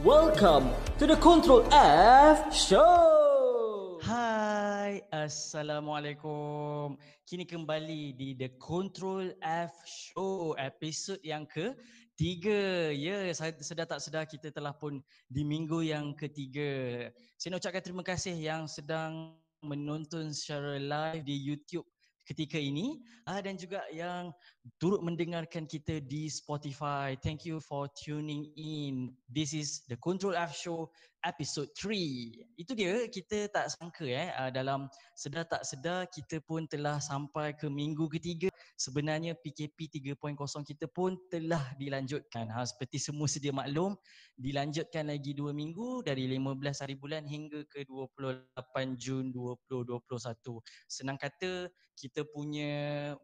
Welcome 0.00 0.72
to 0.96 1.04
the 1.04 1.20
Control 1.20 1.60
F 1.76 2.48
Show. 2.56 4.00
Hai, 4.00 5.04
Assalamualaikum. 5.12 6.96
Kini 7.28 7.44
kembali 7.44 8.16
di 8.16 8.32
The 8.32 8.56
Control 8.56 9.36
F 9.44 9.76
Show 9.84 10.56
episod 10.56 11.20
yang 11.20 11.44
ke 11.44 11.76
tiga. 12.16 12.88
Ya, 12.96 13.28
sedar 13.36 13.84
tak 13.84 14.00
sedar 14.00 14.24
kita 14.24 14.48
telah 14.48 14.72
pun 14.72 15.04
di 15.28 15.44
minggu 15.44 15.84
yang 15.84 16.16
ketiga. 16.16 17.12
Saya 17.36 17.52
nak 17.52 17.60
ucapkan 17.60 17.84
terima 17.84 18.00
kasih 18.00 18.32
yang 18.40 18.64
sedang 18.72 19.36
menonton 19.60 20.32
secara 20.32 20.80
live 20.80 21.28
di 21.28 21.36
YouTube 21.36 21.84
ketika 22.30 22.54
ini 22.62 23.02
uh, 23.26 23.42
dan 23.42 23.58
juga 23.58 23.82
yang 23.90 24.30
turut 24.78 25.02
mendengarkan 25.02 25.66
kita 25.66 25.98
di 25.98 26.30
Spotify. 26.30 27.18
Thank 27.18 27.42
you 27.42 27.58
for 27.58 27.90
tuning 27.98 28.54
in. 28.54 29.10
This 29.26 29.50
is 29.50 29.82
the 29.90 29.98
Control 29.98 30.38
F 30.38 30.54
Show 30.54 30.94
episode 31.24 31.68
3. 31.76 32.56
Itu 32.56 32.72
dia 32.72 33.04
kita 33.08 33.52
tak 33.52 33.72
sangka 33.72 34.08
eh 34.08 34.32
uh, 34.32 34.48
dalam 34.48 34.88
sedar 35.12 35.44
tak 35.44 35.62
sedar 35.68 36.08
kita 36.08 36.40
pun 36.40 36.64
telah 36.64 36.96
sampai 37.00 37.52
ke 37.56 37.68
minggu 37.68 38.08
ketiga. 38.08 38.48
Sebenarnya 38.80 39.36
PKP 39.36 39.92
3.0 40.16 40.36
kita 40.64 40.88
pun 40.88 41.16
telah 41.28 41.60
dilanjutkan. 41.76 42.48
Ha 42.48 42.64
seperti 42.64 42.96
semua 42.96 43.28
sedia 43.28 43.52
maklum 43.52 43.92
dilanjutkan 44.40 45.12
lagi 45.12 45.36
2 45.36 45.52
minggu 45.52 46.00
dari 46.00 46.24
15 46.24 46.82
hari 46.88 46.96
bulan 46.96 47.28
hingga 47.28 47.68
ke 47.68 47.84
28 47.84 48.96
Jun 48.96 49.28
2021. 49.36 50.00
Senang 50.88 51.20
kata 51.20 51.68
kita 51.92 52.24
punya 52.32 52.72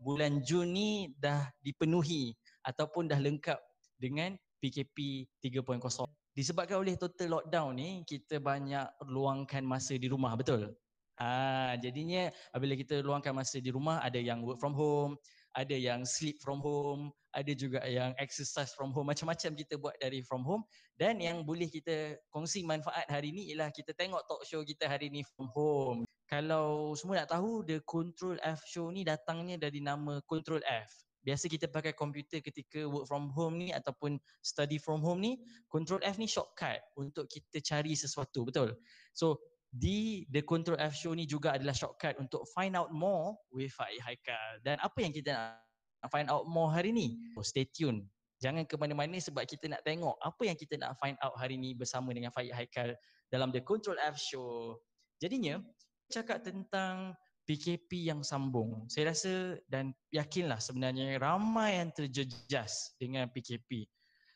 bulan 0.05 0.45
Jun 0.45 0.77
ni 0.77 0.91
dah 1.17 1.49
dipenuhi 1.65 2.37
ataupun 2.61 3.09
dah 3.09 3.17
lengkap 3.17 3.57
dengan 3.97 4.37
PKP 4.61 5.25
3.0 5.41 6.26
disebabkan 6.37 6.85
oleh 6.85 7.01
total 7.01 7.41
lockdown 7.41 7.73
ni 7.73 8.05
kita 8.05 8.37
banyak 8.37 8.85
luangkan 9.09 9.65
masa 9.65 9.97
di 9.97 10.07
rumah 10.07 10.37
betul? 10.37 10.77
Ah 11.17 11.73
jadinya 11.81 12.29
apabila 12.53 12.77
kita 12.77 13.01
luangkan 13.01 13.33
masa 13.33 13.57
di 13.57 13.73
rumah 13.73 14.05
ada 14.05 14.21
yang 14.21 14.45
work 14.45 14.61
from 14.61 14.77
home 14.77 15.17
ada 15.57 15.73
yang 15.73 16.05
sleep 16.05 16.37
from 16.45 16.61
home 16.61 17.09
ada 17.33 17.53
juga 17.53 17.85
yang 17.85 18.17
exercise 18.17 18.73
from 18.73 18.93
home 18.93 19.09
macam-macam 19.13 19.53
kita 19.53 19.77
buat 19.77 19.93
dari 20.01 20.25
from 20.25 20.41
home. 20.41 20.65
Dan 20.97 21.21
yang 21.21 21.45
boleh 21.45 21.69
kita 21.69 22.17
kongsi 22.33 22.65
manfaat 22.65 23.05
hari 23.13 23.29
ni 23.29 23.53
ialah 23.53 23.69
kita 23.69 23.93
tengok 23.93 24.25
talk 24.25 24.41
show 24.49 24.65
kita 24.65 24.89
hari 24.89 25.13
ni 25.13 25.21
from 25.37 25.53
home. 25.53 26.09
Kalau 26.27 26.97
semua 26.97 27.23
nak 27.23 27.31
tahu 27.31 27.63
the 27.63 27.85
control 27.85 28.41
F 28.41 28.65
show 28.65 28.89
ni 28.89 29.05
datangnya 29.05 29.61
dari 29.61 29.85
nama 29.85 30.19
control 30.25 30.65
F 30.65 31.06
biasa 31.27 31.51
kita 31.51 31.67
pakai 31.67 31.91
komputer 31.99 32.39
ketika 32.39 32.87
work 32.87 33.11
from 33.11 33.35
home 33.35 33.59
ni 33.59 33.75
ataupun 33.75 34.15
study 34.47 34.79
from 34.79 35.03
home 35.03 35.19
ni 35.19 35.43
control 35.67 35.99
F 36.07 36.23
ni 36.23 36.31
shortcut 36.31 36.79
untuk 36.95 37.27
kita 37.27 37.59
cari 37.59 37.99
sesuatu 37.99 38.47
betul? 38.47 38.79
So 39.11 39.43
di 39.75 40.23
the 40.31 40.47
control 40.47 40.79
F 40.79 40.95
show 40.95 41.11
ni 41.19 41.27
juga 41.27 41.59
adalah 41.59 41.75
shortcut 41.75 42.15
untuk 42.23 42.47
find 42.55 42.79
out 42.79 42.95
more 42.95 43.35
with 43.51 43.75
Faiz 43.75 43.99
Haikal. 44.07 44.63
Dan 44.63 44.79
apa 44.79 45.03
yang 45.03 45.11
kita 45.11 45.35
nak 45.35 45.67
find 46.15 46.31
out 46.31 46.47
more 46.47 46.71
hari 46.71 46.95
ni? 46.95 47.19
So 47.35 47.43
stay 47.43 47.67
tune. 47.67 48.07
Jangan 48.39 48.69
ke 48.69 48.79
mana-mana 48.79 49.19
sebab 49.19 49.49
kita 49.49 49.67
nak 49.67 49.83
tengok 49.83 50.15
apa 50.23 50.43
yang 50.47 50.55
kita 50.55 50.79
nak 50.79 50.95
find 51.03 51.19
out 51.25 51.35
hari 51.35 51.59
ni 51.59 51.75
bersama 51.75 52.15
dengan 52.15 52.31
Faiz 52.31 52.55
Haikal 52.55 52.95
dalam 53.35 53.51
the 53.51 53.59
control 53.67 53.99
F 53.99 54.15
show. 54.15 54.79
Jadinya 55.19 55.59
cakap 56.07 56.47
tentang 56.47 57.19
PKP 57.47 58.11
yang 58.11 58.27
sambung. 58.27 58.91
Saya 58.91 59.15
rasa 59.15 59.55
dan 59.71 59.95
yakinlah 60.11 60.59
sebenarnya 60.59 61.17
ramai 61.23 61.79
yang 61.79 61.95
terjejas 61.95 62.99
dengan 62.99 63.31
PKP. 63.31 63.87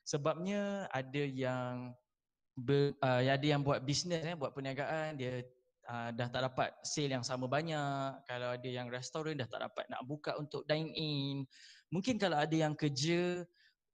Sebabnya 0.07 0.87
ada 0.95 1.23
yang 1.27 1.91
ber, 2.55 2.95
uh, 3.03 3.21
ada 3.21 3.43
yang 3.43 3.67
buat 3.67 3.83
bisnes 3.83 4.23
eh, 4.23 4.39
buat 4.39 4.55
perniagaan 4.55 5.19
dia 5.19 5.43
uh, 5.91 6.15
dah 6.15 6.29
tak 6.31 6.43
dapat 6.47 6.71
sale 6.87 7.11
yang 7.19 7.27
sama 7.27 7.51
banyak. 7.51 8.23
Kalau 8.31 8.55
ada 8.55 8.69
yang 8.71 8.87
restoran 8.87 9.35
dah 9.35 9.51
tak 9.51 9.67
dapat 9.67 9.85
nak 9.91 10.07
buka 10.07 10.39
untuk 10.39 10.63
dine 10.71 10.95
in. 10.95 11.37
Mungkin 11.91 12.15
kalau 12.17 12.39
ada 12.39 12.55
yang 12.55 12.79
kerja 12.79 13.43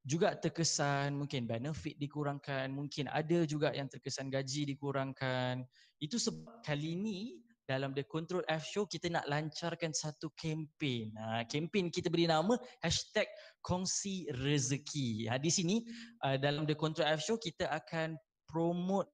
juga 0.06 0.38
terkesan 0.38 1.19
mungkin 1.19 1.50
benefit 1.50 1.98
dikurangkan, 1.98 2.71
mungkin 2.71 3.10
ada 3.10 3.43
juga 3.43 3.72
yang 3.72 3.88
terkesan 3.88 4.28
gaji 4.28 4.77
dikurangkan. 4.77 5.65
Itu 5.98 6.21
sebab 6.21 6.62
kali 6.62 6.94
ini 6.94 7.46
dalam 7.66 7.93
The 7.93 8.06
Control 8.06 8.47
F 8.47 8.62
Show 8.62 8.87
kita 8.87 9.10
nak 9.10 9.27
lancarkan 9.27 9.91
satu 9.91 10.31
kempen. 10.38 11.10
Ha, 11.19 11.43
kempen 11.50 11.91
kita 11.91 12.06
beri 12.06 12.31
nama 12.31 12.54
hashtag 12.81 13.27
kongsi 13.66 14.31
rezeki. 14.38 15.27
Ha, 15.27 15.38
di 15.43 15.50
sini 15.50 15.82
uh, 16.22 16.38
dalam 16.38 16.65
The 16.65 16.78
Control 16.78 17.10
F 17.19 17.27
Show 17.27 17.37
kita 17.43 17.66
akan 17.75 18.15
promote 18.47 19.10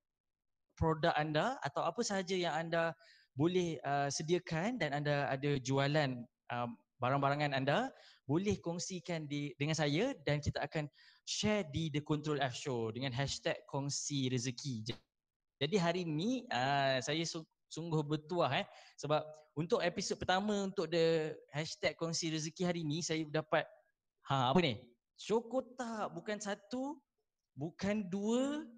produk 0.76 1.16
anda 1.16 1.56
atau 1.64 1.84
apa 1.84 2.00
sahaja 2.04 2.36
yang 2.36 2.52
anda 2.52 2.92
boleh 3.32 3.80
uh, 3.88 4.12
sediakan 4.12 4.76
dan 4.76 4.92
anda 4.92 5.32
ada 5.32 5.56
jualan 5.56 6.20
uh, 6.52 6.69
barang-barangan 7.00 7.56
anda 7.56 7.88
boleh 8.28 8.60
kongsikan 8.60 9.24
di 9.24 9.56
dengan 9.56 9.74
saya 9.74 10.12
dan 10.28 10.38
kita 10.44 10.60
akan 10.60 10.86
share 11.24 11.64
di 11.72 11.88
The 11.88 12.04
Control 12.04 12.38
F 12.44 12.52
Show 12.52 12.92
dengan 12.92 13.16
hashtag 13.16 13.56
kongsi 13.64 14.28
rezeki. 14.28 14.92
Jadi 15.56 15.76
hari 15.80 16.04
ini 16.04 16.44
uh, 16.52 17.00
saya 17.00 17.24
sungguh 17.72 18.04
bertuah 18.04 18.52
eh. 18.60 18.66
Sebab 19.00 19.24
untuk 19.56 19.80
episod 19.80 20.20
pertama 20.20 20.68
untuk 20.68 20.92
the 20.92 21.32
hashtag 21.48 21.96
kongsi 21.96 22.28
rezeki 22.28 22.62
hari 22.68 22.82
ni 22.84 23.00
saya 23.00 23.24
dapat 23.24 23.64
ha 24.28 24.52
apa 24.52 24.60
ni? 24.60 24.76
Cokotak 25.16 26.12
bukan 26.12 26.36
satu 26.36 27.00
bukan 27.56 28.04
dua 28.12 28.68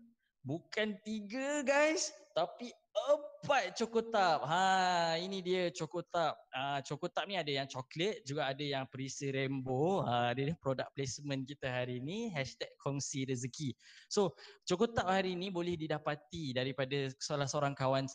bukan 0.47 0.95
tiga 1.03 1.67
guys. 1.67 2.15
Tapi 2.35 2.75
empat 2.95 3.79
cokotak 3.79 4.43
ha 4.47 5.15
ini 5.19 5.39
dia 5.43 5.71
cokotak 5.71 6.35
ah 6.51 6.83
cokotak 6.83 7.31
ni 7.31 7.39
ada 7.39 7.51
yang 7.51 7.71
coklat 7.71 8.23
juga 8.27 8.51
ada 8.51 8.63
yang 8.67 8.85
perisa 8.91 9.31
rainbow. 9.31 10.03
Ha 10.03 10.35
dia 10.35 10.59
produk 10.59 10.91
placement 10.91 11.47
kita 11.47 11.71
hari 11.71 12.03
ni 12.03 12.35
hashtag 12.35 12.71
kongsi 12.83 13.31
rezeki. 13.31 13.79
So 14.11 14.35
cokotak 14.67 15.07
hari 15.07 15.39
ni 15.39 15.55
boleh 15.55 15.79
didapati 15.79 16.51
daripada 16.51 17.15
salah 17.23 17.47
seorang 17.47 17.79
kawan 17.79 18.11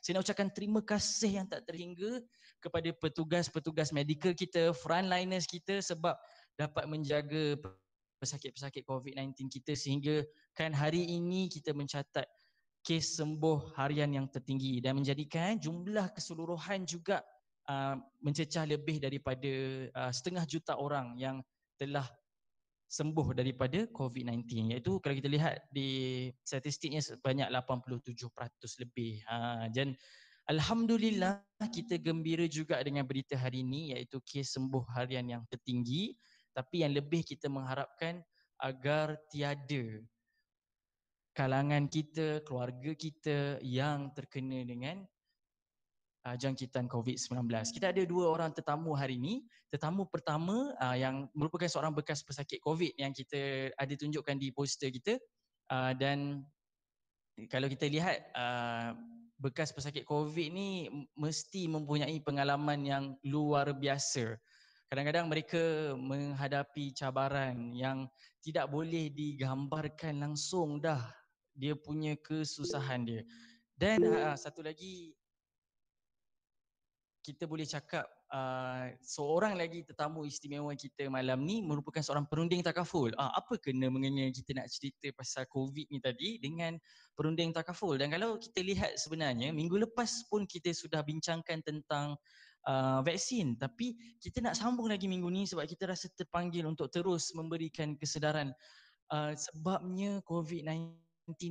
Saya 0.00 0.12
nak 0.12 0.24
ucapkan 0.24 0.48
terima 0.52 0.80
kasih 0.84 1.40
yang 1.40 1.46
tak 1.48 1.64
terhingga 1.68 2.20
kepada 2.60 2.92
petugas-petugas 2.96 3.96
medical 3.96 4.36
kita, 4.36 4.76
frontliners 4.76 5.48
kita 5.48 5.80
sebab 5.80 6.16
dapat 6.60 6.84
menjaga 6.84 7.56
pesakit-pesakit 8.20 8.84
COVID-19 8.84 9.48
kita 9.48 9.72
sehingga 9.72 10.20
kan 10.52 10.76
hari 10.76 11.02
ini 11.08 11.48
kita 11.48 11.72
mencatat 11.72 12.28
kes 12.84 13.16
sembuh 13.16 13.76
harian 13.76 14.12
yang 14.12 14.28
tertinggi 14.28 14.80
dan 14.84 15.00
menjadikan 15.00 15.56
jumlah 15.56 16.12
keseluruhan 16.12 16.84
juga 16.84 17.24
uh, 17.68 17.96
mencecah 18.20 18.68
lebih 18.68 19.00
daripada 19.00 19.52
uh, 19.96 20.12
setengah 20.12 20.44
juta 20.44 20.76
orang 20.76 21.16
yang 21.16 21.40
telah 21.80 22.04
sembuh 22.90 23.38
daripada 23.38 23.86
COVID-19 23.94 24.74
iaitu 24.74 24.98
kalau 24.98 25.14
kita 25.14 25.30
lihat 25.30 25.62
di 25.70 26.26
statistiknya 26.42 26.98
sebanyak 26.98 27.46
87% 27.46 28.18
lebih. 28.82 29.22
Ha, 29.30 29.70
dan 29.70 29.94
Alhamdulillah 30.50 31.38
kita 31.70 32.02
gembira 32.02 32.50
juga 32.50 32.82
dengan 32.82 33.06
berita 33.06 33.38
hari 33.38 33.62
ini 33.62 33.94
iaitu 33.94 34.18
kes 34.26 34.58
sembuh 34.58 34.82
harian 34.98 35.22
yang 35.22 35.46
tertinggi 35.46 36.18
tapi 36.60 36.84
yang 36.84 36.92
lebih 36.92 37.24
kita 37.24 37.48
mengharapkan 37.48 38.20
agar 38.60 39.16
tiada 39.32 40.04
kalangan 41.32 41.88
kita, 41.88 42.44
keluarga 42.44 42.92
kita 42.92 43.56
yang 43.64 44.12
terkena 44.12 44.60
dengan 44.60 45.00
uh, 46.28 46.36
jangkitan 46.36 46.84
COVID-19. 46.84 47.48
Kita 47.72 47.96
ada 47.96 48.02
dua 48.04 48.28
orang 48.28 48.52
tetamu 48.52 48.92
hari 48.92 49.16
ini. 49.16 49.40
Tetamu 49.72 50.04
pertama 50.12 50.76
uh, 50.76 50.96
yang 51.00 51.32
merupakan 51.32 51.64
seorang 51.64 51.96
bekas 51.96 52.20
pesakit 52.20 52.60
COVID 52.60 52.92
yang 53.00 53.16
kita 53.16 53.72
ada 53.72 53.94
tunjukkan 53.96 54.36
di 54.36 54.52
poster 54.52 54.92
kita 54.92 55.16
uh, 55.72 55.96
dan 55.96 56.44
kalau 57.48 57.72
kita 57.72 57.88
lihat 57.88 58.20
uh, 58.36 58.92
bekas 59.40 59.72
pesakit 59.72 60.04
COVID 60.04 60.52
ni 60.52 60.92
mesti 61.16 61.64
mempunyai 61.72 62.20
pengalaman 62.20 62.84
yang 62.84 63.04
luar 63.24 63.72
biasa. 63.72 64.36
Kadang-kadang 64.90 65.30
mereka 65.30 65.94
menghadapi 65.94 66.90
cabaran 66.98 67.70
yang 67.70 68.10
tidak 68.42 68.66
boleh 68.66 69.06
digambarkan 69.14 70.18
langsung 70.18 70.82
dah 70.82 70.98
dia 71.54 71.78
punya 71.78 72.18
kesusahan 72.18 73.06
dia. 73.06 73.22
Dan 73.78 74.02
uh, 74.02 74.34
satu 74.34 74.66
lagi 74.66 75.14
kita 77.22 77.46
boleh 77.46 77.68
cakap 77.68 78.02
uh, 78.34 78.90
seorang 78.98 79.54
lagi 79.54 79.86
tetamu 79.86 80.26
istimewa 80.26 80.74
kita 80.74 81.06
malam 81.06 81.46
ni 81.46 81.62
merupakan 81.62 82.02
seorang 82.02 82.26
perunding 82.26 82.58
takaful. 82.58 83.14
Uh, 83.14 83.30
apa 83.30 83.62
kena 83.62 83.92
mengenai 83.94 84.34
kita 84.34 84.58
nak 84.58 84.74
cerita 84.74 85.06
pasal 85.14 85.46
COVID 85.46 85.86
ni 85.86 86.02
tadi 86.02 86.42
dengan 86.42 86.74
perunding 87.14 87.54
takaful? 87.54 87.94
Dan 87.94 88.10
kalau 88.10 88.42
kita 88.42 88.58
lihat 88.66 88.98
sebenarnya 88.98 89.54
minggu 89.54 89.86
lepas 89.86 90.26
pun 90.26 90.50
kita 90.50 90.74
sudah 90.74 91.04
bincangkan 91.06 91.62
tentang 91.62 92.18
uh, 92.68 93.00
vaksin 93.06 93.56
tapi 93.56 93.96
kita 94.20 94.44
nak 94.44 94.58
sambung 94.58 94.90
lagi 94.90 95.06
minggu 95.06 95.28
ni 95.30 95.46
sebab 95.48 95.64
kita 95.64 95.88
rasa 95.88 96.10
terpanggil 96.12 96.66
untuk 96.66 96.90
terus 96.92 97.32
memberikan 97.32 97.96
kesedaran 97.96 98.52
uh, 99.12 99.32
sebabnya 99.36 100.20
COVID-19 100.26 100.98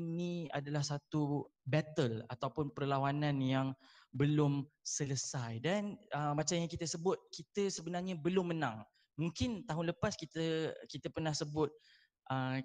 ni 0.02 0.52
adalah 0.52 0.84
satu 0.84 1.48
battle 1.64 2.26
ataupun 2.28 2.74
perlawanan 2.76 3.40
yang 3.40 3.72
belum 4.12 4.66
selesai 4.82 5.62
dan 5.62 5.94
uh, 6.18 6.34
macam 6.34 6.58
yang 6.58 6.70
kita 6.72 6.90
sebut 6.90 7.18
kita 7.30 7.70
sebenarnya 7.70 8.18
belum 8.18 8.58
menang. 8.58 8.82
Mungkin 9.20 9.68
tahun 9.70 9.94
lepas 9.94 10.18
kita 10.18 10.74
kita 10.90 11.14
pernah 11.14 11.36
sebut 11.36 11.70
uh, 12.34 12.58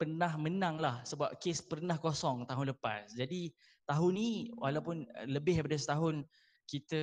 pernah 0.00 0.32
menang 0.40 0.80
lah 0.80 1.04
sebab 1.04 1.36
kes 1.36 1.60
pernah 1.60 2.00
kosong 2.00 2.48
tahun 2.48 2.72
lepas. 2.72 3.12
Jadi 3.12 3.52
tahun 3.84 4.12
ni 4.16 4.48
walaupun 4.56 5.04
lebih 5.28 5.60
daripada 5.60 5.76
setahun 5.76 6.24
kita 6.70 7.02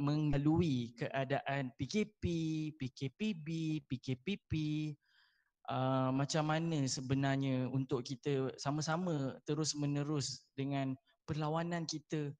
mengalui 0.00 0.96
keadaan 0.96 1.68
PKP, 1.76 2.24
PKPB, 2.80 3.48
PKPP, 3.84 4.52
uh, 5.68 6.08
macam 6.08 6.48
mana 6.48 6.88
sebenarnya 6.88 7.68
untuk 7.68 8.00
kita 8.00 8.56
sama-sama 8.56 9.36
terus 9.44 9.76
menerus 9.76 10.48
dengan 10.56 10.96
perlawanan 11.28 11.84
kita 11.84 12.32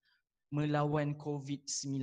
melawan 0.49 1.13
COVID-19 1.21 2.01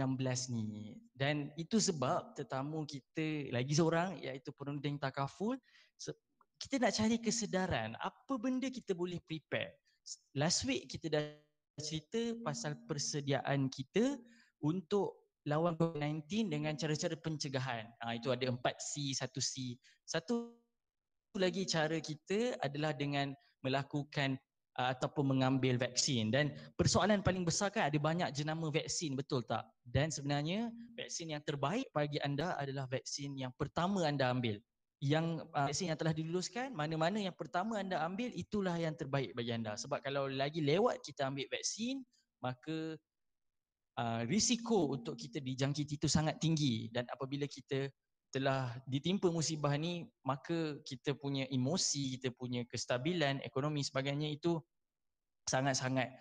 ni. 0.53 1.01
Dan 1.17 1.49
itu 1.57 1.81
sebab 1.81 2.37
tetamu 2.37 2.85
kita 2.85 3.49
lagi 3.49 3.73
seorang 3.73 4.21
iaitu 4.21 4.53
perunding 4.53 5.01
takaful 5.01 5.57
kita 6.61 6.77
nak 6.77 6.93
cari 6.93 7.17
kesedaran 7.17 7.97
apa 7.97 8.33
benda 8.37 8.69
kita 8.69 8.93
boleh 8.93 9.17
prepare. 9.25 9.81
Last 10.37 10.69
week 10.69 10.93
kita 10.93 11.09
dah 11.09 11.25
cerita 11.81 12.37
pasal 12.45 12.77
persediaan 12.85 13.65
kita 13.65 14.21
untuk 14.61 15.21
lawan 15.49 15.73
COVID-19 15.73 16.53
dengan 16.53 16.77
cara-cara 16.77 17.17
pencegahan. 17.17 17.89
Ha, 18.05 18.13
itu 18.17 18.29
ada 18.29 18.45
4C, 18.45 19.17
1C. 19.17 19.77
Satu 20.05 20.53
lagi 21.37 21.65
cara 21.65 21.97
kita 21.97 22.59
adalah 22.61 22.93
dengan 22.93 23.33
melakukan 23.65 24.37
uh, 24.77 24.91
ataupun 24.93 25.35
mengambil 25.35 25.79
vaksin 25.79 26.29
dan 26.29 26.51
persoalan 26.75 27.23
paling 27.23 27.47
besar 27.47 27.71
kan 27.71 27.87
ada 27.87 27.97
banyak 27.97 28.29
jenama 28.35 28.67
vaksin 28.67 29.15
betul 29.15 29.39
tak 29.45 29.63
dan 29.87 30.11
sebenarnya 30.11 30.69
vaksin 30.97 31.31
yang 31.31 31.43
terbaik 31.45 31.87
bagi 31.95 32.19
anda 32.19 32.57
adalah 32.59 32.89
vaksin 32.91 33.37
yang 33.39 33.53
pertama 33.55 34.03
anda 34.03 34.27
ambil 34.27 34.59
yang 35.01 35.41
uh, 35.55 35.71
vaksin 35.71 35.89
yang 35.89 35.97
telah 35.97 36.13
diluluskan 36.13 36.75
mana-mana 36.75 37.17
yang 37.17 37.33
pertama 37.33 37.79
anda 37.79 38.01
ambil 38.03 38.29
itulah 38.35 38.75
yang 38.75 38.93
terbaik 38.93 39.33
bagi 39.33 39.55
anda 39.55 39.73
sebab 39.79 40.03
kalau 40.03 40.29
lagi 40.29 40.59
lewat 40.61 41.01
kita 41.01 41.31
ambil 41.31 41.47
vaksin 41.49 42.03
maka 42.41 42.97
uh, 43.99 44.21
risiko 44.27 44.95
untuk 44.95 45.17
kita 45.19 45.41
dijangkiti 45.41 45.99
itu 45.99 46.07
sangat 46.07 46.39
tinggi. 46.39 46.87
Dan 46.93 47.07
apabila 47.09 47.49
kita 47.49 47.89
telah 48.31 48.71
ditimpa 48.87 49.27
musibah 49.27 49.75
ni 49.75 50.07
maka 50.23 50.79
kita 50.87 51.11
punya 51.19 51.43
emosi 51.51 52.15
kita 52.15 52.31
punya 52.31 52.63
kestabilan 52.63 53.43
ekonomi 53.43 53.83
sebagainya 53.83 54.31
itu 54.31 54.55
sangat-sangat 55.51 56.15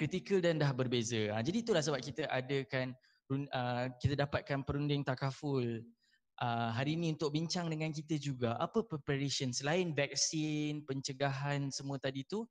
kritikal 0.00 0.40
uh, 0.40 0.44
dan 0.48 0.56
dah 0.56 0.72
berbeza. 0.72 1.28
Uh, 1.28 1.42
jadi 1.44 1.60
itulah 1.60 1.84
sebab 1.84 2.00
kita 2.00 2.24
adakan 2.32 2.96
uh, 3.52 3.92
kita 4.00 4.16
dapatkan 4.16 4.64
perunding 4.64 5.04
takaful 5.04 5.60
uh, 6.40 6.70
hari 6.72 6.96
ini 6.96 7.12
untuk 7.16 7.32
bincang 7.32 7.68
dengan 7.68 7.92
kita 7.92 8.16
juga. 8.16 8.56
Apa 8.56 8.84
preparation 8.84 9.52
selain 9.52 9.92
vaksin 9.92 10.84
pencegahan 10.88 11.68
semua 11.68 12.00
tadi 12.00 12.24
tu 12.24 12.44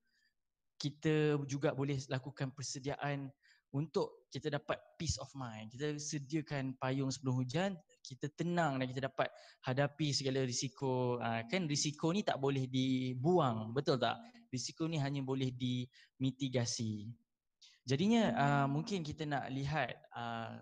kita 0.82 1.38
juga 1.46 1.78
boleh 1.78 2.02
lakukan 2.10 2.50
persediaan 2.58 3.30
untuk 3.72 4.28
kita 4.32 4.52
dapat 4.52 4.80
peace 5.00 5.20
of 5.20 5.32
mind. 5.36 5.72
Kita 5.72 5.96
sediakan 5.96 6.76
payung 6.80 7.12
sebelum 7.12 7.44
hujan, 7.44 7.76
kita 8.04 8.28
tenang 8.36 8.80
dan 8.80 8.86
kita 8.92 9.08
dapat 9.08 9.32
hadapi 9.64 10.12
segala 10.12 10.44
risiko. 10.44 11.20
Uh, 11.20 11.44
kan 11.48 11.68
risiko 11.68 12.12
ni 12.12 12.24
tak 12.24 12.40
boleh 12.40 12.68
dibuang, 12.68 13.72
betul 13.72 14.00
tak? 14.00 14.20
Risiko 14.52 14.88
ni 14.88 15.00
hanya 15.00 15.24
boleh 15.24 15.52
dimitigasi. 15.56 17.08
Jadinya 17.88 18.24
uh, 18.36 18.68
mungkin 18.68 19.02
kita 19.02 19.24
nak 19.26 19.48
lihat 19.52 19.96
uh, 20.16 20.60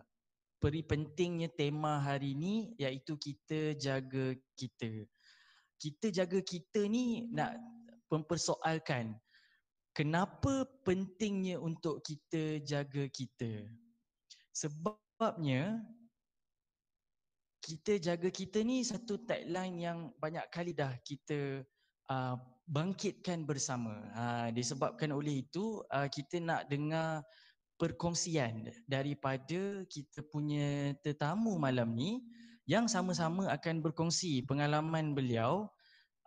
peri 0.61 0.85
pentingnya 0.85 1.49
tema 1.49 1.99
hari 1.99 2.37
ini 2.37 2.73
iaitu 2.77 3.17
kita 3.17 3.73
jaga 3.77 4.37
kita. 4.53 5.07
Kita 5.79 6.11
jaga 6.11 6.39
kita 6.43 6.85
ni 6.85 7.31
nak 7.31 7.55
mempersoalkan 8.11 9.15
kenapa 9.93 10.67
pentingnya 10.85 11.59
untuk 11.59 12.01
kita 12.05 12.61
jaga 12.63 13.05
kita? 13.09 13.67
Sebabnya 14.53 15.79
kita 17.59 17.99
jaga 18.01 18.29
kita 18.31 18.63
ni 18.65 18.81
satu 18.81 19.21
tagline 19.27 19.77
yang 19.77 19.99
banyak 20.17 20.47
kali 20.49 20.73
dah 20.73 20.95
kita 21.05 21.61
uh, 22.09 22.35
bangkitkan 22.65 23.45
bersama. 23.45 23.99
Uh, 24.15 24.47
disebabkan 24.53 25.13
oleh 25.13 25.45
itu 25.45 25.85
uh, 25.93 26.09
kita 26.09 26.41
nak 26.41 26.65
dengar 26.69 27.21
perkongsian 27.79 28.67
daripada 28.89 29.85
kita 29.87 30.19
punya 30.27 30.93
tetamu 30.99 31.55
malam 31.55 31.95
ni 31.95 32.19
yang 32.67 32.85
sama-sama 32.85 33.49
akan 33.49 33.81
berkongsi 33.81 34.43
pengalaman 34.45 35.15
beliau 35.15 35.71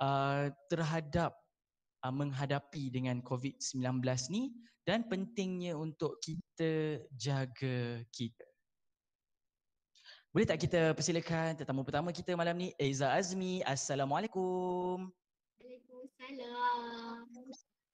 uh, 0.00 0.48
terhadap 0.66 1.41
uh, 2.02 2.14
menghadapi 2.14 2.90
dengan 2.90 3.22
COVID-19 3.22 4.02
ni 4.34 4.52
dan 4.82 5.06
pentingnya 5.06 5.78
untuk 5.78 6.18
kita 6.18 7.02
jaga 7.14 8.02
kita. 8.10 8.46
Boleh 10.32 10.48
tak 10.48 10.64
kita 10.64 10.96
persilakan 10.96 11.60
tetamu 11.60 11.84
pertama 11.84 12.08
kita 12.08 12.32
malam 12.32 12.56
ni 12.56 12.72
Eiza 12.80 13.12
Azmi. 13.12 13.60
Assalamualaikum. 13.68 15.12
Waalaikumsalam. 15.60 17.28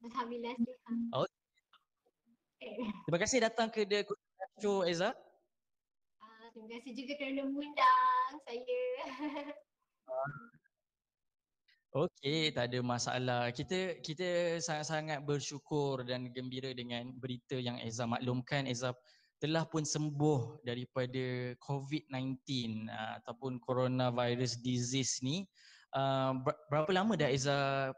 Alhamdulillah 0.06 0.54
sihat. 0.54 1.18
Oh. 1.18 1.26
Terima 3.06 3.18
kasih 3.18 3.38
datang 3.42 3.68
ke 3.74 3.82
The 3.82 4.06
Show 4.62 4.86
Eiza. 4.86 5.10
Uh, 6.22 6.46
terima 6.54 6.78
kasih 6.78 6.92
juga 6.94 7.12
kerana 7.18 7.42
mengundang 7.42 8.32
saya. 8.46 8.82
Okey, 11.96 12.52
tak 12.52 12.68
ada 12.68 12.84
masalah. 12.84 13.48
Kita 13.48 13.96
kita 14.04 14.60
sangat-sangat 14.60 15.24
bersyukur 15.24 16.04
dan 16.04 16.28
gembira 16.36 16.76
dengan 16.76 17.16
berita 17.16 17.56
yang 17.56 17.80
Eza 17.80 18.04
maklumkan. 18.04 18.68
Eza 18.68 18.92
telah 19.40 19.64
pun 19.64 19.88
sembuh 19.88 20.60
daripada 20.68 21.56
COVID-19 21.64 22.44
uh, 22.92 23.24
ataupun 23.24 23.56
coronavirus 23.64 24.60
disease 24.60 25.24
ni. 25.24 25.48
Uh, 25.96 26.36
berapa 26.68 26.92
lama 26.92 27.16
dah 27.16 27.32
Eza 27.32 27.88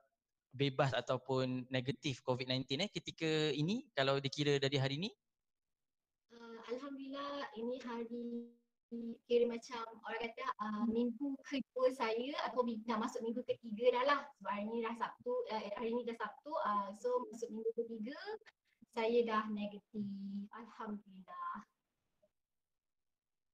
bebas 0.54 0.94
ataupun 0.94 1.66
negatif 1.66 2.22
COVID-19 2.22 2.86
eh 2.86 2.90
ketika 2.94 3.26
ini 3.58 3.90
kalau 3.98 4.22
dikira 4.22 4.62
dari 4.62 4.78
hari 4.78 5.02
ini? 5.02 5.10
Uh, 6.30 6.62
Alhamdulillah 6.70 7.42
ini 7.58 7.76
hari 7.82 8.54
kira 9.30 9.46
macam 9.46 9.86
orang 10.02 10.20
kata 10.26 10.46
uh, 10.58 10.84
minggu 10.90 11.38
kedua 11.46 11.88
saya 11.94 12.34
atau 12.50 12.66
dah 12.66 12.98
masuk 12.98 13.22
minggu 13.22 13.42
ketiga 13.46 13.94
dah 13.94 14.04
lah 14.04 14.20
sebab 14.38 14.50
hari 14.50 14.66
ni 14.66 14.78
dah 14.82 14.94
Sabtu, 14.98 15.34
uh, 15.54 15.62
hari 15.78 15.90
ni 15.94 16.02
dah 16.02 16.16
Sabtu 16.18 16.52
uh, 16.52 16.88
so 16.98 17.08
masuk 17.30 17.48
minggu 17.54 17.70
ketiga 17.78 18.18
saya 18.90 19.18
dah 19.22 19.46
negatif. 19.54 20.02
Alhamdulillah. 20.50 21.62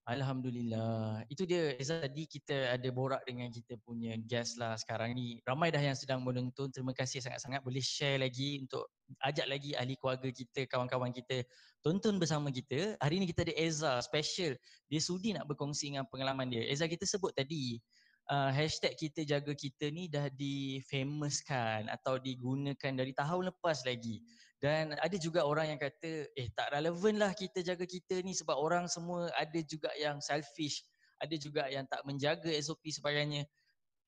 Alhamdulillah. 0.06 1.26
Itu 1.26 1.42
dia 1.50 1.74
Eza 1.82 1.98
tadi 1.98 2.30
kita 2.30 2.78
ada 2.78 2.88
borak 2.94 3.26
dengan 3.26 3.50
kita 3.50 3.74
punya 3.82 4.14
guest 4.22 4.54
lah 4.54 4.78
sekarang 4.78 5.18
ni. 5.18 5.42
Ramai 5.42 5.74
dah 5.74 5.82
yang 5.82 5.98
sedang 5.98 6.22
menonton. 6.22 6.70
Terima 6.70 6.94
kasih 6.94 7.18
sangat-sangat 7.26 7.66
boleh 7.66 7.82
share 7.82 8.22
lagi 8.22 8.62
untuk 8.62 8.86
ajak 9.26 9.50
lagi 9.50 9.74
ahli 9.74 9.98
keluarga 9.98 10.30
kita, 10.30 10.62
kawan-kawan 10.70 11.10
kita 11.10 11.42
tonton 11.82 12.22
bersama 12.22 12.54
kita. 12.54 12.94
Hari 13.02 13.18
ni 13.18 13.26
kita 13.26 13.50
ada 13.50 13.54
Eza 13.58 13.98
special. 13.98 14.54
Dia 14.86 15.02
sudi 15.02 15.34
nak 15.34 15.50
berkongsi 15.50 15.90
dengan 15.90 16.06
pengalaman 16.06 16.54
dia. 16.54 16.62
Eza 16.70 16.86
kita 16.86 17.02
sebut 17.02 17.34
tadi 17.34 17.82
uh, 18.30 18.50
hashtag 18.54 18.94
kita 18.94 19.26
jaga 19.26 19.58
kita 19.58 19.90
ni 19.90 20.06
dah 20.06 20.30
difamouskan 20.30 21.90
atau 21.90 22.18
digunakan 22.18 22.92
dari 22.94 23.10
tahun 23.10 23.50
lepas 23.50 23.82
lagi. 23.86 24.22
Dan 24.56 24.96
ada 24.96 25.16
juga 25.20 25.44
orang 25.44 25.76
yang 25.76 25.80
kata, 25.80 26.32
eh 26.32 26.48
tak 26.56 26.72
relevan 26.72 27.20
lah 27.20 27.36
kita 27.36 27.60
jaga 27.60 27.84
kita 27.84 28.24
ni 28.24 28.32
sebab 28.32 28.56
orang 28.56 28.88
semua 28.88 29.28
ada 29.36 29.60
juga 29.60 29.92
yang 30.00 30.16
selfish. 30.24 30.80
Ada 31.20 31.36
juga 31.36 31.68
yang 31.68 31.84
tak 31.88 32.04
menjaga 32.08 32.48
SOP 32.60 32.88
sebagainya. 32.88 33.44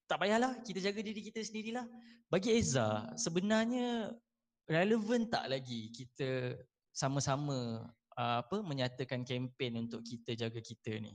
Tak 0.08 0.24
payahlah, 0.24 0.64
kita 0.64 0.80
jaga 0.80 1.04
diri 1.04 1.20
kita 1.20 1.44
sendirilah. 1.44 1.84
Bagi 2.32 2.56
Eza, 2.56 3.12
sebenarnya 3.16 4.12
relevan 4.68 5.28
tak 5.28 5.52
lagi 5.52 5.92
kita 5.92 6.56
sama-sama 6.92 7.88
uh, 8.16 8.36
apa 8.40 8.64
menyatakan 8.64 9.24
kempen 9.24 9.84
untuk 9.84 10.00
kita 10.04 10.32
jaga 10.32 10.60
kita 10.64 10.96
ni? 10.96 11.12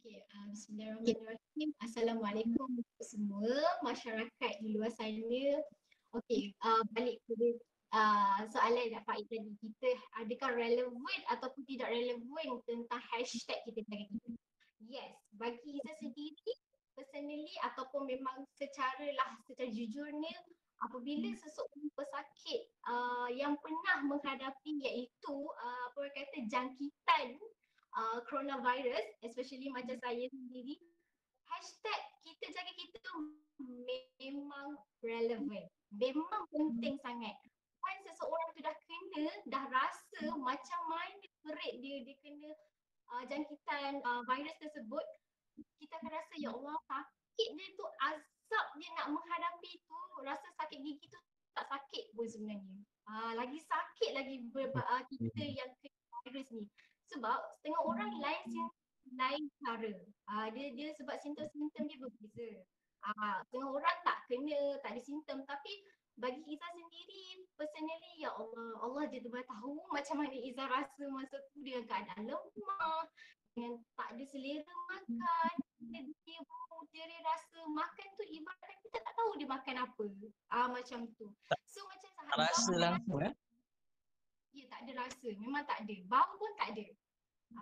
Okay, 0.00 0.20
uh, 0.20 0.46
Bismillahirrahmanirrahim. 0.52 1.70
Assalamualaikum 1.80 2.68
semua 3.00 3.52
masyarakat 3.84 4.52
di 4.60 4.68
luar 4.72 4.92
sana. 4.92 5.64
Okay, 6.16 6.52
uh, 6.64 6.84
balik 6.92 7.20
ke 7.24 7.60
uh, 7.94 8.42
soalan 8.50 8.90
yang 8.90 9.04
Pak 9.06 9.22
tadi 9.30 9.54
kita 9.62 9.90
adakah 10.18 10.50
relevan 10.58 11.20
ataupun 11.30 11.62
tidak 11.64 11.88
relevan 11.94 12.58
tentang 12.66 13.02
hashtag 13.14 13.58
kita 13.70 13.80
jaga 13.86 14.04
kita 14.10 14.30
yes. 14.90 15.14
Bagi 15.38 15.78
saya 15.82 15.96
sendiri 16.02 16.52
personally 16.94 17.54
ataupun 17.72 18.06
memang 18.06 18.46
secara 18.54 19.06
lah 19.18 19.34
secara 19.46 19.70
jujurnya 19.70 20.34
apabila 20.82 21.30
hmm. 21.30 21.38
seseorang 21.38 21.90
pesakit 21.94 22.70
uh, 22.86 23.30
yang 23.30 23.54
pernah 23.62 24.02
menghadapi 24.06 24.72
iaitu 24.82 25.36
uh, 25.58 25.80
apa 25.90 25.96
orang 25.98 26.14
kata 26.14 26.38
jangkitan 26.50 27.26
uh, 27.98 28.18
coronavirus 28.30 29.06
especially 29.26 29.70
macam 29.74 29.98
saya 29.98 30.26
sendiri 30.30 30.78
hashtag 31.50 32.00
kita 32.26 32.46
jaga 32.54 32.72
kita 32.78 32.96
tu 33.02 33.14
memang 34.18 34.78
relevan 35.02 35.64
memang 35.94 36.42
penting 36.50 36.98
sangat 37.02 37.34
once 37.84 38.02
seseorang 38.08 38.48
tu 38.56 38.60
dah 38.64 38.76
kena, 38.88 39.26
dah 39.52 39.64
rasa 39.68 40.22
macam 40.40 40.80
mana 40.88 41.24
perit 41.44 41.74
dia, 41.84 41.96
dia 42.08 42.16
kena 42.24 42.50
uh, 43.12 43.22
jangkitan 43.28 44.00
uh, 44.00 44.24
virus 44.24 44.56
tersebut, 44.56 45.04
kita 45.76 45.92
akan 46.00 46.10
rasa 46.16 46.34
ya 46.40 46.50
Allah 46.50 46.76
sakit 46.88 47.48
dia 47.52 47.68
tu, 47.76 47.84
azab 48.08 48.66
dia 48.80 48.88
nak 48.96 49.12
menghadapi 49.12 49.72
tu, 49.84 49.98
rasa 50.24 50.48
sakit 50.56 50.78
gigi 50.80 51.06
tu 51.12 51.20
tak 51.54 51.66
sakit 51.70 52.04
pun 52.18 52.26
sebenarnya. 52.26 52.76
Uh, 53.06 53.32
lagi 53.38 53.62
sakit 53.62 54.10
lagi 54.16 54.42
ber, 54.50 54.74
uh, 54.74 55.02
kita 55.06 55.44
yang 55.44 55.70
kena 55.78 56.18
virus 56.26 56.48
ni. 56.50 56.64
Sebab 57.14 57.38
setengah 57.60 57.82
orang 57.84 58.12
lain 58.18 58.42
lain 59.14 59.42
cara. 59.62 59.94
Uh, 60.26 60.46
dia 60.50 60.74
dia 60.74 60.88
sebab 60.98 61.14
simptom-simptom 61.22 61.84
dia 61.86 61.98
berbeza. 62.00 62.50
Uh, 63.04 63.38
setengah 63.46 63.70
orang 63.70 63.96
tak 64.02 64.18
kena, 64.26 64.60
tak 64.82 64.98
ada 64.98 65.00
simptom 65.04 65.46
tapi 65.46 65.72
bagi 66.14 66.42
Izzah 66.46 66.72
sendiri 66.78 67.42
personally 67.58 68.12
ya 68.22 68.30
Allah 68.34 68.70
Allah 68.82 69.02
je 69.10 69.18
tu 69.18 69.30
tahu 69.30 69.74
macam 69.94 70.16
mana 70.22 70.36
Izzah 70.38 70.68
rasa 70.70 71.04
masa 71.10 71.36
tu 71.50 71.62
dia 71.66 71.82
keadaan 71.82 72.30
lemah 72.30 73.06
dengan 73.54 73.78
tak 73.94 74.08
ada 74.18 74.24
selera 74.26 74.74
makan. 74.90 75.54
Dia, 75.86 76.00
dia, 76.02 76.38
dia, 76.90 77.02
dia 77.06 77.20
rasa 77.22 77.58
makan 77.70 78.06
tu 78.18 78.24
ibarat 78.26 78.76
kita 78.82 78.98
tak 78.98 79.14
tahu 79.14 79.30
dia 79.38 79.46
makan 79.46 79.76
apa. 79.78 80.06
Ah 80.50 80.66
macam 80.66 81.06
tu. 81.14 81.30
So 81.70 81.86
macam 81.86 82.10
tak 82.18 82.26
rasa 82.34 82.72
langsung 82.74 83.22
eh? 83.22 83.32
Ya 84.54 84.66
tak 84.66 84.86
ada 84.86 85.06
rasa. 85.06 85.28
Memang 85.38 85.62
tak 85.70 85.86
ada. 85.86 85.94
Bau 86.10 86.34
pun 86.34 86.50
tak 86.58 86.74
ada. 86.74 86.86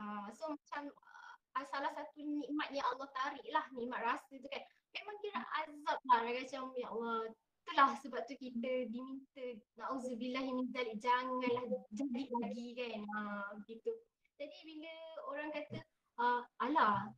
Ah 0.00 0.32
so 0.32 0.48
macam 0.48 0.88
uh, 0.88 1.66
salah 1.68 1.92
satu 1.92 2.20
nikmat 2.24 2.68
yang 2.72 2.88
Allah 2.96 3.08
tarik 3.12 3.44
lah. 3.52 3.64
Nikmat 3.76 4.00
rasa 4.00 4.32
tu 4.32 4.48
kan. 4.48 4.64
Memang 4.96 5.16
kira 5.20 5.40
azab 5.60 5.98
lah. 6.08 6.20
Macam 6.24 6.62
ya 6.72 6.88
Allah 6.88 7.20
itulah 7.72 7.96
sebab 8.04 8.20
tu 8.28 8.36
kita 8.36 8.84
diminta 8.92 9.46
na'udzubillah 9.80 10.44
min 10.44 10.68
zalik 10.76 10.92
janganlah 11.00 11.64
jadi 11.96 12.22
lagi 12.44 12.66
kan. 12.76 13.00
Ha, 13.00 13.20
gitu. 13.64 13.96
Jadi 14.36 14.56
bila 14.68 14.92
orang 15.32 15.48
kata 15.56 15.80
uh, 16.20 16.44
alah 16.60 17.08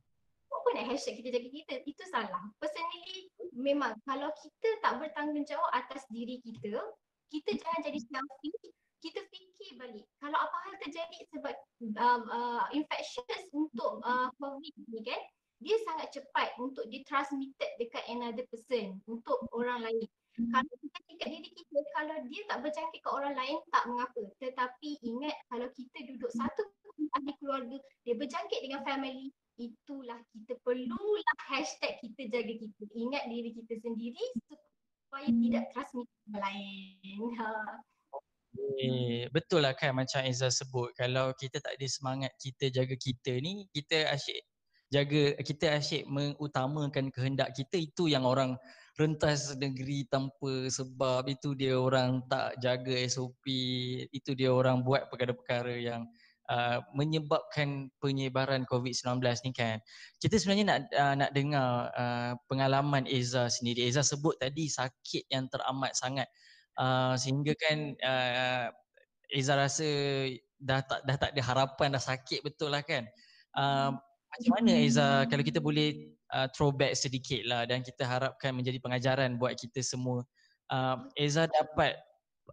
apa 0.47 0.67
nak 0.79 0.87
hashtag 0.87 1.19
kita 1.19 1.35
jaga 1.35 1.49
kita 1.51 1.75
itu 1.83 2.03
salah. 2.07 2.39
Personally 2.63 3.27
memang 3.51 3.99
kalau 4.07 4.31
kita 4.39 4.79
tak 4.79 4.95
bertanggungjawab 5.03 5.67
atas 5.75 6.07
diri 6.07 6.39
kita 6.39 6.79
kita 7.27 7.51
jangan 7.59 7.91
jadi 7.91 7.99
selfish 7.99 8.71
kita 9.03 9.19
fikir 9.27 9.75
balik. 9.75 10.07
Kalau 10.23 10.39
apa 10.39 10.55
hal 10.71 10.75
terjadi 10.87 11.19
sebab 11.35 11.55
uh, 11.99 12.21
uh, 12.31 12.65
infectious 12.71 13.43
untuk 13.51 13.99
uh, 14.07 14.31
covid 14.39 14.71
ni 14.87 15.03
kan 15.03 15.19
dia 15.59 15.75
sangat 15.83 16.15
cepat 16.15 16.55
untuk 16.63 16.87
ditransmitted 16.87 17.75
dekat 17.75 18.07
another 18.07 18.47
person 18.47 19.03
untuk 19.03 19.43
orang 19.51 19.83
lain. 19.83 20.07
Kalau 20.35 20.75
kita 20.83 20.99
tingkat 21.07 21.27
diri 21.31 21.49
kita, 21.55 21.79
kalau 21.95 22.17
dia 22.27 22.41
tak 22.51 22.59
berjangkit 22.59 22.99
ke 22.99 23.09
orang 23.09 23.35
lain, 23.39 23.57
tak 23.71 23.83
mengapa. 23.87 24.21
Tetapi 24.43 24.89
ingat 25.07 25.35
kalau 25.47 25.67
kita 25.71 25.97
duduk 26.11 26.31
satu 26.35 26.63
ahli 27.15 27.31
keluarga, 27.39 27.77
dia 28.03 28.15
berjangkit 28.19 28.59
dengan 28.59 28.83
family, 28.83 29.31
itulah 29.55 30.19
kita 30.35 30.59
perlulah 30.67 31.37
hashtag 31.47 31.95
kita 32.03 32.27
jaga 32.27 32.53
kita. 32.59 32.83
Ingat 32.91 33.23
diri 33.31 33.49
kita 33.55 33.73
sendiri 33.79 34.25
supaya 35.07 35.27
tidak 35.31 35.63
transmit 35.71 36.07
orang 36.31 36.41
lain. 36.43 37.19
Ha. 37.35 37.51
Eh, 38.79 39.27
betul 39.35 39.67
lah 39.67 39.75
kan 39.75 39.91
macam 39.91 40.23
Izzah 40.23 40.47
sebut 40.47 40.95
kalau 40.95 41.35
kita 41.35 41.59
tak 41.59 41.75
ada 41.75 41.87
semangat 41.91 42.31
kita 42.39 42.71
jaga 42.71 42.95
kita 42.95 43.35
ni 43.43 43.67
kita 43.75 44.07
asyik 44.15 44.39
jaga 44.95 45.35
kita 45.43 45.75
asyik 45.75 46.07
mengutamakan 46.07 47.11
kehendak 47.11 47.51
kita 47.51 47.83
itu 47.83 48.07
yang 48.07 48.23
orang 48.23 48.55
rentas 48.95 49.51
negeri 49.59 50.07
tanpa 50.07 50.71
sebab 50.71 51.27
itu 51.27 51.51
dia 51.51 51.75
orang 51.75 52.23
tak 52.31 52.55
jaga 52.63 52.95
SOP 53.11 53.43
itu 54.07 54.31
dia 54.31 54.55
orang 54.55 54.87
buat 54.87 55.11
perkara-perkara 55.11 55.75
yang 55.75 56.07
uh, 56.49 56.79
menyebabkan 56.95 57.91
penyebaran 57.99 58.63
COVID-19 58.69 59.19
ni 59.45 59.51
kan. 59.51 59.77
Kita 60.21 60.39
sebenarnya 60.39 60.65
nak 60.65 60.79
uh, 60.95 61.15
nak 61.19 61.31
dengar 61.35 61.69
uh, 61.91 62.31
pengalaman 62.47 63.03
Eza 63.09 63.51
sendiri. 63.51 63.83
Eza 63.83 64.05
sebut 64.05 64.37
tadi 64.39 64.71
sakit 64.71 65.27
yang 65.27 65.51
teramat 65.51 65.93
sangat. 65.97 66.31
Uh, 66.75 67.15
sehingga 67.19 67.51
kan 67.59 67.95
uh, 67.99 68.65
Eza 69.31 69.53
rasa 69.59 69.87
dah 70.55 70.79
tak 70.87 71.03
dah 71.03 71.17
tak 71.19 71.31
ada 71.35 71.41
harapan 71.43 71.87
dah 71.95 72.03
sakit 72.03 72.45
betul 72.45 72.71
lah 72.71 72.83
kan. 72.85 73.03
Uh, 73.55 73.91
macam 74.35 74.51
mana 74.59 74.71
Eza 74.83 75.27
kalau 75.27 75.43
kita 75.43 75.59
boleh 75.59 76.14
uh, 76.35 76.47
throwback 76.51 76.99
sedikit 76.99 77.47
lah 77.47 77.63
dan 77.63 77.79
kita 77.79 78.03
harapkan 78.03 78.51
menjadi 78.51 78.77
pengajaran 78.83 79.39
buat 79.39 79.55
kita 79.55 79.79
semua. 79.79 80.27
Uh, 80.67 81.07
Eza 81.15 81.47
dapat 81.47 81.95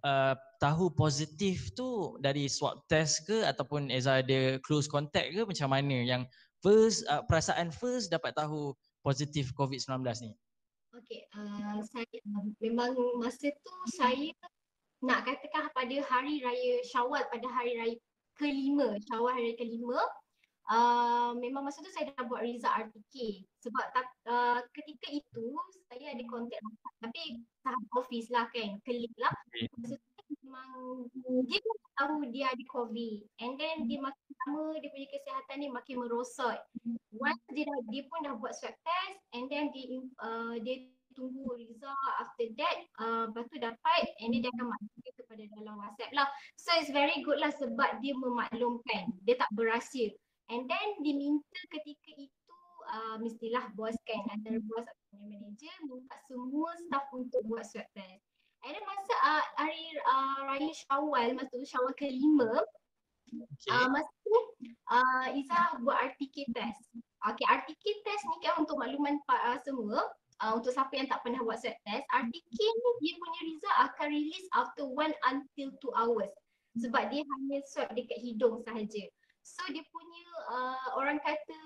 uh, 0.06 0.38
tahu 0.62 0.94
positif 0.94 1.74
tu 1.74 2.14
dari 2.22 2.46
swab 2.46 2.86
test 2.86 3.26
ke 3.26 3.42
ataupun 3.42 3.90
Eza 3.90 4.22
ada 4.22 4.62
close 4.62 4.86
contact 4.86 5.34
ke 5.34 5.42
macam 5.42 5.68
mana 5.74 6.06
yang 6.06 6.22
first 6.62 7.02
uh, 7.10 7.26
perasaan 7.26 7.74
first 7.74 8.14
dapat 8.14 8.30
tahu 8.38 8.72
positif 9.02 9.50
COVID-19 9.58 10.06
ni? 10.22 10.32
Okay, 10.92 11.24
uh, 11.34 11.80
saya 11.88 12.06
memang 12.62 12.94
masa 13.18 13.48
tu 13.50 13.74
saya 13.96 14.30
nak 15.02 15.26
katakan 15.26 15.66
pada 15.74 15.96
hari 16.06 16.38
raya 16.38 16.84
Syawal 16.86 17.26
pada 17.32 17.48
hari 17.50 17.74
raya 17.74 17.96
kelima, 18.38 18.94
Syawal 19.10 19.34
hari 19.34 19.52
kelima, 19.58 19.98
uh, 20.70 21.32
memang 21.38 21.66
masa 21.66 21.82
tu 21.82 21.90
saya 21.90 22.12
dah 22.12 22.24
buat 22.28 22.44
result 22.44 22.70
RTK 22.70 23.46
sebab 23.64 23.84
uh, 24.28 24.60
ketika 24.76 25.08
itu 25.10 25.46
saya 25.90 26.14
ada 26.14 26.24
kontak 26.28 26.60
tapi 27.02 27.42
tahap 27.66 27.84
office 27.98 28.28
lah 28.30 28.46
kan, 28.54 28.78
klik 28.86 29.10
lah. 29.18 29.34
Masa 29.78 29.98
tu 29.98 30.34
memang 30.42 31.06
dia 31.46 31.58
pun 31.58 31.76
tahu 31.98 32.16
dia 32.30 32.46
ada 32.50 32.64
COVID 32.70 33.18
and 33.42 33.52
then 33.58 33.86
dia 33.90 33.98
makin 33.98 34.30
lama 34.46 34.78
dia 34.78 34.90
punya 34.90 35.08
kesihatan 35.10 35.56
ni 35.58 35.68
makin 35.70 35.96
merosot. 36.02 36.58
Once 37.12 37.42
dia 37.52 37.66
dah, 37.68 37.78
dia 37.92 38.02
pun 38.08 38.18
dah 38.24 38.34
buat 38.38 38.54
swab 38.56 38.74
test 38.74 39.18
and 39.36 39.46
then 39.50 39.70
dia, 39.74 39.86
uh, 40.22 40.56
dia 40.62 40.88
tunggu 41.12 41.44
result 41.60 42.12
after 42.24 42.48
that 42.56 42.76
uh, 42.96 43.28
lepas 43.28 43.44
tu 43.52 43.60
dapat 43.60 44.02
and 44.24 44.32
then 44.32 44.40
dia 44.40 44.50
akan 44.56 44.66
maklumkan 44.72 45.12
kepada 45.20 45.42
dalam 45.60 45.74
WhatsApp 45.76 46.10
lah. 46.16 46.28
So 46.56 46.72
it's 46.80 46.90
very 46.90 47.20
good 47.20 47.38
lah 47.38 47.52
sebab 47.52 48.00
dia 48.00 48.16
memaklumkan, 48.16 49.12
dia 49.22 49.36
tak 49.36 49.50
berahsia. 49.52 50.10
And 50.52 50.68
then 50.68 50.88
diminta 51.00 51.60
ketika 51.72 52.12
itu 52.12 52.56
uh, 52.92 53.16
mestilah 53.24 53.72
bos 53.72 53.96
kan 54.04 54.20
antara 54.28 54.60
bos 54.68 54.84
atau 54.84 55.16
manager 55.24 55.72
minta 55.88 56.16
semua 56.28 56.76
staff 56.76 57.08
untuk 57.16 57.40
buat 57.48 57.64
swab 57.64 57.88
test. 57.96 58.20
And 58.60 58.76
then 58.76 58.84
masa 58.84 59.14
uh, 59.24 59.44
hari 59.56 59.80
uh, 60.04 60.38
raya 60.52 60.72
Syawal, 60.76 61.32
masa 61.40 61.56
tu 61.56 61.64
Syawal 61.64 61.96
kelima, 61.96 62.52
okay. 63.32 63.72
uh, 63.72 63.88
masa 63.88 64.12
tu 64.20 64.36
uh, 64.92 65.26
Izzah 65.32 65.80
buat 65.80 65.96
RTK 66.12 66.52
test. 66.52 66.84
Okay, 67.32 67.46
RTK 67.48 67.84
test 68.04 68.22
ni 68.28 68.36
kan 68.44 68.60
untuk 68.60 68.76
makluman 68.76 69.24
uh, 69.32 69.56
semua, 69.64 70.04
uh, 70.44 70.52
untuk 70.52 70.76
siapa 70.76 70.92
yang 70.92 71.08
tak 71.08 71.24
pernah 71.24 71.40
buat 71.40 71.64
swab 71.64 71.80
test, 71.88 72.04
RTK 72.12 72.56
ni 72.60 72.90
dia 73.00 73.12
punya 73.16 73.40
result 73.48 73.76
akan 73.88 74.06
release 74.12 74.46
after 74.52 74.84
1 74.84 75.16
until 75.32 75.68
2 75.80 75.96
hours. 75.96 76.32
Sebab 76.76 77.08
dia 77.08 77.24
hanya 77.24 77.58
swab 77.64 77.88
dekat 77.96 78.20
hidung 78.20 78.60
sahaja. 78.68 79.08
So 79.42 79.62
dia 79.74 79.82
punya 79.90 80.24
uh, 80.54 80.86
orang 80.98 81.18
kata 81.18 81.58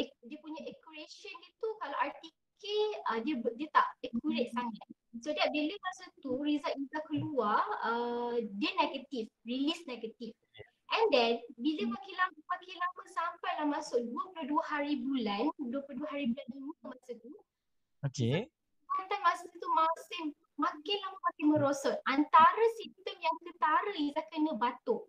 dia 0.00 0.38
punya 0.40 0.60
accuracy 0.68 1.30
dia 1.32 1.50
tu 1.60 1.68
kalau 1.80 1.96
RTK 1.96 2.62
uh, 3.10 3.18
dia 3.24 3.34
dia 3.56 3.68
tak 3.72 3.86
accurate 4.04 4.50
sangat. 4.52 4.86
So 5.24 5.32
dia 5.32 5.48
bila 5.48 5.74
masa 5.80 6.04
tu 6.20 6.36
result 6.40 6.76
kita 6.76 6.98
keluar 7.08 7.64
uh, 7.84 8.36
dia 8.60 8.70
negatif, 8.76 9.32
release 9.48 9.82
negatif. 9.88 10.36
And 10.94 11.06
then 11.10 11.32
bila 11.56 11.96
makin 11.96 12.14
lama 12.20 12.38
makin 12.38 12.76
lama 12.76 13.02
sampai 13.08 13.52
lah 13.56 13.66
masuk 13.72 14.00
22 14.36 14.52
hari 14.68 14.94
bulan, 15.00 15.48
22 15.58 16.12
hari 16.12 16.24
bulan 16.30 16.46
5 16.52 16.92
masa 16.92 17.12
tu 17.18 17.32
Okay. 18.04 18.52
Kata 18.84 19.16
masa 19.24 19.48
tu 19.48 19.68
masih 19.72 20.22
makin 20.60 20.96
lama 21.00 21.18
makin 21.32 21.46
merosot. 21.56 21.96
Antara 22.04 22.64
simptom 22.76 23.16
yang 23.16 23.36
ketara 23.40 23.92
Iza 23.96 24.22
kena 24.28 24.52
batuk. 24.60 25.08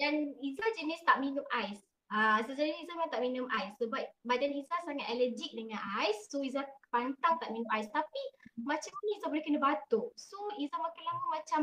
Dan 0.00 0.32
Iza 0.40 0.64
jenis 0.80 1.04
tak 1.04 1.20
minum 1.20 1.44
ais. 1.52 1.76
Uh, 2.10 2.42
sebenarnya 2.42 2.74
Iza 2.82 2.92
memang 2.96 3.12
tak 3.12 3.22
minum 3.22 3.46
ais 3.52 3.70
sebab 3.76 4.00
badan 4.24 4.50
Iza 4.56 4.74
sangat 4.82 5.06
allergic 5.12 5.52
dengan 5.52 5.78
ais. 6.00 6.16
So 6.32 6.40
Iza 6.40 6.64
pantang 6.88 7.36
tak 7.36 7.52
minum 7.52 7.68
ais. 7.68 7.86
Tapi 7.92 8.22
macam 8.64 8.90
ni 9.04 9.20
Iza 9.20 9.28
boleh 9.28 9.44
kena 9.44 9.60
batuk. 9.60 10.08
So 10.16 10.40
Iza 10.56 10.74
makin 10.80 11.04
lama 11.04 11.24
macam 11.36 11.60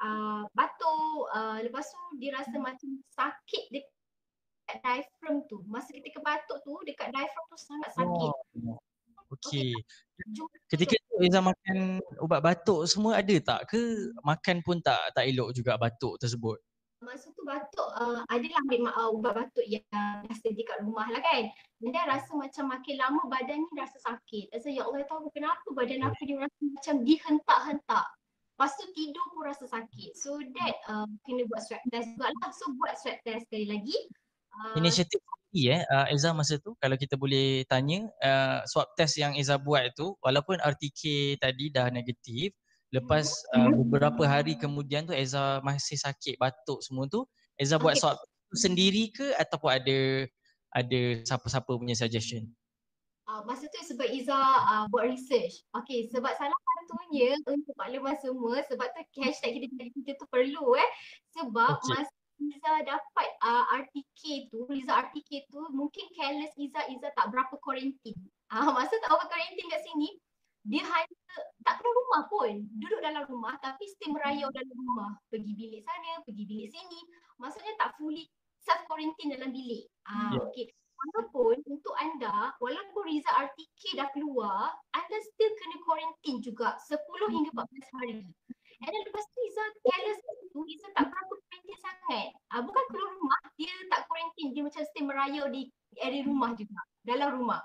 uh, 0.00 0.42
batuk. 0.56 1.28
Uh, 1.36 1.58
lepas 1.60 1.84
tu 1.84 2.00
dia 2.16 2.32
rasa 2.32 2.56
macam 2.56 2.88
sakit 3.12 3.64
dekat 3.68 4.76
diaphragm 4.80 5.44
tu. 5.46 5.60
Masa 5.68 5.92
ketika 5.92 6.24
batuk 6.24 6.64
tu 6.64 6.72
dekat 6.88 7.12
diaphragm 7.12 7.46
tu 7.52 7.58
sangat 7.60 7.90
sakit. 7.92 8.32
Oh. 8.64 8.80
Okey. 9.36 9.76
Ketika 10.72 10.96
tu 10.96 11.14
Iza 11.20 11.44
makan 11.44 12.00
ubat 12.24 12.40
batuk 12.40 12.88
semua 12.88 13.20
ada 13.20 13.36
tak 13.44 13.76
ke 13.76 14.10
makan 14.24 14.64
pun 14.64 14.80
tak 14.80 15.12
tak 15.12 15.28
elok 15.28 15.52
juga 15.52 15.76
batuk 15.76 16.16
tersebut? 16.16 16.58
Masa 17.04 17.28
tu 17.36 17.44
batuk 17.44 17.88
uh, 18.00 18.24
adalah 18.32 18.62
memang 18.64 18.94
uh, 18.96 19.12
ubat 19.12 19.36
batuk 19.36 19.66
yang 19.68 19.84
biasa 20.24 20.56
dekat 20.56 20.80
rumah 20.80 21.06
lah 21.12 21.20
kan. 21.20 21.52
Dan 21.84 22.04
rasa 22.08 22.32
macam 22.32 22.72
makin 22.72 22.96
lama 22.96 23.22
badan 23.28 23.60
ni 23.60 23.72
rasa 23.76 24.00
sakit. 24.00 24.48
Rasa 24.56 24.72
ya 24.72 24.88
Allah 24.88 25.04
tahu 25.04 25.28
kenapa 25.36 25.68
badan 25.76 26.00
aku 26.08 26.24
dia 26.24 26.40
rasa 26.40 26.60
macam 26.64 26.94
dihentak-hentak. 27.04 28.06
Lepas 28.54 28.72
tu 28.80 28.84
tidur 28.96 29.26
pun 29.36 29.42
rasa 29.44 29.64
sakit. 29.68 30.10
So 30.16 30.40
that 30.40 30.74
uh, 30.88 31.04
kena 31.28 31.44
buat 31.44 31.60
swab 31.68 31.82
test 31.92 32.08
juga 32.16 32.32
lah. 32.32 32.50
So 32.56 32.64
buat 32.80 32.94
swab 32.96 33.18
test 33.20 33.52
sekali 33.52 33.66
lagi. 33.68 33.96
Uh, 34.54 34.80
Inisiatif 34.80 35.20
eh 35.54 35.86
uh, 35.86 36.10
Eza 36.10 36.34
masa 36.34 36.58
tu 36.58 36.74
kalau 36.82 36.98
kita 36.98 37.14
boleh 37.14 37.62
tanya 37.70 38.10
uh, 38.18 38.66
swab 38.66 38.90
test 38.98 39.14
yang 39.22 39.38
Eza 39.38 39.54
buat 39.54 39.94
tu 39.94 40.18
walaupun 40.18 40.58
RTK 40.58 41.34
tadi 41.38 41.70
dah 41.70 41.94
negatif 41.94 42.50
lepas 42.94 43.26
uh, 43.58 43.70
beberapa 43.82 44.22
hari 44.22 44.54
kemudian 44.54 45.02
tu 45.02 45.10
Eza 45.10 45.58
masih 45.66 45.98
sakit 45.98 46.38
batuk 46.38 46.78
semua 46.78 47.10
tu 47.10 47.26
Eza 47.58 47.74
buat 47.82 47.98
swab 47.98 48.14
tu 48.22 48.54
sendiri 48.54 49.10
ke 49.10 49.34
ataupun 49.34 49.70
ada 49.74 49.98
ada 50.74 51.00
siapa-siapa 51.26 51.74
punya 51.74 51.98
suggestion 51.98 52.46
Uh, 53.24 53.40
masa 53.48 53.64
tu 53.72 53.80
sebab 53.80 54.04
Iza 54.12 54.36
uh, 54.36 54.84
buat 54.92 55.08
research. 55.08 55.64
Okay, 55.72 56.12
sebab 56.12 56.28
salah 56.36 56.60
satunya 56.76 57.32
untuk 57.48 57.72
makluman 57.80 58.12
semua 58.20 58.60
sebab 58.68 58.84
tu 59.16 59.24
hashtag 59.24 59.64
kita 59.64 59.88
kita 59.96 60.12
tu 60.20 60.28
perlu 60.28 60.76
eh. 60.76 60.90
Sebab 61.32 61.72
okay. 61.80 62.04
masa 62.04 62.16
Iza 62.36 62.72
dapat 62.84 63.28
uh, 63.40 63.64
RTK 63.80 64.52
tu, 64.52 64.68
Iza 64.76 65.08
RTK 65.08 65.48
tu 65.48 65.56
mungkin 65.72 66.04
careless 66.12 66.52
Iza, 66.60 66.84
Iza 66.92 67.08
tak 67.16 67.32
berapa 67.32 67.56
quarantine. 67.64 68.20
Ah 68.52 68.68
uh, 68.68 68.76
masa 68.76 68.92
tak 69.00 69.08
berapa 69.08 69.24
quarantine 69.32 69.72
kat 69.72 69.82
sini, 69.88 70.20
dia 70.64 70.80
hanya 70.80 71.16
tak 71.60 71.80
keluar 71.80 71.94
rumah 72.00 72.22
pun. 72.32 72.50
Duduk 72.80 73.00
dalam 73.04 73.24
rumah 73.28 73.54
tapi 73.60 73.84
still 73.84 74.16
merayau 74.16 74.48
dalam 74.48 74.72
rumah. 74.72 75.12
Pergi 75.28 75.52
bilik 75.52 75.84
sana, 75.84 76.24
pergi 76.24 76.44
bilik 76.48 76.68
sini. 76.72 77.00
Maksudnya 77.36 77.72
tak 77.76 77.92
fully 78.00 78.24
self 78.64 78.80
quarantine 78.88 79.36
dalam 79.36 79.52
bilik. 79.52 79.84
Ah 80.08 80.32
yeah. 80.32 80.44
okey. 80.48 80.72
Walaupun 80.94 81.60
untuk 81.68 81.92
anda, 82.00 82.56
walaupun 82.64 83.02
result 83.12 83.36
RTK 83.36 84.00
dah 84.00 84.08
keluar, 84.16 84.72
anda 84.96 85.18
still 85.20 85.52
kena 85.52 85.76
quarantine 85.84 86.40
juga 86.40 86.80
10 86.80 86.96
hingga 87.28 87.50
14 87.52 87.96
hari. 88.00 88.24
And 88.80 88.88
then 88.88 89.02
lepas 89.04 89.24
tu 89.28 89.38
Iza 89.44 89.64
careless 89.84 90.20
tu, 90.48 90.64
Iza 90.64 90.88
tak 90.96 91.12
berapa 91.12 91.32
quarantine 91.36 91.80
sangat. 91.84 92.28
Uh, 92.56 92.62
bukan 92.64 92.84
keluar 92.88 93.10
rumah, 93.20 93.40
dia 93.60 93.74
tak 93.92 94.08
quarantine. 94.08 94.56
Dia 94.56 94.62
macam 94.64 94.82
stay 94.88 95.02
merayau 95.04 95.44
di 95.52 95.68
area 96.00 96.24
rumah 96.24 96.56
juga, 96.56 96.80
dalam 97.04 97.28
rumah. 97.36 97.60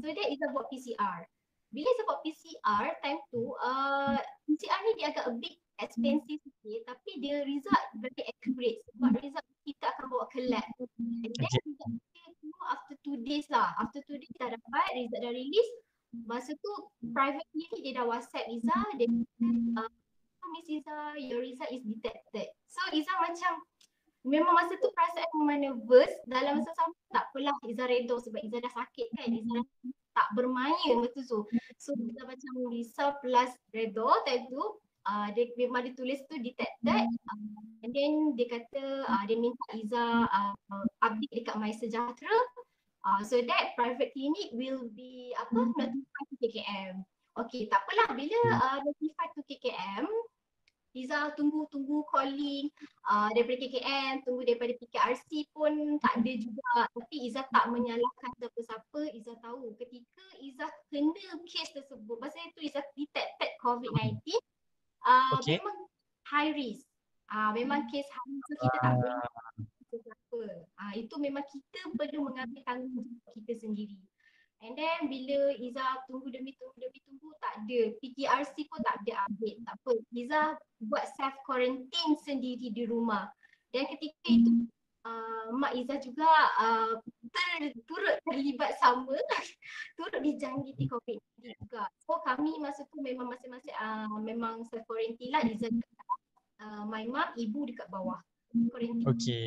So 0.00 0.08
dia 0.08 0.24
Iza 0.32 0.48
buat 0.56 0.72
PCR. 0.72 1.28
Bila 1.68 1.86
Iza 1.86 2.02
buat 2.08 2.20
PCR, 2.24 2.86
time 3.04 3.20
tu, 3.28 3.44
uh, 3.60 4.16
PCR 4.48 4.80
ni 4.88 4.92
dia 4.96 5.12
agak 5.12 5.28
a 5.28 5.32
bit 5.36 5.56
expensive 5.78 6.42
sikit 6.42 6.80
tapi 6.90 7.22
dia 7.22 7.46
result 7.46 7.84
very 8.02 8.22
accurate 8.26 8.82
sebab 8.90 9.14
result 9.22 9.46
kita 9.62 9.86
akan 9.94 10.04
bawa 10.10 10.24
ke 10.34 10.40
lab. 10.50 10.66
And 11.22 11.32
then 11.38 11.50
result 11.62 11.62
kita 11.62 11.84
after 12.68 12.94
two 13.06 13.16
days 13.22 13.46
lah. 13.48 13.72
After 13.78 14.02
two 14.04 14.18
days 14.18 14.34
dah 14.36 14.50
dapat, 14.52 14.86
result 14.98 15.20
dah 15.22 15.32
release. 15.32 15.72
Masa 16.24 16.56
tu 16.56 16.72
private 17.12 17.48
ni 17.52 17.68
dia 17.84 18.00
dah 18.00 18.04
WhatsApp 18.08 18.48
Iza, 18.48 18.76
dia 18.96 19.08
uh, 19.76 19.90
Miss 20.56 20.68
Iza, 20.68 21.20
your 21.20 21.44
result 21.44 21.70
is 21.70 21.84
detected. 21.84 22.48
So 22.66 22.80
Iza 22.96 23.12
macam 23.20 23.52
memang 24.24 24.56
masa 24.56 24.74
tu 24.80 24.88
perasaan 24.92 25.28
memang 25.44 25.58
nervous. 25.62 26.12
Dalam 26.26 26.60
masa 26.60 26.72
sama 26.74 26.96
tak 27.12 27.28
apalah 27.30 27.54
Iza 27.68 27.84
redha 27.84 28.16
sebab 28.18 28.40
Iza 28.40 28.58
dah 28.64 28.72
sakit 28.72 29.06
kan. 29.14 29.28
Iza 29.30 29.58
tak 30.18 30.34
bermain 30.34 30.98
masa 30.98 31.22
tu. 31.22 31.46
So 31.78 31.94
Iza 31.94 32.26
macam 32.26 32.52
risau 32.74 33.14
plus 33.22 33.54
redha 33.70 34.10
time 34.26 34.50
tu. 34.50 34.82
Uh, 35.08 35.30
dia 35.32 35.48
memang 35.54 35.86
ditulis 35.86 36.20
tu 36.26 36.36
detected. 36.42 37.06
Uh, 37.06 37.62
and 37.86 37.94
then 37.94 38.34
dia 38.34 38.50
kata 38.50 39.06
uh, 39.06 39.22
dia 39.30 39.38
minta 39.38 39.64
Iza 39.78 40.26
uh, 40.26 40.54
update 41.06 41.46
dekat 41.46 41.54
My 41.54 41.70
Sejahtera. 41.70 42.34
Uh, 43.06 43.22
so 43.22 43.38
that 43.38 43.78
private 43.78 44.10
clinic 44.10 44.50
will 44.50 44.90
be 44.98 45.30
apa 45.38 45.54
notified 45.54 46.28
to 46.28 46.36
KKM 46.42 47.06
Okay, 47.38 47.70
tak 47.70 47.86
apalah. 47.86 48.18
Bila 48.18 48.38
uh, 48.50 48.78
notified 48.82 49.30
to 49.38 49.42
KKM 49.46 50.06
Iza 51.04 51.32
tunggu-tunggu 51.38 52.02
calling 52.10 52.66
uh, 53.06 53.30
daripada 53.30 53.62
KKM, 53.62 54.26
tunggu 54.26 54.42
daripada 54.42 54.72
PKRC 54.74 55.30
pun 55.54 55.98
tak 56.02 56.18
ada 56.22 56.32
juga. 56.34 56.72
Tapi 56.90 57.16
Iza 57.30 57.46
tak 57.46 57.64
menyalahkan 57.70 58.30
siapa-siapa. 58.42 59.00
Iza 59.14 59.38
tahu 59.38 59.78
ketika 59.78 60.26
Iza 60.42 60.66
kena 60.90 61.38
kes 61.46 61.70
tersebut, 61.74 62.16
masa 62.18 62.42
itu 62.42 62.66
Iza 62.66 62.82
detected 62.98 63.50
COVID-19, 63.62 64.18
uh, 65.06 65.38
okay. 65.38 65.62
memang 65.62 65.78
high 66.26 66.52
risk. 66.52 66.84
Uh, 67.28 67.52
memang 67.54 67.86
kes 67.86 68.08
high 68.10 68.30
risk 68.34 68.48
kita 68.58 68.78
tak 68.82 68.94
boleh 68.98 70.02
siapa. 70.02 70.42
Uh, 70.76 70.92
itu 70.98 71.14
memang 71.16 71.44
kita 71.48 71.80
perlu 71.96 72.28
mengambil 72.28 72.60
tanggungjawab 72.66 73.32
kita 73.38 73.52
sendiri. 73.56 73.98
And 74.58 74.74
then 74.74 75.06
bila 75.06 75.54
Iza 75.54 76.02
tunggu 76.10 76.34
demi 76.34 76.50
tunggu 76.58 76.74
demi 76.82 76.98
tunggu 77.06 77.30
tak 77.38 77.62
ada. 77.62 77.80
PTRC 78.02 78.54
pun 78.66 78.80
tak 78.82 78.96
ada 79.06 79.30
update. 79.30 79.58
Tak 79.62 79.74
apa. 79.78 79.92
Iza 80.10 80.40
buat 80.82 81.04
self 81.14 81.34
quarantine 81.46 82.14
sendiri 82.26 82.74
di 82.74 82.82
rumah. 82.82 83.30
Dan 83.70 83.86
ketika 83.86 84.26
itu 84.26 84.66
uh, 85.06 85.54
Mak 85.54 85.78
Iza 85.78 86.02
juga 86.02 86.30
uh, 86.58 86.98
ter, 87.30 87.70
turut 87.86 88.18
terlibat 88.26 88.74
sama. 88.82 89.14
turut 89.98 90.18
dijangkiti 90.18 90.90
COVID-19 90.90 91.54
juga. 91.62 91.86
So 92.02 92.18
kami 92.26 92.58
masa 92.58 92.82
tu 92.90 92.98
memang 92.98 93.30
masing-masing 93.30 93.74
uh, 93.78 94.10
memang 94.18 94.66
self 94.66 94.82
quarantine 94.90 95.38
lah. 95.38 95.42
Iza 95.46 95.70
uh, 96.66 96.82
my 96.82 97.06
mom, 97.06 97.30
ibu 97.38 97.62
dekat 97.62 97.86
bawah. 97.94 98.18
Quarantine. 98.50 99.06
Okay. 99.06 99.46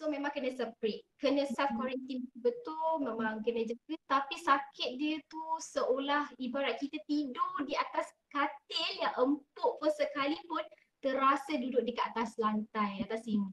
So 0.00 0.08
memang 0.08 0.32
kena 0.32 0.48
separate. 0.56 1.04
Kena 1.20 1.44
self 1.44 1.76
quarantine 1.76 2.24
betul 2.40 3.04
memang 3.04 3.44
kena 3.44 3.68
jaga 3.68 4.00
tapi 4.08 4.40
sakit 4.40 4.96
dia 4.96 5.20
tu 5.28 5.44
seolah 5.60 6.24
ibarat 6.40 6.80
kita 6.80 6.96
tidur 7.04 7.68
di 7.68 7.76
atas 7.76 8.08
katil 8.32 8.92
yang 8.96 9.12
empuk 9.20 9.76
pun 9.76 9.92
sekalipun 9.92 10.64
terasa 11.04 11.52
duduk 11.52 11.84
dekat 11.84 12.16
atas 12.16 12.32
lantai, 12.40 13.04
atas 13.04 13.28
sini. 13.28 13.52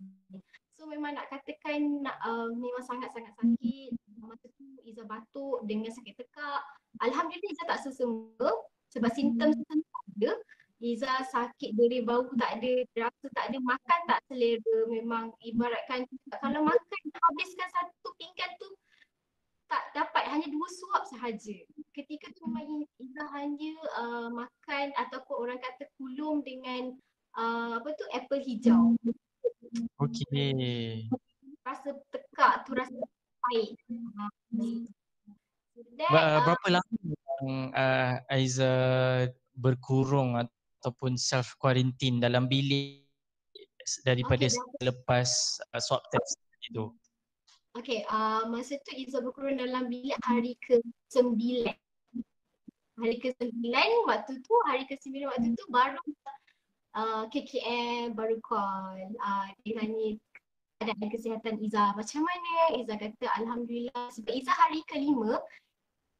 So 0.80 0.88
memang 0.88 1.20
nak 1.20 1.28
katakan 1.28 2.00
nak, 2.00 2.16
uh, 2.24 2.48
memang 2.56 2.84
sangat-sangat 2.88 3.36
sakit. 3.36 3.92
Masa 4.24 4.48
tu 4.56 4.80
Iza 4.88 5.04
batuk 5.04 5.68
dengan 5.68 5.92
sakit 5.92 6.16
tekak. 6.16 6.62
Alhamdulillah 7.04 7.52
Iza 7.52 7.64
tak 7.68 7.80
sesama 7.84 8.48
sebab 8.96 9.12
simptom 9.12 9.52
tu 9.52 9.76
ada. 10.16 10.32
Iza 10.78 11.10
sakit 11.34 11.74
dari 11.74 12.06
bau 12.06 12.30
tak 12.38 12.62
ada, 12.62 12.74
rasa 12.94 13.26
tak 13.34 13.50
ada, 13.50 13.58
makan 13.58 14.00
tak 14.06 14.22
selera 14.30 14.78
memang 14.86 15.34
ibaratkan 15.42 16.06
kalau 16.38 16.62
makan 16.62 17.02
habiskan 17.18 17.70
satu 17.74 18.14
pinggan 18.22 18.52
tu 18.62 18.70
tak 19.66 19.84
dapat 19.98 20.24
hanya 20.30 20.48
dua 20.54 20.70
suap 20.70 21.04
sahaja. 21.10 21.58
Ketika 21.98 22.30
tu 22.38 22.46
memang 22.46 22.86
Iza 23.02 23.24
hanya 23.34 23.74
uh, 23.98 24.30
makan 24.30 24.94
ataupun 25.02 25.36
orang 25.50 25.60
kata 25.60 25.90
kulum 25.98 26.46
dengan 26.46 26.94
uh, 27.42 27.82
apa 27.82 27.90
tu 27.98 28.06
apple 28.14 28.46
hijau. 28.46 28.94
Okey. 29.98 31.10
Rasa 31.66 31.90
tekak 32.14 32.70
tu 32.70 32.78
rasa 32.78 33.02
pahit. 33.44 33.76
Uh, 36.06 36.38
berapa 36.46 36.68
lama 36.70 36.94
yang 37.02 37.74
uh, 37.74 38.14
Aiza 38.30 38.74
berkurung 39.58 40.38
ataupun 40.80 41.18
self 41.18 41.58
quarantine 41.58 42.22
dalam 42.22 42.46
bilik 42.46 43.08
daripada 44.04 44.46
okay, 44.48 44.60
selepas 44.80 45.30
uh, 45.74 45.82
swab 45.82 46.04
test 46.12 46.38
itu. 46.68 46.92
Okay, 47.78 48.04
uh, 48.10 48.50
masa 48.50 48.82
tu 48.84 48.92
Iza 48.98 49.22
berkurung 49.22 49.62
dalam 49.62 49.88
bilik 49.88 50.18
hari 50.26 50.58
ke-9. 50.66 51.70
Hari 52.98 53.16
ke-9 53.22 53.54
waktu 54.10 54.34
tu, 54.42 54.54
hari 54.66 54.84
ke-9 54.90 55.30
waktu 55.30 55.54
tu 55.54 55.66
baru 55.70 56.02
uh, 56.98 57.24
KKM 57.30 58.18
baru 58.18 58.42
call. 58.42 58.98
Uh, 59.22 59.48
dia 59.62 59.78
tanya 59.78 60.18
keadaan 60.82 61.10
kesihatan 61.14 61.56
Iza 61.62 61.94
macam 61.94 62.22
mana? 62.26 62.56
Iza 62.82 62.94
kata 62.98 63.26
Alhamdulillah 63.46 64.06
sebab 64.10 64.34
Iza 64.34 64.52
hari 64.54 64.82
kelima 64.90 65.38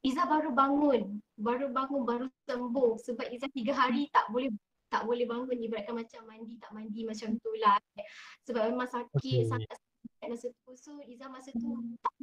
Iza 0.08 0.24
baru 0.24 0.56
bangun, 0.56 1.20
baru 1.36 1.68
bangun, 1.76 2.02
baru 2.08 2.26
sembuh 2.48 2.96
sebab 3.04 3.28
Iza 3.28 3.52
tiga 3.52 3.76
hari 3.76 4.08
tak 4.16 4.32
boleh 4.32 4.48
tak 4.88 5.04
boleh 5.04 5.28
bangun. 5.28 5.60
Ibaratkan 5.60 6.00
macam 6.00 6.22
mandi 6.32 6.56
tak 6.64 6.72
mandi 6.72 7.04
macam 7.04 7.36
tu 7.44 7.52
lah. 7.60 7.76
Sebab 8.48 8.72
memang 8.72 8.88
sakit 8.88 9.12
okay. 9.20 9.52
sangat 9.52 9.76
sakit 9.76 10.28
masa 10.32 10.48
tu. 10.64 10.72
So 10.80 10.92
Iza 11.04 11.28
masa 11.28 11.52
tu 11.52 11.68
tak 12.00 12.16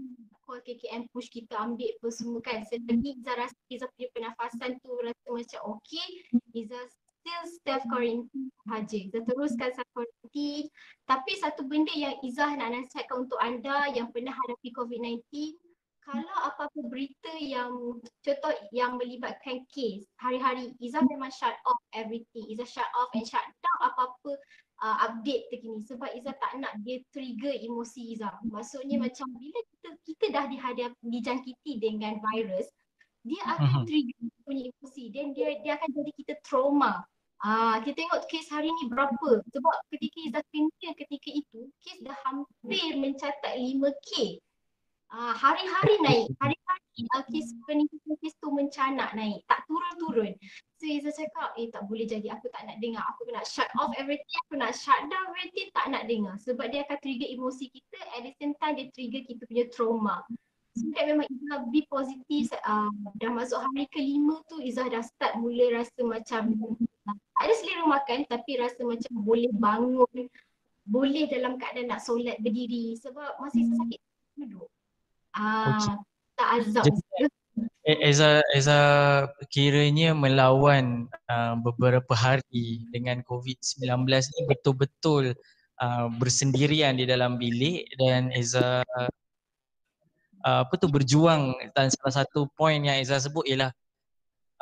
call 0.48 0.60
KKM 0.64 1.12
push 1.12 1.28
kita 1.28 1.60
ambil 1.60 1.92
apa 2.00 2.08
semua 2.08 2.40
kan. 2.40 2.64
Selagi 2.64 3.20
Iza 3.20 3.32
rasa 3.36 3.56
Iza 3.68 3.86
punya 3.92 4.08
pernafasan 4.16 4.80
tu 4.80 4.90
rasa 5.04 5.28
macam 5.28 5.60
okay. 5.76 6.08
Iza 6.56 6.80
still 6.88 7.44
self 7.68 7.84
quarantine 7.92 8.48
sahaja. 8.64 8.96
Iza 8.96 9.18
teruskan 9.28 9.70
self 9.76 9.90
quarantine. 9.92 10.72
Tapi 11.04 11.32
satu 11.36 11.68
benda 11.68 11.92
yang 11.92 12.16
Iza 12.24 12.48
nak 12.56 12.72
nasihatkan 12.72 13.28
untuk 13.28 13.36
anda 13.44 13.92
yang 13.92 14.08
pernah 14.08 14.32
hadapi 14.32 14.72
COVID-19 14.72 15.20
kalau 16.04 16.36
apa-apa 16.52 16.80
berita 16.92 17.32
yang 17.40 17.96
contoh 18.20 18.52
yang 18.76 19.00
melibatkan 19.00 19.64
kes 19.72 20.04
hari-hari 20.20 20.76
Iza 20.76 21.00
memang 21.00 21.32
shut 21.32 21.56
off 21.64 21.80
everything. 21.96 22.44
Iza 22.52 22.68
shut 22.68 22.88
off 23.00 23.08
and 23.16 23.24
shut 23.24 23.40
down 23.40 23.78
apa-apa 23.80 24.36
uh, 24.84 24.96
update 25.08 25.48
terkini. 25.48 25.80
Sebab 25.88 26.12
Iza 26.12 26.36
tak 26.36 26.60
nak 26.60 26.76
dia 26.84 27.00
trigger 27.08 27.56
emosi 27.56 28.20
Iza 28.20 28.36
maksudnya 28.44 29.00
hmm. 29.00 29.04
macam 29.08 29.26
bila 29.32 29.60
kita 29.64 29.88
kita 30.04 30.26
dah 30.28 30.44
dihadap 30.52 30.90
dijangkiti 31.00 31.80
dengan 31.80 32.20
virus 32.20 32.68
dia 33.24 33.40
akan 33.56 33.80
hmm. 33.80 33.86
trigger 33.88 34.18
punya 34.44 34.62
emosi. 34.68 35.04
Dan 35.08 35.32
dia 35.32 35.56
dia 35.64 35.80
akan 35.80 35.88
jadi 35.88 36.12
kita 36.20 36.34
trauma. 36.44 37.00
Ah, 37.40 37.80
kita 37.80 38.04
tengok 38.04 38.28
kes 38.28 38.52
hari 38.52 38.68
ni 38.68 38.92
berapa. 38.92 39.40
Sebab 39.40 39.76
ketika 39.88 40.18
Iza 40.20 40.40
kena 40.52 40.90
ketika 41.00 41.30
itu 41.32 41.72
kes 41.80 41.96
dah 42.04 42.16
hampir 42.28 42.92
mencatat 43.00 43.56
5k 43.56 44.36
Ah, 45.14 45.30
hari-hari 45.30 45.94
naik, 46.02 46.26
hari-hari 46.42 47.06
uh, 47.14 47.22
kes 47.30 47.54
peningkatan 47.70 48.18
kes 48.18 48.34
tu 48.42 48.50
mencanak 48.50 49.14
naik, 49.14 49.46
tak 49.46 49.62
turun-turun. 49.70 50.34
So 50.82 50.90
Iza 50.90 51.14
cakap, 51.14 51.54
eh 51.54 51.70
tak 51.70 51.86
boleh 51.86 52.02
jadi, 52.02 52.34
aku 52.34 52.50
tak 52.50 52.66
nak 52.66 52.82
dengar, 52.82 53.06
aku 53.06 53.30
nak 53.30 53.46
shut 53.46 53.70
off 53.78 53.94
everything, 53.94 54.38
aku 54.50 54.58
nak 54.58 54.74
shut 54.74 54.98
down 55.06 55.30
everything, 55.30 55.70
tak 55.70 55.86
nak 55.86 56.10
dengar. 56.10 56.34
Sebab 56.42 56.66
dia 56.66 56.82
akan 56.82 56.98
trigger 56.98 57.30
emosi 57.30 57.70
kita, 57.70 57.98
at 58.10 58.26
the 58.26 58.34
same 58.42 58.58
time 58.58 58.74
dia 58.74 58.90
trigger 58.90 59.22
kita 59.22 59.42
punya 59.46 59.64
trauma. 59.70 60.26
So 60.74 60.82
memang 60.90 61.30
Iza 61.30 61.54
be 61.70 61.86
positif, 61.86 62.50
uh, 62.66 62.90
dah 63.22 63.30
masuk 63.30 63.62
hari 63.62 63.86
kelima 63.94 64.42
tu 64.50 64.58
Iza 64.58 64.82
dah 64.90 65.06
start 65.06 65.38
mula 65.38 65.78
rasa 65.78 66.02
macam 66.02 66.58
uh, 67.06 67.14
ada 67.38 67.54
selera 67.62 67.86
makan 67.86 68.26
tapi 68.26 68.58
rasa 68.58 68.82
macam 68.82 69.14
boleh 69.22 69.54
bangun, 69.62 70.26
boleh 70.90 71.30
dalam 71.30 71.54
keadaan 71.54 71.94
nak 71.94 72.02
solat 72.02 72.34
berdiri 72.42 72.98
sebab 72.98 73.38
masih 73.38 73.62
sakit 73.78 74.02
duduk. 74.42 74.66
Ah, 75.34 75.78
tak 76.38 76.48
azab. 76.62 76.84
Eza 77.84 78.40
Eza 78.56 78.78
kiranya 79.52 80.16
melawan 80.16 81.06
uh, 81.28 81.54
beberapa 81.60 82.16
hari 82.16 82.86
dengan 82.88 83.20
COVID-19 83.26 84.08
ni 84.08 84.40
betul-betul 84.48 85.36
uh, 85.82 86.06
bersendirian 86.16 86.96
di 86.96 87.04
dalam 87.04 87.36
bilik 87.36 87.84
dan 88.00 88.32
Eza 88.32 88.80
uh, 88.86 89.10
apa 90.64 90.74
tu 90.80 90.88
berjuang 90.88 91.52
dan 91.76 91.92
salah 91.92 92.24
satu 92.24 92.48
poin 92.56 92.80
yang 92.80 92.96
Eza 92.96 93.20
sebut 93.20 93.44
ialah 93.44 93.70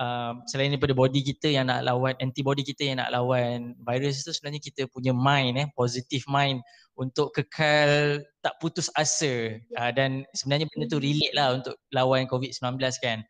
uh, 0.02 0.32
selain 0.50 0.74
daripada 0.74 0.96
body 0.96 1.22
kita 1.22 1.52
yang 1.52 1.70
nak 1.70 1.87
lawan 1.87 2.18
antibody 2.18 2.66
kita 2.66 2.90
yang 2.90 2.98
nak 2.98 3.14
lawan 3.14 3.78
virus 3.87 4.26
tu 4.26 4.35
sebenarnya 4.35 4.62
kita 4.66 4.90
punya 4.90 5.14
mind 5.14 5.62
eh 5.62 5.68
positive 5.78 6.26
mind 6.26 6.58
untuk 6.96 7.33
kekal 7.33 8.20
tak 8.44 8.55
putus 8.61 8.92
asa 8.98 9.57
uh, 9.81 9.90
dan 9.94 10.28
sebenarnya 10.37 10.68
benda 10.68 10.87
tu 10.92 11.00
relate 11.00 11.35
lah 11.35 11.57
untuk 11.57 11.74
lawan 11.94 12.28
COVID-19 12.28 12.78
kan. 13.00 13.24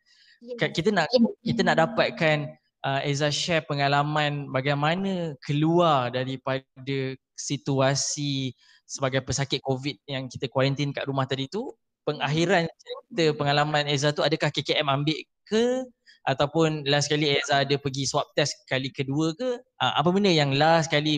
Kita 0.59 0.91
nak 0.91 1.07
kita 1.39 1.61
nak 1.63 1.79
dapatkan 1.79 2.51
uh, 2.83 2.99
Eza 3.07 3.31
share 3.31 3.63
pengalaman 3.63 4.51
bagaimana 4.51 5.33
keluar 5.39 6.11
daripada 6.11 7.15
situasi 7.39 8.51
sebagai 8.83 9.23
pesakit 9.23 9.63
COVID 9.63 10.03
yang 10.05 10.27
kita 10.27 10.51
kuarantin 10.51 10.91
kat 10.91 11.07
rumah 11.07 11.23
tadi 11.23 11.47
tu. 11.47 11.71
Pengakhiran 12.03 12.67
cerita 12.67 13.31
pengalaman 13.39 13.87
Eza 13.87 14.11
tu 14.11 14.19
adakah 14.19 14.51
KKM 14.51 14.91
ambil 14.91 15.15
ke 15.47 15.87
ataupun 16.27 16.83
last 16.87 17.07
kali 17.07 17.39
Eza 17.39 17.63
ada 17.63 17.75
pergi 17.79 18.03
swab 18.03 18.27
test 18.35 18.59
kali 18.67 18.91
kedua 18.91 19.31
ke? 19.39 19.63
Uh, 19.79 19.93
apa 19.95 20.11
benda 20.11 20.27
yang 20.27 20.51
last 20.51 20.91
kali 20.91 21.15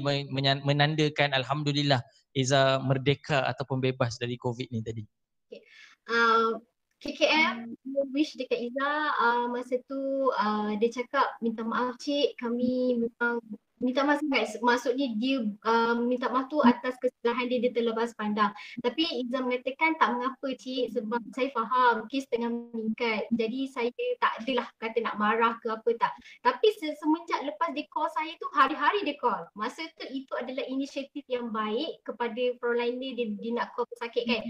menandakan 0.62 1.34
Alhamdulillah 1.34 2.05
Iza 2.36 2.84
merdeka 2.84 3.48
ataupun 3.48 3.80
bebas 3.80 4.19
dari 4.19 4.36
COVID 4.36 4.67
ni 4.69 4.84
tadi? 4.84 5.04
Okay. 5.48 5.63
Uh, 6.12 6.60
KKM 7.00 7.76
wish 8.12 8.36
dekat 8.36 8.60
Iza 8.71 8.91
uh, 9.15 9.45
masa 9.48 9.80
tu 9.88 10.32
uh, 10.36 10.74
dia 10.76 10.89
cakap 10.91 11.28
minta 11.39 11.63
maaf 11.63 11.95
cik 12.02 12.36
kami 12.39 12.98
memang 12.98 13.39
minta 13.83 14.07
maaf 14.07 14.23
sangat. 14.23 14.55
Maksudnya 14.63 15.07
dia 15.19 15.43
uh, 15.67 15.95
minta 15.99 16.31
maaf 16.31 16.47
tu 16.47 16.63
atas 16.63 16.95
kesalahan 16.99 17.51
dia 17.51 17.59
dia 17.59 17.71
terlepas 17.75 18.15
pandang. 18.15 18.51
Tapi 18.79 19.03
Izzah 19.25 19.43
mengatakan 19.43 19.99
tak 19.99 20.09
mengapa 20.15 20.47
cik 20.55 20.95
sebab 20.95 21.21
saya 21.35 21.49
faham 21.51 21.95
kes 22.07 22.25
tengah 22.31 22.51
meningkat. 22.51 23.27
Jadi 23.35 23.59
saya 23.67 23.91
tak 24.21 24.33
adalah 24.43 24.67
kata 24.79 24.97
nak 25.03 25.15
marah 25.19 25.53
ke 25.59 25.67
apa 25.67 25.89
tak. 25.99 26.13
Tapi 26.43 26.67
semenjak 26.79 27.41
lepas 27.43 27.69
dia 27.75 27.85
call 27.91 28.07
saya 28.15 28.31
tu 28.39 28.47
hari-hari 28.55 29.03
dia 29.03 29.15
call. 29.19 29.43
Masa 29.57 29.83
tu 29.99 30.05
itu 30.11 30.31
adalah 30.39 30.63
inisiatif 30.67 31.23
yang 31.27 31.51
baik 31.51 31.99
kepada 32.07 32.41
frontliner 32.59 33.11
dia, 33.15 33.27
dia 33.27 33.51
nak 33.55 33.75
call 33.75 33.88
pesakit 33.91 34.23
kan. 34.27 34.41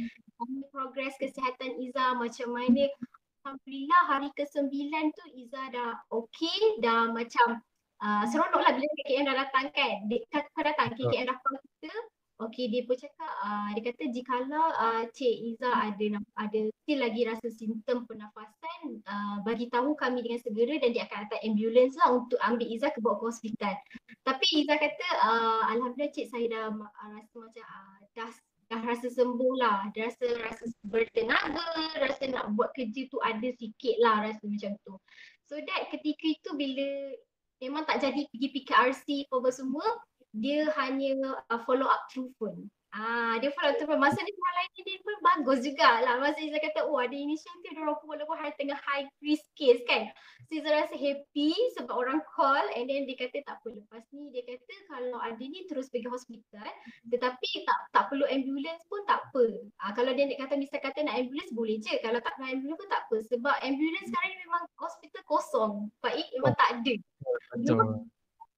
Progres 0.70 1.16
kesihatan 1.18 1.80
Izzah 1.82 2.14
macam 2.20 2.54
mana. 2.54 2.92
Alhamdulillah 3.46 4.02
hari 4.10 4.30
ke-9 4.34 4.74
tu 5.14 5.24
Izzah 5.38 5.70
dah 5.70 5.92
okey 6.10 6.82
dah 6.82 7.14
macam 7.14 7.62
uh, 8.02 8.24
seronok 8.28 8.62
lah 8.62 8.72
bila 8.76 8.88
KKM 9.04 9.24
dah 9.28 9.36
datang 9.46 9.66
kan. 9.72 9.96
Dia, 10.10 10.20
kau 10.32 10.64
datang 10.64 10.96
KKM 10.96 11.26
dah 11.30 11.38
call 11.40 11.56
kita. 11.62 11.94
Okey 12.36 12.68
dia 12.68 12.84
pun 12.84 13.00
cakap 13.00 13.32
uh, 13.48 13.72
dia 13.72 13.96
kata 13.96 14.12
jikalau 14.12 14.68
uh, 14.76 15.08
Cik 15.08 15.56
Iza 15.56 15.72
ada 15.72 16.20
ada 16.36 16.60
still 16.84 17.00
lagi 17.00 17.24
rasa 17.24 17.48
simptom 17.48 18.04
pernafasan 18.04 19.00
uh, 19.08 19.40
bagi 19.48 19.72
tahu 19.72 19.96
kami 19.96 20.20
dengan 20.20 20.44
segera 20.44 20.76
dan 20.84 20.92
dia 20.92 21.08
akan 21.08 21.24
hantar 21.24 21.40
ambulans 21.48 21.96
lah 21.96 22.12
untuk 22.12 22.36
ambil 22.44 22.68
Iza 22.68 22.92
ke 22.92 23.00
bawa 23.00 23.24
ke 23.24 23.32
hospital. 23.32 23.76
Tapi 24.28 24.46
Iza 24.52 24.76
kata 24.76 25.08
uh, 25.24 25.64
alhamdulillah 25.72 26.12
Cik 26.12 26.28
saya 26.28 26.46
dah 26.52 26.66
uh, 26.76 27.12
rasa 27.16 27.36
macam 27.40 27.64
uh, 27.72 27.98
dah 28.20 28.32
dah 28.66 28.82
rasa 28.84 29.08
sembuh 29.16 29.54
lah, 29.56 29.78
dah 29.96 30.04
rasa 30.04 30.28
rasa 30.44 30.66
bertenaga, 30.84 31.64
rasa 32.04 32.24
nak 32.36 32.52
buat 32.60 32.76
kerja 32.76 33.08
tu 33.08 33.16
ada 33.24 33.48
sikit 33.56 33.96
lah 34.04 34.28
rasa 34.28 34.44
macam 34.44 34.76
tu. 34.84 35.00
So 35.48 35.56
that 35.56 35.88
ketika 35.88 36.26
itu 36.36 36.50
bila 36.52 37.16
memang 37.62 37.84
tak 37.88 38.04
jadi 38.04 38.28
pergi 38.30 38.48
PKRC 38.52 39.06
apa 39.32 39.50
semua, 39.52 39.88
dia 40.36 40.68
hanya 40.76 41.40
uh, 41.48 41.60
follow 41.64 41.88
up 41.88 42.08
through 42.12 42.32
phone. 42.36 42.68
Ah, 42.96 43.36
dia 43.44 43.52
follow 43.52 43.76
through 43.76 43.92
phone. 43.92 44.00
Masa 44.00 44.24
dia 44.24 44.32
lain 44.32 44.72
dia 44.88 44.96
pun 45.04 45.16
bagus 45.20 45.68
jugalah. 45.68 46.16
Masa 46.16 46.40
dia 46.40 46.64
kata, 46.64 46.88
oh 46.88 46.96
ada 46.96 47.12
inisiatif 47.12 47.76
dia 47.76 47.84
orang 47.84 48.00
pun 48.00 48.16
walaupun 48.16 48.40
hari 48.40 48.56
tengah 48.56 48.80
high 48.80 49.04
risk 49.20 49.44
case 49.60 49.84
kan. 49.84 50.08
So 50.48 50.64
dia 50.64 50.72
rasa 50.72 50.96
happy 50.96 51.52
sebab 51.76 51.92
orang 51.92 52.24
call 52.24 52.64
and 52.72 52.88
then 52.88 53.04
dia 53.04 53.20
kata 53.20 53.44
tak 53.44 53.60
apa 53.60 53.68
lepas 53.76 54.04
ni 54.16 54.32
dia 54.32 54.48
kata 54.48 54.74
kalau 54.88 55.20
ada 55.20 55.44
ni 55.44 55.68
terus 55.68 55.92
pergi 55.92 56.08
hospital 56.08 56.70
tetapi 57.12 57.50
tak 57.68 57.80
tak 57.92 58.04
perlu 58.08 58.24
ambulans 58.32 58.80
pun 58.88 59.04
tak 59.04 59.20
apa. 59.28 59.46
Ah, 59.84 59.92
kalau 59.92 60.16
dia 60.16 60.32
nak 60.32 60.48
kata 60.48 60.56
misal 60.56 60.80
kata 60.80 61.04
nak 61.04 61.20
ambulans 61.20 61.52
boleh 61.52 61.76
je. 61.84 62.00
Kalau 62.00 62.24
tak 62.24 62.40
nak 62.40 62.48
ambulans 62.48 62.80
pun 62.80 62.88
tak 62.88 63.02
apa 63.12 63.18
sebab 63.28 63.56
ambulans 63.60 64.08
sekarang 64.08 64.30
ni 64.32 64.38
memang 64.40 64.64
hospital 64.80 65.22
kosong. 65.28 65.74
Baik 66.00 66.28
memang 66.32 66.56
tak 66.56 66.70
ada. 66.80 66.94
Betul 67.60 68.08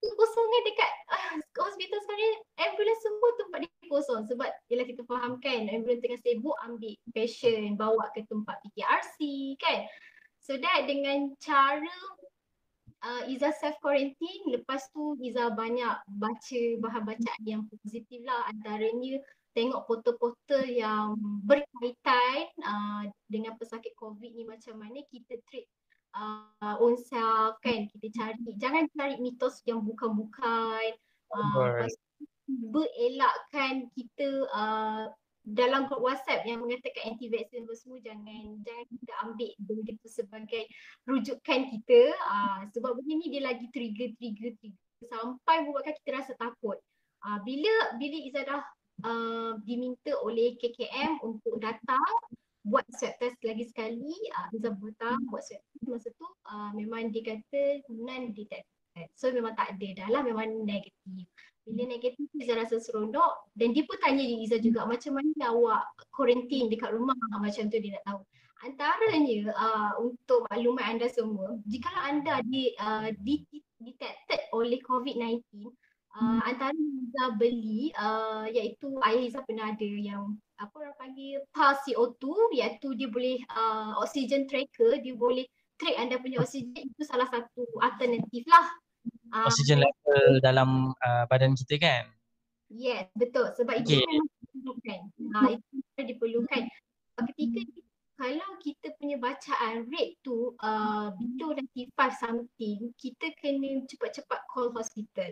kosongan 0.02 0.62
dekat 0.70 0.92
uh, 1.10 1.34
hospital 1.58 2.00
sekarang 2.06 2.36
ambulans 2.62 3.02
semua 3.02 3.30
tempat 3.42 3.60
dia 3.66 3.90
kosong. 3.90 4.22
Sebab 4.30 4.50
ialah 4.70 4.86
kita 4.86 5.02
faham 5.10 5.42
kan 5.42 5.62
ambulans 5.70 6.02
tengah 6.02 6.22
sibuk 6.22 6.58
ambil 6.66 6.94
patient 7.14 7.78
bawa 7.78 8.06
ke 8.14 8.22
tempat 8.30 8.56
PKRC 8.66 9.18
kan. 9.62 9.80
So 10.42 10.56
that 10.56 10.88
dengan 10.88 11.36
cara 11.42 11.98
uh, 13.04 13.24
Iza 13.28 13.52
self 13.58 13.78
quarantine 13.84 14.54
lepas 14.54 14.86
tu 14.94 15.18
Iza 15.20 15.52
banyak 15.52 15.96
baca 16.08 16.62
bahan 16.82 17.04
bacaan 17.04 17.44
yang 17.44 17.64
positif 17.68 18.22
lah. 18.24 18.48
Antaranya 18.54 19.20
tengok 19.58 19.90
portal-portal 19.90 20.70
yang 20.70 21.18
berkaitan 21.42 22.46
uh, 22.62 23.10
dengan 23.26 23.58
pesakit 23.58 23.98
COVID 23.98 24.38
ni 24.38 24.46
macam 24.46 24.78
mana 24.78 25.02
kita 25.10 25.34
treat 25.50 25.66
uh, 26.16 26.76
own 26.80 26.96
self 26.96 27.60
kan 27.64 27.90
kita 27.92 28.08
cari. 28.14 28.40
Jangan 28.56 28.88
cari 28.94 29.16
mitos 29.20 29.60
yang 29.68 29.84
bukan-bukan. 29.84 30.96
Uh, 31.28 31.84
berelakkan 32.48 33.92
kita 33.92 34.48
uh, 34.56 35.12
dalam 35.48 35.88
grup 35.88 36.04
WhatsApp 36.04 36.44
yang 36.44 36.64
mengatakan 36.64 37.16
anti 37.16 37.32
vaksin 37.32 37.64
semua 37.76 38.00
jangan 38.04 38.60
jangan 38.64 38.86
kita 38.88 39.14
ambil 39.24 39.52
begitu 39.64 40.08
sebagai 40.08 40.64
rujukan 41.08 41.62
kita. 41.72 42.02
Uh, 42.28 42.68
sebab 42.72 42.96
begini 43.00 43.32
dia 43.32 43.44
lagi 43.48 43.68
trigger 43.72 44.12
trigger 44.20 44.52
trigger 44.60 45.08
sampai 45.08 45.64
membuatkan 45.64 45.96
kita 46.04 46.24
rasa 46.24 46.34
takut. 46.36 46.80
Uh, 47.24 47.40
bila 47.44 47.96
bila 48.00 48.18
Izzah 48.28 48.44
dah 48.44 48.64
uh, 49.08 49.52
diminta 49.64 50.16
oleh 50.24 50.56
KKM 50.60 51.24
untuk 51.24 51.60
datang 51.64 52.12
buat 52.68 52.84
swab 52.92 53.16
test 53.18 53.40
lagi 53.48 53.64
sekali 53.64 54.14
uh, 54.36 54.48
Izzah 54.52 54.76
Buta 54.76 55.16
buat 55.32 55.44
swab 55.44 55.62
test 55.64 55.84
masa 55.88 56.10
tu 56.20 56.28
uh, 56.28 56.72
memang 56.76 57.10
dia 57.16 57.24
kata 57.24 57.88
non 57.92 58.36
detected. 58.36 59.08
So 59.16 59.30
memang 59.30 59.54
tak 59.56 59.78
ada 59.78 59.88
dah 60.04 60.08
lah 60.12 60.22
memang 60.26 60.68
negatif. 60.68 61.28
Bila 61.68 61.84
negatif 61.88 62.28
Izzah 62.36 62.58
rasa 62.60 62.80
seronok. 62.80 63.52
Dan 63.56 63.72
dia 63.72 63.84
pun 63.88 63.98
tanya 64.04 64.24
Izzah 64.24 64.60
juga 64.60 64.84
macam 64.84 65.20
mana 65.20 65.54
awak 65.54 65.84
quarantine 66.12 66.68
dekat 66.68 66.92
rumah? 66.92 67.16
Macam 67.40 67.72
tu 67.72 67.78
dia 67.80 68.00
nak 68.00 68.06
tahu. 68.08 68.22
Antaranya 68.66 69.54
uh, 69.54 69.92
untuk 70.02 70.50
maklumat 70.50 70.98
anda 70.98 71.08
semua 71.14 71.62
jika 71.70 71.94
anda 72.10 72.42
di, 72.42 72.74
uh, 72.82 73.14
di, 73.22 73.46
detected 73.78 74.42
oleh 74.50 74.82
COVID-19 74.82 75.46
uh, 76.18 76.42
antara 76.42 76.74
yang 76.74 76.98
Izzah 77.06 77.30
beli 77.38 77.94
uh, 77.94 78.50
iaitu 78.50 78.98
ayah 79.06 79.24
Izzah 79.30 79.44
pernah 79.46 79.78
ada 79.78 79.86
yang 79.86 80.34
apa 80.58 80.74
orang 80.82 80.98
panggil 80.98 81.38
pulse 81.54 81.94
CO2 81.94 82.26
iaitu 82.58 82.98
dia 82.98 83.10
boleh 83.10 83.38
uh, 83.54 84.02
oxygen 84.02 84.50
tracker 84.50 84.98
dia 85.02 85.14
boleh 85.14 85.46
track 85.78 85.96
anda 86.02 86.18
punya 86.18 86.42
oksigen 86.42 86.90
itu 86.90 87.04
salah 87.06 87.30
satu 87.30 87.64
alternatif 87.80 88.44
lah. 88.50 88.66
Uh, 89.30 89.46
oksigen 89.46 89.86
level 89.86 90.42
dalam 90.42 90.92
uh, 91.06 91.24
badan 91.30 91.54
kita 91.54 91.78
kan? 91.78 92.04
Yes, 92.68 93.08
betul. 93.16 93.54
Sebab 93.56 93.80
okay. 93.80 94.02
itu 94.02 94.04
memang 94.04 94.28
diperlukan. 94.28 95.00
Uh, 95.22 95.48
itu 95.56 96.02
diperlukan. 96.04 96.62
Ketika 97.18 97.62
kalau 98.18 98.50
kita 98.66 98.88
punya 98.98 99.22
bacaan 99.22 99.86
rate 99.94 100.18
tu 100.26 100.58
uh, 100.66 101.14
below 101.14 101.54
95 101.54 101.94
something, 102.18 102.90
kita 102.98 103.30
kena 103.38 103.86
cepat-cepat 103.86 104.42
call 104.50 104.74
hospital 104.74 105.30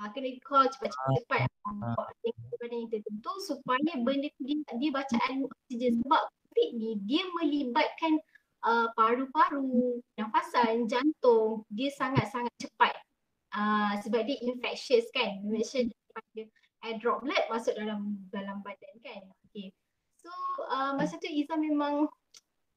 uh, 0.00 0.08
kena 0.10 0.30
call 0.42 0.66
cepat-cepat. 0.70 1.46
Uh, 1.64 1.94
buat 1.94 2.70
yang 2.72 2.88
tertentu 2.90 3.32
supaya 3.44 3.92
benda 4.02 4.28
tu 4.40 4.42
dia, 4.44 4.58
dia 4.80 4.90
bacaan 4.90 5.46
oksigen. 5.46 6.00
Sebab 6.02 6.22
COVID 6.26 6.68
ni 6.76 6.90
dia 7.06 7.22
melibatkan 7.40 8.18
uh, 8.66 8.88
paru-paru, 8.98 10.00
nafasan, 10.18 10.90
jantung. 10.90 11.62
Dia 11.70 11.90
sangat-sangat 11.94 12.54
cepat. 12.58 12.94
Uh, 13.54 13.94
sebab 14.02 14.26
dia 14.26 14.38
infectious 14.42 15.06
kan. 15.14 15.38
Infectious 15.46 15.92
daripada 15.92 16.42
air 16.84 16.96
droplet 17.00 17.44
masuk 17.48 17.74
dalam 17.78 18.18
dalam 18.28 18.60
badan 18.60 18.94
kan. 19.00 19.22
Okay. 19.50 19.72
so 20.18 20.32
uh, 20.68 20.92
masa 20.98 21.16
tu 21.20 21.30
Izzah 21.30 21.56
memang 21.56 22.10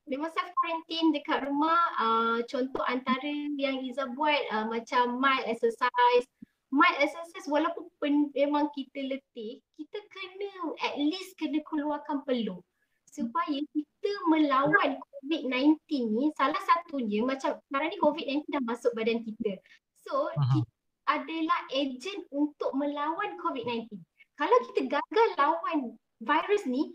memang 0.08 0.32
self 0.32 0.52
quarantine 0.56 1.12
dekat 1.12 1.44
rumah. 1.44 1.82
Uh, 2.00 2.38
contoh 2.48 2.84
antara 2.88 3.34
yang 3.60 3.84
Izzah 3.84 4.08
buat 4.16 4.42
uh, 4.54 4.66
macam 4.72 5.20
mild 5.20 5.44
exercise 5.50 6.28
my 6.72 6.92
exercise 7.00 7.48
walaupun 7.48 7.88
pen, 8.04 8.30
memang 8.36 8.68
kita 8.76 9.00
letih, 9.08 9.64
kita 9.80 10.00
kena 10.12 10.76
at 10.84 10.96
least 11.00 11.36
kena 11.40 11.64
keluarkan 11.64 12.24
peluh 12.28 12.60
supaya 13.08 13.60
kita 13.74 14.12
melawan 14.30 15.00
COVID-19 15.00 15.80
ni 16.14 16.30
salah 16.38 16.60
satunya 16.62 17.26
macam 17.26 17.58
sekarang 17.58 17.90
ni 17.90 17.98
COVID-19 17.98 18.46
dah 18.52 18.64
masuk 18.68 18.92
badan 18.94 19.24
kita. 19.24 19.58
So 20.06 20.28
uh-huh. 20.28 20.62
kita 20.62 20.72
adalah 21.08 21.60
ejen 21.72 22.28
untuk 22.30 22.76
melawan 22.76 23.40
COVID-19. 23.40 23.96
Kalau 24.38 24.58
kita 24.70 25.00
gagal 25.00 25.28
lawan 25.40 25.98
virus 26.22 26.64
ni, 26.70 26.94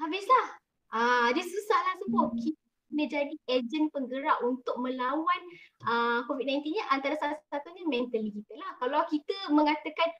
habislah. 0.00 0.46
Ah, 0.90 1.28
dia 1.34 1.44
susahlah 1.44 1.94
semua. 2.02 2.32
Kita 2.34 2.69
kena 2.90 3.04
jadi 3.06 3.34
ejen 3.46 3.86
penggerak 3.94 4.42
untuk 4.42 4.74
melawan 4.82 5.42
uh, 5.86 6.26
COVID-19 6.26 6.66
ni 6.74 6.82
antara 6.90 7.14
salah 7.22 7.38
satunya 7.46 7.86
mentally 7.86 8.34
kita 8.34 8.58
lah. 8.58 8.74
Kalau 8.82 9.00
kita 9.06 9.36
mengatakan 9.54 10.10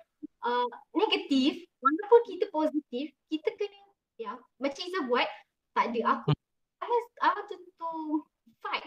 uh, 0.46 0.70
negatif, 0.94 1.66
walaupun 1.82 2.20
kita 2.30 2.44
positif, 2.54 3.10
kita 3.26 3.48
kena 3.58 3.80
ya 4.20 4.32
macam 4.62 4.82
Izzah 4.86 5.04
buat, 5.10 5.28
tak 5.74 5.84
ada 5.90 6.00
aku 6.14 6.30
aku 7.20 7.40
tu 7.52 7.56
tu 7.76 7.90
fight 8.64 8.84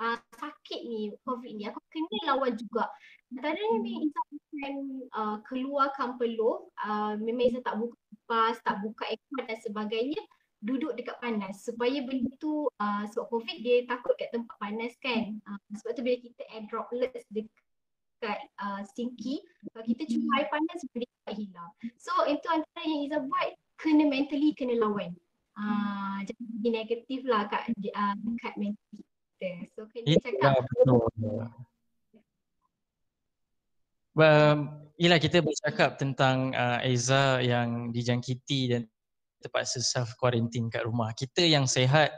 uh, 0.00 0.16
sakit 0.38 0.80
ni 0.86 1.10
COVID 1.26 1.52
ni, 1.56 1.66
aku 1.66 1.82
kena 1.90 2.32
lawan 2.32 2.54
juga. 2.54 2.86
Antara 3.34 3.58
ni 3.82 4.06
Izzah 4.06 4.24
akan 4.30 4.74
uh, 5.12 5.36
keluarkan 5.50 6.16
peluh, 6.16 6.70
uh, 6.86 7.18
memang 7.18 7.50
Izzah 7.50 7.64
tak 7.66 7.76
buka 7.82 7.96
pas, 8.26 8.56
tak 8.62 8.82
buka 8.82 9.06
aircon 9.06 9.44
dan 9.46 9.58
sebagainya 9.62 10.22
duduk 10.66 10.92
dekat 10.98 11.16
panas. 11.22 11.62
Supaya 11.62 12.02
benda 12.02 12.28
tu 12.42 12.66
uh, 12.66 13.02
sebab 13.06 13.30
covid 13.30 13.62
dia 13.62 13.86
takut 13.86 14.18
kat 14.18 14.34
tempat 14.34 14.56
panas 14.58 14.92
kan. 14.98 15.38
Uh, 15.46 15.58
sebab 15.78 15.94
tu 15.94 16.02
bila 16.02 16.18
kita 16.18 16.42
air 16.50 16.66
droplets 16.66 17.24
dekat 17.30 18.38
uh, 18.58 18.82
sinki 18.98 19.38
kalau 19.70 19.86
kita 19.86 20.02
cuba 20.10 20.28
air 20.42 20.48
panas 20.50 20.78
dia 20.90 21.06
dapat 21.06 21.34
hilang. 21.38 21.72
So 21.96 22.12
itu 22.26 22.46
antara 22.50 22.82
yang 22.82 23.00
Izzah 23.06 23.22
buat 23.22 23.48
kena 23.78 24.04
mentally 24.10 24.50
kena 24.58 24.74
lawan. 24.76 25.14
Uh, 25.56 26.20
jangan 26.26 26.46
jadi 26.60 26.68
negatif 26.84 27.20
lah 27.24 27.48
kat, 27.48 27.72
uh, 27.72 28.14
dekat 28.20 28.54
mental 28.60 28.86
kita. 28.92 29.52
So 29.72 29.88
kena 29.88 30.06
ya, 30.10 30.18
cakap. 30.20 30.66
betul. 30.68 31.48
Um, 34.16 34.72
yelah 34.96 35.20
kita 35.20 35.44
bercakap 35.44 36.00
tentang 36.00 36.56
uh, 36.56 36.80
Aiza 36.80 37.44
yang 37.44 37.92
dijangkiti 37.92 38.72
dan 38.72 38.88
terpaksa 39.40 39.82
self 39.84 40.16
quarantine 40.16 40.72
kat 40.72 40.84
rumah. 40.84 41.12
Kita 41.12 41.44
yang 41.44 41.68
sehat 41.68 42.12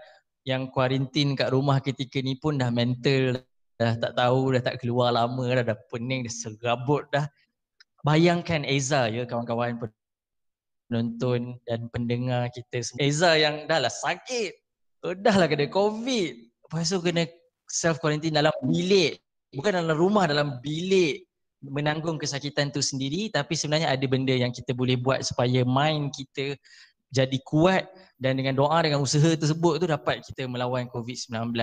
yang 0.47 0.71
quarantine 0.73 1.37
kat 1.37 1.53
rumah 1.53 1.83
ketika 1.83 2.23
ni 2.25 2.39
pun 2.39 2.57
dah 2.57 2.73
mental 2.73 3.37
dah 3.79 3.95
tak 3.95 4.13
tahu 4.19 4.59
dah 4.59 4.63
tak 4.65 4.77
keluar 4.83 5.15
lama 5.15 5.45
dah 5.55 5.75
dah 5.75 5.79
pening 5.93 6.27
dah 6.27 6.35
serabut 6.35 7.07
dah. 7.15 7.27
Bayangkan 8.07 8.63
Eza 8.65 9.11
ya 9.11 9.27
kawan-kawan 9.27 9.79
penonton 10.89 11.59
dan 11.69 11.91
pendengar 11.93 12.49
kita 12.55 12.81
semua. 12.81 13.05
Eza 13.05 13.37
yang 13.37 13.67
dah 13.69 13.83
lah 13.83 13.93
sakit. 13.93 14.57
Dah 15.23 15.35
lah 15.37 15.47
kena 15.47 15.69
covid. 15.71 16.49
Lepas 16.67 16.91
tu 16.91 16.99
kena 17.05 17.27
self 17.69 18.01
quarantine 18.01 18.35
dalam 18.35 18.55
bilik. 18.65 19.21
Bukan 19.53 19.73
dalam 19.75 19.97
rumah 19.99 20.27
dalam 20.27 20.59
bilik. 20.63 21.29
menanggung 21.59 22.23
kesakitan 22.23 22.71
tu 22.71 22.79
sendiri 22.79 23.35
tapi 23.35 23.59
sebenarnya 23.59 23.91
ada 23.91 24.07
benda 24.07 24.31
yang 24.31 24.55
kita 24.55 24.71
boleh 24.71 24.95
buat 24.95 25.27
supaya 25.27 25.67
mind 25.67 26.15
kita 26.15 26.55
jadi 27.09 27.39
kuat 27.45 27.89
dan 28.21 28.37
dengan 28.37 28.53
doa 28.59 28.79
dengan 28.85 29.01
usaha 29.01 29.33
tersebut 29.33 29.81
tu 29.81 29.87
dapat 29.89 30.21
kita 30.25 30.45
melawan 30.45 30.91
COVID-19. 30.93 31.57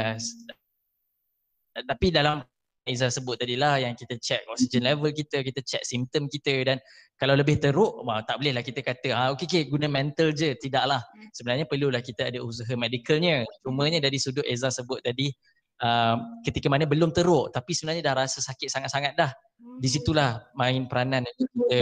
Tapi 1.75 2.07
dalam 2.09 2.41
Izzah 2.85 3.09
sebut 3.09 3.41
tadi 3.41 3.57
lah 3.57 3.81
yang 3.81 3.97
kita 3.97 4.13
check 4.21 4.45
oxygen 4.45 4.85
level 4.85 5.09
kita, 5.09 5.41
kita 5.41 5.57
check 5.65 5.81
simptom 5.81 6.29
kita 6.29 6.61
dan 6.61 6.77
kalau 7.17 7.33
lebih 7.33 7.57
teruk, 7.57 8.05
wah, 8.05 8.21
tak 8.21 8.37
boleh 8.37 8.53
lah 8.53 8.61
kita 8.61 8.85
kata 8.85 9.09
ah, 9.09 9.27
okay, 9.33 9.49
okay, 9.49 9.63
guna 9.65 9.89
mental 9.89 10.29
je. 10.29 10.53
Tidaklah. 10.53 11.01
Sebenarnya 11.33 11.65
perlulah 11.65 12.05
kita 12.05 12.29
ada 12.29 12.45
usaha 12.45 12.69
medicalnya. 12.77 13.41
Cumanya 13.65 13.97
dari 14.05 14.21
sudut 14.21 14.45
Izzah 14.45 14.69
sebut 14.69 15.01
tadi, 15.01 15.33
uh, 15.81 16.15
ketika 16.45 16.67
mana 16.71 16.87
belum 16.87 17.11
teruk 17.11 17.51
tapi 17.51 17.75
sebenarnya 17.75 18.11
dah 18.11 18.15
rasa 18.25 18.39
sakit 18.43 18.69
sangat-sangat 18.71 19.17
dah. 19.17 19.31
Di 19.79 19.91
situlah 19.91 20.39
main 20.55 20.87
peranan 20.87 21.27
kita 21.35 21.81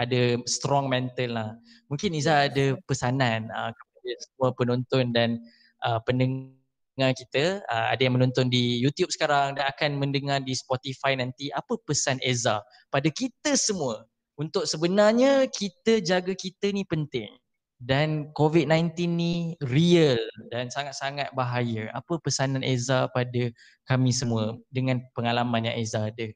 ada 0.00 0.40
strong 0.48 0.88
mental 0.88 1.30
lah. 1.36 1.50
Mungkin 1.92 2.16
Izzah 2.16 2.48
ada 2.48 2.76
pesanan 2.88 3.48
uh, 3.52 3.72
kepada 3.72 4.10
semua 4.24 4.48
penonton 4.56 5.04
dan 5.12 5.40
uh, 5.84 6.00
pendengar 6.04 6.56
pendengar 6.98 7.14
kita. 7.14 7.44
Uh, 7.70 7.86
ada 7.94 8.00
yang 8.02 8.18
menonton 8.18 8.50
di 8.50 8.82
YouTube 8.82 9.14
sekarang 9.14 9.54
dan 9.54 9.70
akan 9.70 10.02
mendengar 10.02 10.42
di 10.42 10.50
Spotify 10.58 11.14
nanti. 11.14 11.46
Apa 11.54 11.78
pesan 11.86 12.18
Eza 12.26 12.58
pada 12.90 13.06
kita 13.06 13.54
semua 13.54 14.02
untuk 14.34 14.66
sebenarnya 14.66 15.46
kita 15.46 16.02
jaga 16.02 16.34
kita 16.34 16.74
ni 16.74 16.82
penting 16.82 17.30
dan 17.78 18.34
COVID-19 18.34 18.90
ni 19.06 19.34
real 19.62 20.18
dan 20.50 20.66
sangat-sangat 20.66 21.30
bahaya. 21.30 21.90
Apa 21.94 22.18
pesanan 22.18 22.66
Eza 22.66 23.06
pada 23.14 23.50
kami 23.86 24.10
semua 24.10 24.58
dengan 24.70 24.98
pengalaman 25.14 25.70
yang 25.70 25.78
Eza 25.78 26.10
ada? 26.10 26.28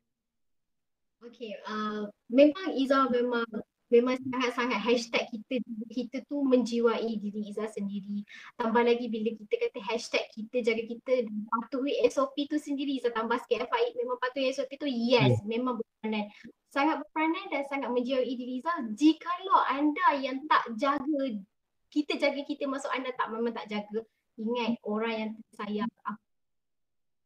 Okay, 1.22 1.54
uh, 1.70 2.10
memang 2.30 2.74
Iza 2.74 3.06
memang 3.10 3.46
memang 3.92 4.16
sangat-sangat 4.24 4.80
hashtag 4.80 5.24
kita 5.28 5.60
kita 5.92 6.16
tu 6.24 6.40
menjiwai 6.40 7.04
diri 7.20 7.52
Izzah 7.52 7.68
sendiri. 7.68 8.24
Tambah 8.56 8.80
lagi 8.80 9.12
bila 9.12 9.36
kita 9.36 9.54
kata 9.68 9.78
hashtag 9.84 10.24
kita 10.32 10.64
jaga 10.64 10.82
kita 10.88 11.12
patuhi 11.52 12.00
SOP 12.08 12.48
tu 12.48 12.56
sendiri 12.56 12.96
Izzah 12.96 13.12
tambah 13.12 13.36
sikit 13.44 13.68
FIA 13.68 13.92
memang 14.00 14.16
patuhi 14.16 14.48
SOP 14.48 14.72
tu 14.80 14.88
yes 14.88 15.36
yeah. 15.36 15.44
memang 15.44 15.76
berperanan. 15.76 16.32
Sangat 16.72 17.04
berperanan 17.04 17.44
dan 17.52 17.62
sangat 17.68 17.92
menjiwai 17.92 18.24
diri 18.24 18.64
Izzah. 18.64 18.80
Jikalau 18.96 19.60
anda 19.68 20.08
yang 20.16 20.40
tak 20.48 20.72
jaga 20.80 21.24
kita 21.92 22.16
jaga 22.16 22.40
kita 22.48 22.64
masuk 22.64 22.88
anda 22.88 23.12
tak 23.12 23.28
memang 23.28 23.52
tak 23.52 23.68
jaga 23.68 24.00
ingat 24.40 24.80
orang 24.88 25.12
yang 25.12 25.30
sayang 25.52 25.92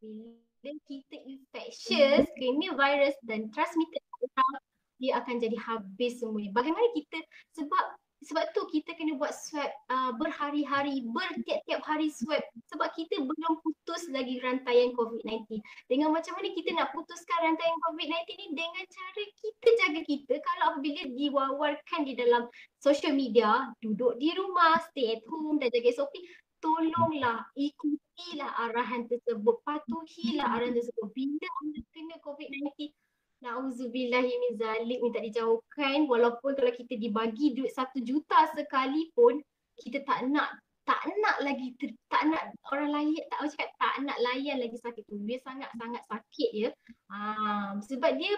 bila 0.03 0.75
kita 0.91 1.17
infectious 1.23 2.27
kena 2.35 2.75
virus 2.75 3.15
dan 3.23 3.47
transmitted 3.55 4.03
orang 4.19 4.59
dia 4.97 5.21
akan 5.21 5.37
jadi 5.41 5.57
habis 5.61 6.21
semuanya. 6.21 6.51
Bagaimana 6.53 6.89
kita 6.97 7.19
sebab 7.57 7.85
sebab 8.25 8.49
tu 8.57 8.65
kita 8.73 8.97
kena 8.97 9.13
buat 9.21 9.29
swab 9.37 9.69
uh, 9.93 10.17
berhari-hari, 10.17 11.05
bertiap-tiap 11.05 11.85
hari 11.85 12.09
swab 12.09 12.41
sebab 12.73 12.89
kita 12.97 13.21
belum 13.21 13.53
putus 13.61 14.09
lagi 14.09 14.41
rantaian 14.41 14.97
COVID-19. 14.97 15.61
Dengan 15.85 16.17
macam 16.17 16.33
mana 16.41 16.49
kita 16.57 16.73
nak 16.73 16.97
putuskan 16.97 17.39
rantaian 17.45 17.77
COVID-19 17.87 18.29
ni 18.41 18.47
dengan 18.57 18.85
cara 18.89 19.23
kita 19.37 19.69
jaga 19.85 20.01
kita 20.09 20.35
kalau 20.41 20.65
apabila 20.73 21.03
diwawarkan 21.13 22.01
di 22.09 22.13
dalam 22.17 22.49
social 22.81 23.13
media, 23.13 23.69
duduk 23.85 24.17
di 24.17 24.33
rumah, 24.33 24.81
stay 24.89 25.21
at 25.21 25.23
home 25.29 25.61
dan 25.61 25.69
jaga 25.69 26.01
SOP, 26.01 26.17
tolonglah 26.65 27.45
ikutilah 27.53 28.49
arahan 28.65 29.05
tersebut, 29.07 29.61
patuhilah 29.61 30.57
arahan 30.57 30.73
tersebut. 30.73 31.07
Bila 31.13 31.49
anda 31.63 31.81
kena 31.93 32.17
COVID-19, 32.25 32.97
Nauzubillahi 33.45 34.33
min 34.33 34.53
zalik 34.57 34.99
minta 35.05 35.21
dijauhkan. 35.21 36.09
Walaupun 36.09 36.57
kalau 36.57 36.73
kita 36.73 36.97
dibagi 36.97 37.53
duit 37.53 37.73
satu 37.73 38.01
juta 38.01 38.49
sekalipun 38.57 39.45
kita 39.77 40.01
tak 40.09 40.25
nak 40.33 40.57
tak 40.87 41.03
nak 41.19 41.43
lagi 41.43 41.75
ter, 41.77 41.91
tak 42.07 42.31
nak 42.31 42.55
orang 42.71 42.95
lain 42.95 43.19
tak 43.27 43.43
orang 43.43 43.53
cakap 43.53 43.71
tak 43.75 43.95
nak 44.07 44.19
layan 44.23 44.57
lagi 44.63 44.79
sakit 44.79 45.03
tu. 45.05 45.19
Dia 45.27 45.39
sangat 45.43 45.71
sangat 45.77 46.03
sakit 46.07 46.51
ya. 46.55 46.71
Um, 47.11 47.83
sebab 47.83 48.15
dia 48.17 48.33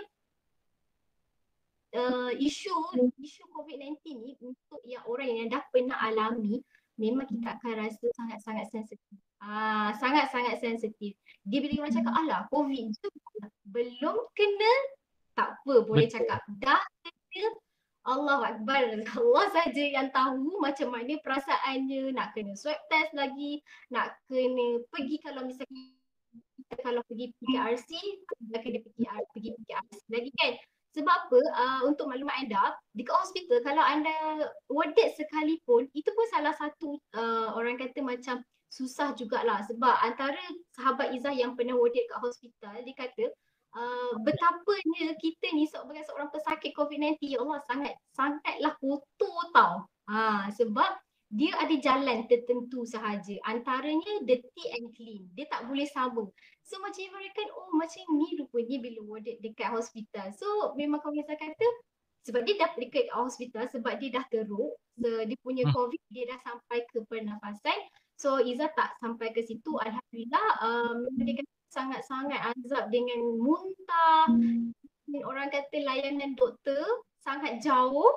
uh, 1.94 2.32
isu 2.34 2.72
isu 3.20 3.42
COVID-19 3.52 4.00
ni 4.18 4.32
untuk 4.40 4.80
yang 4.88 5.04
orang 5.04 5.28
yang 5.28 5.48
dah 5.52 5.62
pernah 5.68 6.00
alami 6.00 6.58
memang 6.98 7.28
kita 7.30 7.54
akan 7.54 7.72
rasa 7.86 8.06
sangat-sangat 8.16 8.66
sensitif. 8.74 9.20
Ah, 9.38 9.94
sangat-sangat 9.94 10.58
sensitif. 10.58 11.14
Dia 11.46 11.58
bila 11.62 11.86
orang 11.86 11.94
cakap 11.94 12.14
alah 12.14 12.40
COVID 12.50 12.84
tu 12.98 13.08
belum 13.70 14.16
kena. 14.34 14.72
Tak 15.38 15.48
apa 15.62 15.74
boleh 15.86 16.10
Betul. 16.10 16.14
cakap. 16.18 16.40
Dah 16.58 16.82
kena. 17.30 17.48
Allah 18.08 18.40
Akbar. 18.54 18.82
Allah 19.22 19.46
saja 19.54 19.84
yang 19.84 20.08
tahu 20.10 20.58
macam 20.58 20.90
mana 20.90 21.14
perasaannya. 21.22 22.10
Nak 22.18 22.34
kena 22.34 22.52
swab 22.58 22.78
test 22.90 23.14
lagi. 23.14 23.62
Nak 23.94 24.18
kena 24.26 24.82
pergi 24.90 25.16
kalau 25.22 25.46
misalnya 25.46 25.94
kita 26.58 26.74
kalau 26.82 27.00
pergi 27.06 27.32
PKRC 27.38 27.90
dah 28.50 28.60
kena 28.60 28.78
pergi 28.82 29.06
pergi 29.06 29.50
PKRC 29.54 29.98
lagi 30.10 30.30
kan. 30.34 30.54
Sebab 30.98 31.14
apa? 31.30 31.40
Uh, 31.54 31.80
untuk 31.86 32.10
maklumat 32.10 32.42
anda 32.42 32.74
dekat 32.96 33.14
hospital 33.14 33.62
kalau 33.62 33.84
anda 33.86 34.50
warded 34.66 35.14
sekalipun 35.14 35.86
itu 35.94 36.10
pun 36.10 36.26
salah 36.32 36.56
satu 36.58 36.98
uh, 37.14 37.54
orang 37.54 37.78
kata 37.78 38.02
macam 38.02 38.42
susah 38.68 39.16
jugalah 39.16 39.64
sebab 39.64 39.96
antara 40.04 40.40
sahabat 40.76 41.16
Izzah 41.16 41.32
yang 41.32 41.56
pernah 41.56 41.74
warded 41.74 42.04
kat 42.04 42.20
hospital 42.20 42.76
dia 42.84 42.96
kata 42.96 43.32
uh, 43.74 44.12
betapanya 44.22 45.16
kita 45.18 45.46
ni 45.52 45.68
sebagai 45.68 46.04
seorang 46.08 46.30
pesakit 46.32 46.72
COVID-19 46.76 47.20
ya 47.24 47.38
Allah 47.42 47.60
sangat 47.68 47.94
sangatlah 48.12 48.72
kotor 48.80 49.38
tau. 49.52 49.74
Ha, 50.08 50.48
sebab 50.56 50.88
dia 51.28 51.52
ada 51.60 51.76
jalan 51.76 52.24
tertentu 52.24 52.88
sahaja 52.88 53.36
antaranya 53.44 54.24
dirty 54.24 54.64
and 54.72 54.88
clean. 54.96 55.28
Dia 55.36 55.44
tak 55.52 55.68
boleh 55.68 55.84
sama. 55.84 56.24
So 56.64 56.80
macam 56.80 57.04
mereka 57.12 57.44
oh 57.52 57.76
macam 57.76 58.04
ni 58.16 58.40
rupanya 58.40 58.76
bila 58.80 59.00
warded 59.04 59.36
dekat 59.44 59.68
hospital. 59.68 60.32
So 60.32 60.72
memang 60.80 61.04
kalau 61.04 61.20
saya 61.20 61.36
kata 61.36 61.66
sebab 62.24 62.44
dia 62.44 62.56
dah 62.60 62.72
dekat 62.76 63.08
hospital 63.12 63.64
sebab 63.68 64.00
dia 64.00 64.20
dah 64.20 64.24
teruk. 64.32 64.76
So, 64.98 65.08
dia 65.24 65.38
punya 65.44 65.64
hmm. 65.68 65.72
COVID 65.76 66.02
dia 66.10 66.24
dah 66.26 66.40
sampai 66.42 66.82
ke 66.88 67.04
pernafasan. 67.06 67.78
So 68.18 68.42
Iza 68.42 68.66
tak 68.74 68.98
sampai 68.98 69.30
ke 69.30 69.46
situ. 69.46 69.78
Alhamdulillah 69.78 70.48
um, 70.58 71.06
dia 71.22 71.38
kata 71.38 71.52
sangat-sangat 71.70 72.40
azab 72.50 72.90
dengan 72.90 73.22
muntah. 73.38 74.26
Hmm. 74.26 74.74
Orang 75.22 75.54
kata 75.54 75.78
layanan 75.78 76.34
doktor 76.34 76.82
sangat 77.22 77.62
jauh. 77.62 78.10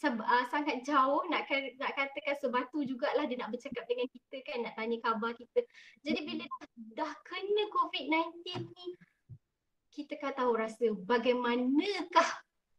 Seb- 0.00 0.24
uh, 0.24 0.44
sangat 0.50 0.82
jauh 0.82 1.22
nak 1.30 1.46
nak 1.78 1.92
katakan 1.94 2.34
sebatu 2.40 2.82
jugalah 2.82 3.28
dia 3.30 3.38
nak 3.38 3.54
bercakap 3.54 3.84
dengan 3.86 4.08
kita 4.10 4.36
kan 4.48 4.58
nak 4.64 4.74
tanya 4.80 4.96
khabar 5.04 5.36
kita. 5.36 5.60
Jadi 6.02 6.20
bila 6.24 6.44
dah, 6.98 7.12
kena 7.22 7.62
COVID-19 7.70 8.42
ni 8.74 8.88
kita 9.94 10.18
kan 10.18 10.34
tahu 10.34 10.58
rasa 10.58 10.90
bagaimanakah 11.06 12.26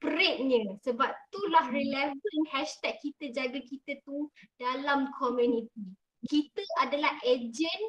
peritnya 0.04 0.75
sebab 0.84 1.08
itulah 1.08 1.71
relevan 1.71 2.39
hashtag 2.51 2.99
kita 2.99 3.32
jaga 3.32 3.63
kita 3.63 3.95
tu 4.04 4.28
dalam 4.60 5.08
community 5.15 5.95
kita 6.25 6.63
adalah 6.81 7.13
ejen 7.23 7.81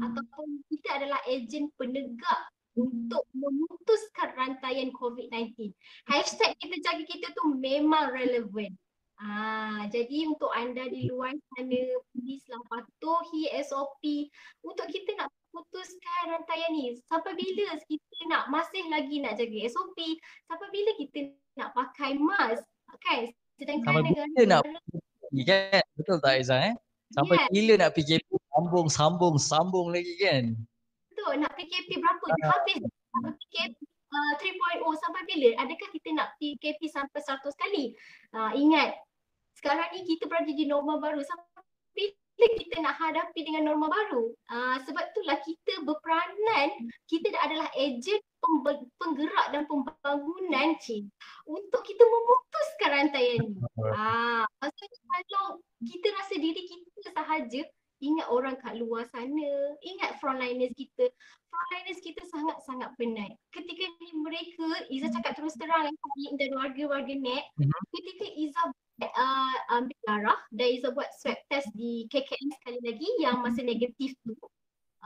ataupun 0.00 0.64
kita 0.72 0.88
adalah 1.00 1.20
ejen 1.28 1.68
penegak 1.76 2.40
untuk 2.72 3.28
memutuskan 3.36 4.32
rantaian 4.32 4.88
COVID-19. 4.96 5.76
Hashtag 6.08 6.56
kita 6.56 6.76
jaga 6.80 7.04
kita 7.04 7.26
tu 7.36 7.52
memang 7.60 8.12
relevan. 8.12 8.72
Ah, 9.22 9.86
jadi 9.92 10.26
untuk 10.26 10.50
anda 10.50 10.82
di 10.90 11.06
luar 11.06 11.30
sana, 11.54 11.80
please 12.10 12.42
patuhi 12.66 13.46
SOP 13.62 14.02
untuk 14.66 14.88
kita 14.90 15.14
nak 15.14 15.30
putuskan 15.54 16.32
rantaian 16.32 16.72
ni. 16.74 16.96
Sampai 17.06 17.36
bila 17.38 17.76
kita 17.86 18.18
nak 18.26 18.50
masih 18.50 18.82
lagi 18.90 19.22
nak 19.22 19.38
jaga 19.38 19.58
SOP? 19.70 19.98
Sampai 20.48 20.68
bila 20.74 20.90
kita 20.98 21.18
nak 21.54 21.70
pakai 21.76 22.18
mask? 22.18 22.66
Kan? 23.04 23.30
Sedangkan 23.60 23.86
Sampai 23.94 24.02
bila 24.10 24.22
nak 24.48 24.62
kan? 25.46 25.82
Betul 25.94 26.16
tak 26.18 26.32
Aizah 26.40 26.60
eh? 26.72 26.74
Sampai 27.12 27.36
yes. 27.36 27.48
gila 27.52 27.74
nak 27.76 27.92
PKP 27.92 28.28
sambung 28.52 28.88
sambung 28.88 29.36
sambung 29.36 29.88
lagi 29.92 30.14
kan. 30.20 30.44
Betul 31.12 31.32
nak 31.44 31.52
PKP 31.56 32.00
berapa 32.00 32.24
uh. 32.24 32.48
habis 32.56 32.80
PKP 33.20 33.76
uh, 34.12 34.32
3.0 34.40 35.02
sampai 35.02 35.22
bila? 35.28 35.48
Adakah 35.60 35.88
kita 35.92 36.08
nak 36.16 36.28
PKP 36.40 36.80
sampai 36.88 37.20
100 37.20 37.52
kali? 37.52 37.84
Uh, 38.32 38.52
ingat 38.56 38.96
sekarang 39.56 39.92
ni 39.92 40.08
kita 40.08 40.24
berada 40.26 40.48
di 40.48 40.64
norma 40.64 40.96
baru 40.96 41.20
sampai 41.20 42.16
bila 42.42 42.58
kita 42.58 42.76
nak 42.82 42.98
hadapi 42.98 43.40
dengan 43.46 43.70
norma 43.70 43.86
baru? 43.86 44.34
Uh, 44.50 44.76
sebab 44.82 45.04
itulah 45.14 45.38
kita 45.46 45.86
berperanan 45.86 46.90
kita 47.06 47.30
adalah 47.38 47.70
ejen 47.78 48.18
penggerak 48.98 49.54
dan 49.54 49.62
pembangunan 49.70 50.74
cik 50.82 51.06
untuk 51.46 51.82
kita 51.86 52.02
memutuskan 52.02 52.90
rantaian 52.90 53.38
ni. 53.46 53.54
Ah, 53.94 54.42
uh, 54.42 54.44
maksudnya 54.58 54.98
kalau 55.06 55.62
kita 55.86 56.08
rasa 56.18 56.34
diri 56.42 56.66
kita 56.66 57.14
sahaja 57.14 57.62
ingat 58.02 58.26
orang 58.34 58.58
kat 58.58 58.74
luar 58.82 59.06
sana, 59.14 59.78
ingat 59.78 60.18
frontliners 60.18 60.74
kita. 60.74 61.06
Frontliners 61.46 62.02
kita 62.02 62.26
sangat-sangat 62.34 62.90
penat. 62.98 63.30
Ketika 63.54 63.84
ni 64.02 64.10
mereka, 64.18 64.66
Iza 64.90 65.06
cakap 65.14 65.38
terus 65.38 65.54
terang 65.54 65.86
dan 66.34 66.50
warga-warga 66.58 67.14
net, 67.14 67.46
mm-hmm. 67.54 67.82
ketika 67.94 68.26
Iza 68.26 68.62
uh, 69.00 69.56
ambil 69.72 69.98
darah 70.04 70.40
dan 70.52 70.68
Iza 70.68 70.92
buat 70.92 71.08
swab 71.16 71.38
test 71.48 71.72
di 71.72 72.04
KKM 72.12 72.50
sekali 72.60 72.80
lagi 72.84 73.08
yang 73.24 73.40
masa 73.40 73.64
negatif 73.64 74.12
tu, 74.26 74.36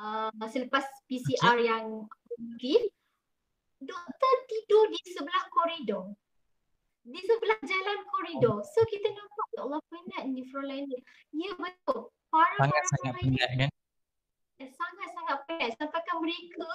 uh, 0.01 0.32
selepas 0.51 0.82
PCR 1.07 1.55
okay. 1.55 1.68
yang 1.70 1.84
negatif, 2.34 2.91
doktor 3.78 4.34
tidur 4.51 4.84
di 4.91 5.01
sebelah 5.14 5.45
koridor 5.53 6.16
di 7.07 7.20
sebelah 7.22 7.59
jalan 7.62 7.99
koridor. 8.11 8.59
So 8.66 8.82
kita 8.91 9.09
nampak 9.14 9.47
ya 9.55 9.61
Allah 9.62 9.80
penat 9.87 10.22
ni 10.26 10.43
frontliner. 10.51 11.01
Ya 11.30 11.55
betul. 11.55 12.11
Para 12.34 12.55
sangat-sangat 12.59 13.14
penat 13.22 13.51
kan? 13.55 13.70
Eh, 14.59 14.70
sangat-sangat 14.74 15.39
penat. 15.47 15.70
Sampai 15.78 16.01
kan 16.03 16.16
mereka, 16.18 16.66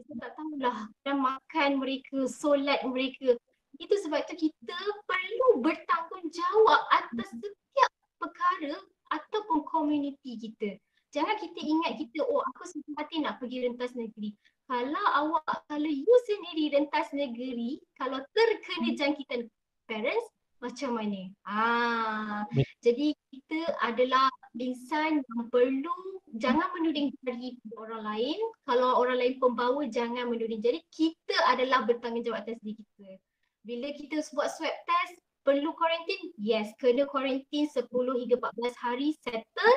kita 0.00 0.12
tak 0.16 0.32
tahulah 0.32 0.78
dan 1.04 1.16
makan 1.20 1.70
mereka, 1.76 2.18
solat 2.32 2.80
mereka. 2.88 3.36
Itu 3.76 3.94
sebab 4.06 4.24
tu 4.28 4.34
kita 4.36 4.76
perlu 5.04 5.48
bertanggungjawab 5.60 6.80
atas 6.92 7.28
setiap 7.32 7.90
perkara 8.20 8.76
ataupun 9.12 9.64
komuniti 9.68 10.36
kita. 10.40 10.80
Jangan 11.14 11.38
kita 11.38 11.60
ingat 11.62 11.96
kita, 11.96 12.26
oh 12.26 12.42
aku 12.52 12.66
sempati 12.68 13.24
nak 13.24 13.40
pergi 13.40 13.64
rentas 13.64 13.96
negeri 13.96 14.36
kalau 14.66 15.04
awak, 15.14 15.62
kalau 15.70 15.86
you 15.86 16.14
sendiri 16.26 16.74
rentas 16.74 17.14
negeri, 17.14 17.78
kalau 17.94 18.18
terkena 18.34 18.98
jangkitan 18.98 19.46
parents, 19.86 20.26
macam 20.58 20.98
mana? 20.98 21.30
Ah, 21.46 22.42
jadi 22.82 23.14
kita 23.30 23.60
adalah 23.86 24.26
insan 24.58 25.22
yang 25.22 25.42
perlu 25.54 25.94
jangan 26.42 26.66
menuding 26.74 27.14
jari 27.22 27.54
orang 27.78 28.02
lain. 28.10 28.38
Kalau 28.66 28.98
orang 28.98 29.22
lain 29.22 29.38
pembawa, 29.38 29.86
jangan 29.86 30.26
menuding 30.26 30.58
jari. 30.58 30.82
Kita 30.90 31.46
adalah 31.46 31.86
bertanggungjawab 31.86 32.42
atas 32.42 32.58
diri 32.58 32.74
kita. 32.74 33.22
Bila 33.66 33.90
kita 33.98 34.22
buat 34.30 34.46
swab 34.54 34.70
test, 34.86 35.18
perlu 35.42 35.74
quarantine? 35.74 36.30
Yes, 36.38 36.70
kena 36.78 37.02
quarantine 37.10 37.66
10 37.66 37.90
hingga 37.90 38.38
14 38.38 38.78
hari 38.78 39.10
settle. 39.26 39.74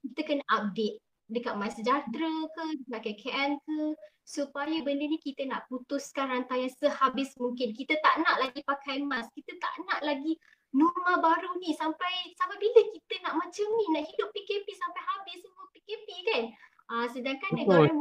Kita 0.00 0.20
kena 0.24 0.44
update 0.48 0.96
dekat 1.28 1.54
My 1.60 1.68
Sejahtera 1.68 2.32
ke, 2.48 2.64
dekat 2.88 3.20
KKN 3.20 3.60
ke 3.60 3.78
supaya 4.26 4.82
benda 4.82 5.06
ni 5.06 5.20
kita 5.22 5.46
nak 5.46 5.70
putuskan 5.70 6.32
rantai 6.32 6.66
yang 6.66 6.74
sehabis 6.80 7.30
mungkin. 7.38 7.76
Kita 7.76 7.94
tak 8.00 8.24
nak 8.24 8.42
lagi 8.42 8.64
pakai 8.64 9.04
mask, 9.04 9.30
kita 9.36 9.54
tak 9.60 9.74
nak 9.86 10.00
lagi 10.02 10.34
norma 10.74 11.20
baru 11.22 11.60
ni 11.62 11.76
sampai 11.76 12.34
sampai 12.34 12.56
bila 12.58 12.80
kita 12.90 13.14
nak 13.22 13.34
macam 13.38 13.66
ni, 13.68 13.84
nak 13.94 14.04
hidup 14.08 14.28
PKP 14.34 14.66
sampai 14.74 15.02
habis 15.04 15.38
semua 15.44 15.64
PKP 15.76 16.08
kan? 16.26 16.44
Uh, 16.86 17.06
sedangkan 17.12 17.50
negara 17.54 17.92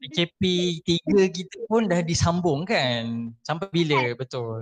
PKP 0.00 0.42
tiga 0.82 1.20
kita 1.28 1.56
pun 1.68 1.84
dah 1.84 2.00
disambung 2.00 2.64
kan? 2.64 3.36
Sampai 3.44 3.68
bila? 3.68 4.00
Kan? 4.12 4.16
Betul. 4.16 4.60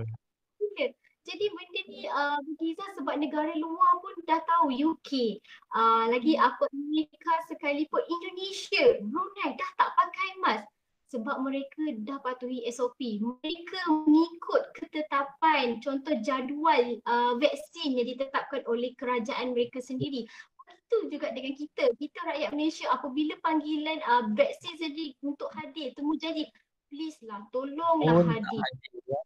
Jadi 1.29 1.45
benda 1.53 1.81
ni 1.93 2.09
uh, 2.09 2.41
Giza 2.57 2.89
sebab 2.97 3.21
negara 3.21 3.53
luar 3.53 4.01
pun 4.01 4.17
dah 4.25 4.41
tahu 4.49 4.73
UK, 4.73 5.37
uh, 5.77 6.09
lagi 6.09 6.41
apa 6.41 6.65
Amerika 6.73 7.45
sekalipun 7.53 8.01
Indonesia, 8.01 8.97
Brunei 9.05 9.53
dah 9.53 9.71
tak 9.77 9.93
pakai 9.93 10.29
mask 10.41 10.65
sebab 11.09 11.41
mereka 11.45 11.85
dah 12.05 12.17
patuhi 12.25 12.65
SOP. 12.73 13.21
Mereka 13.21 13.81
mengikut 14.09 14.73
ketetapan 14.77 15.81
contoh 15.85 16.17
jadual 16.21 17.01
uh, 17.05 17.37
vaksin 17.37 17.97
yang 17.97 18.09
ditetapkan 18.09 18.65
oleh 18.65 18.93
kerajaan 18.97 19.57
mereka 19.57 19.85
sendiri. 19.85 20.29
Itu 20.89 21.13
juga 21.13 21.29
dengan 21.37 21.53
kita. 21.53 21.85
Kita 22.01 22.19
rakyat 22.33 22.51
Malaysia 22.57 22.89
apabila 22.89 23.37
panggilan 23.45 24.01
uh, 24.09 24.25
vaksin 24.33 24.81
sendiri 24.81 25.13
untuk 25.21 25.53
hadir, 25.53 25.93
temu 25.93 26.17
jadi 26.17 26.49
please 26.89 27.21
lah 27.29 27.45
tolonglah 27.53 28.25
oh, 28.25 28.25
hadir. 28.25 28.57
hadir 28.57 29.21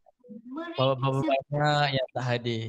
mereka 0.49 0.97
Berapa 0.97 1.09
banyak 1.23 1.87
yang 1.97 2.09
tak 2.13 2.25
hadir. 2.25 2.65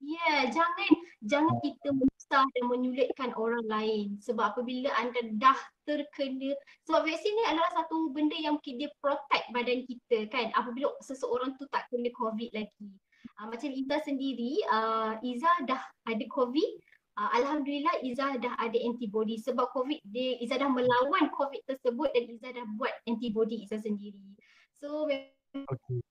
Ya, 0.00 0.16
yeah, 0.16 0.40
jangan 0.48 0.90
jangan 1.20 1.54
kita 1.60 1.88
menyusah 1.92 2.44
dan 2.56 2.64
menyulitkan 2.72 3.30
orang 3.36 3.60
lain 3.68 4.16
sebab 4.24 4.56
apabila 4.56 4.88
anda 4.96 5.20
dah 5.36 5.60
terkena 5.84 6.56
sebab 6.88 7.04
vaksin 7.04 7.36
ni 7.36 7.44
adalah 7.44 7.68
satu 7.76 8.08
benda 8.08 8.32
yang 8.40 8.56
dia 8.64 8.88
protect 9.04 9.52
badan 9.52 9.84
kita 9.84 10.24
kan 10.32 10.48
apabila 10.56 10.88
seseorang 11.04 11.52
tu 11.60 11.68
tak 11.68 11.84
kena 11.92 12.08
covid 12.16 12.48
lagi. 12.56 12.88
Uh, 13.36 13.52
macam 13.52 13.68
Iza 13.68 13.96
sendiri, 14.04 14.64
uh, 14.72 15.20
Iza 15.20 15.52
dah 15.68 15.80
ada 16.08 16.24
covid, 16.32 16.80
uh, 17.20 17.30
alhamdulillah 17.36 18.00
Iza 18.00 18.40
dah 18.40 18.56
ada 18.56 18.78
antibody. 18.80 19.36
Sebab 19.36 19.68
covid 19.76 20.00
dia 20.08 20.40
Iza 20.40 20.56
dah 20.56 20.72
melawan 20.72 21.28
covid 21.36 21.60
tersebut 21.68 22.08
dan 22.16 22.24
Iza 22.32 22.48
dah 22.56 22.64
buat 22.80 22.92
antibody 23.04 23.68
Iza 23.68 23.76
sendiri. 23.76 24.24
So 24.72 25.04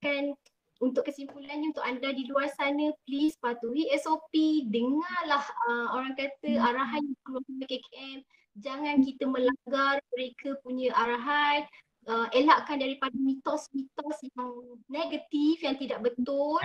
kan 0.06 0.38
untuk 0.80 1.10
kesimpulannya 1.10 1.76
untuk 1.76 1.84
anda 1.84 2.14
di 2.16 2.24
luar 2.30 2.48
sana 2.56 2.96
please 3.04 3.36
patuhi 3.44 3.92
SOP 4.00 4.32
dengarlah 4.72 5.44
uh, 5.68 5.88
orang 5.98 6.16
kata 6.16 6.56
arahan 6.56 7.04
yang 7.04 7.20
keluar 7.28 7.44
dari 7.44 7.68
KKM 7.68 8.20
jangan 8.60 8.96
kita 9.04 9.26
melanggar 9.28 10.00
mereka 10.14 10.56
punya 10.62 10.94
arahan. 10.94 11.66
Uh, 12.08 12.26
elakkan 12.32 12.80
daripada 12.80 13.12
mitos-mitos 13.12 14.18
yang 14.34 14.56
negatif 14.88 15.62
yang 15.62 15.76
tidak 15.76 16.00
betul 16.00 16.58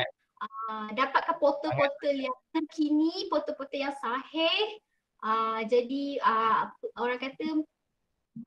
uh, 0.43 0.89
dapatkan 0.95 1.37
portal-portal 1.39 2.15
yang 2.15 2.37
terkini 2.51 3.29
portal-portal 3.29 3.91
yang 3.91 3.97
sahih. 4.01 4.81
Uh, 5.25 5.65
jadi 5.69 6.21
uh, 6.21 6.69
orang 7.01 7.17
kata 7.17 7.65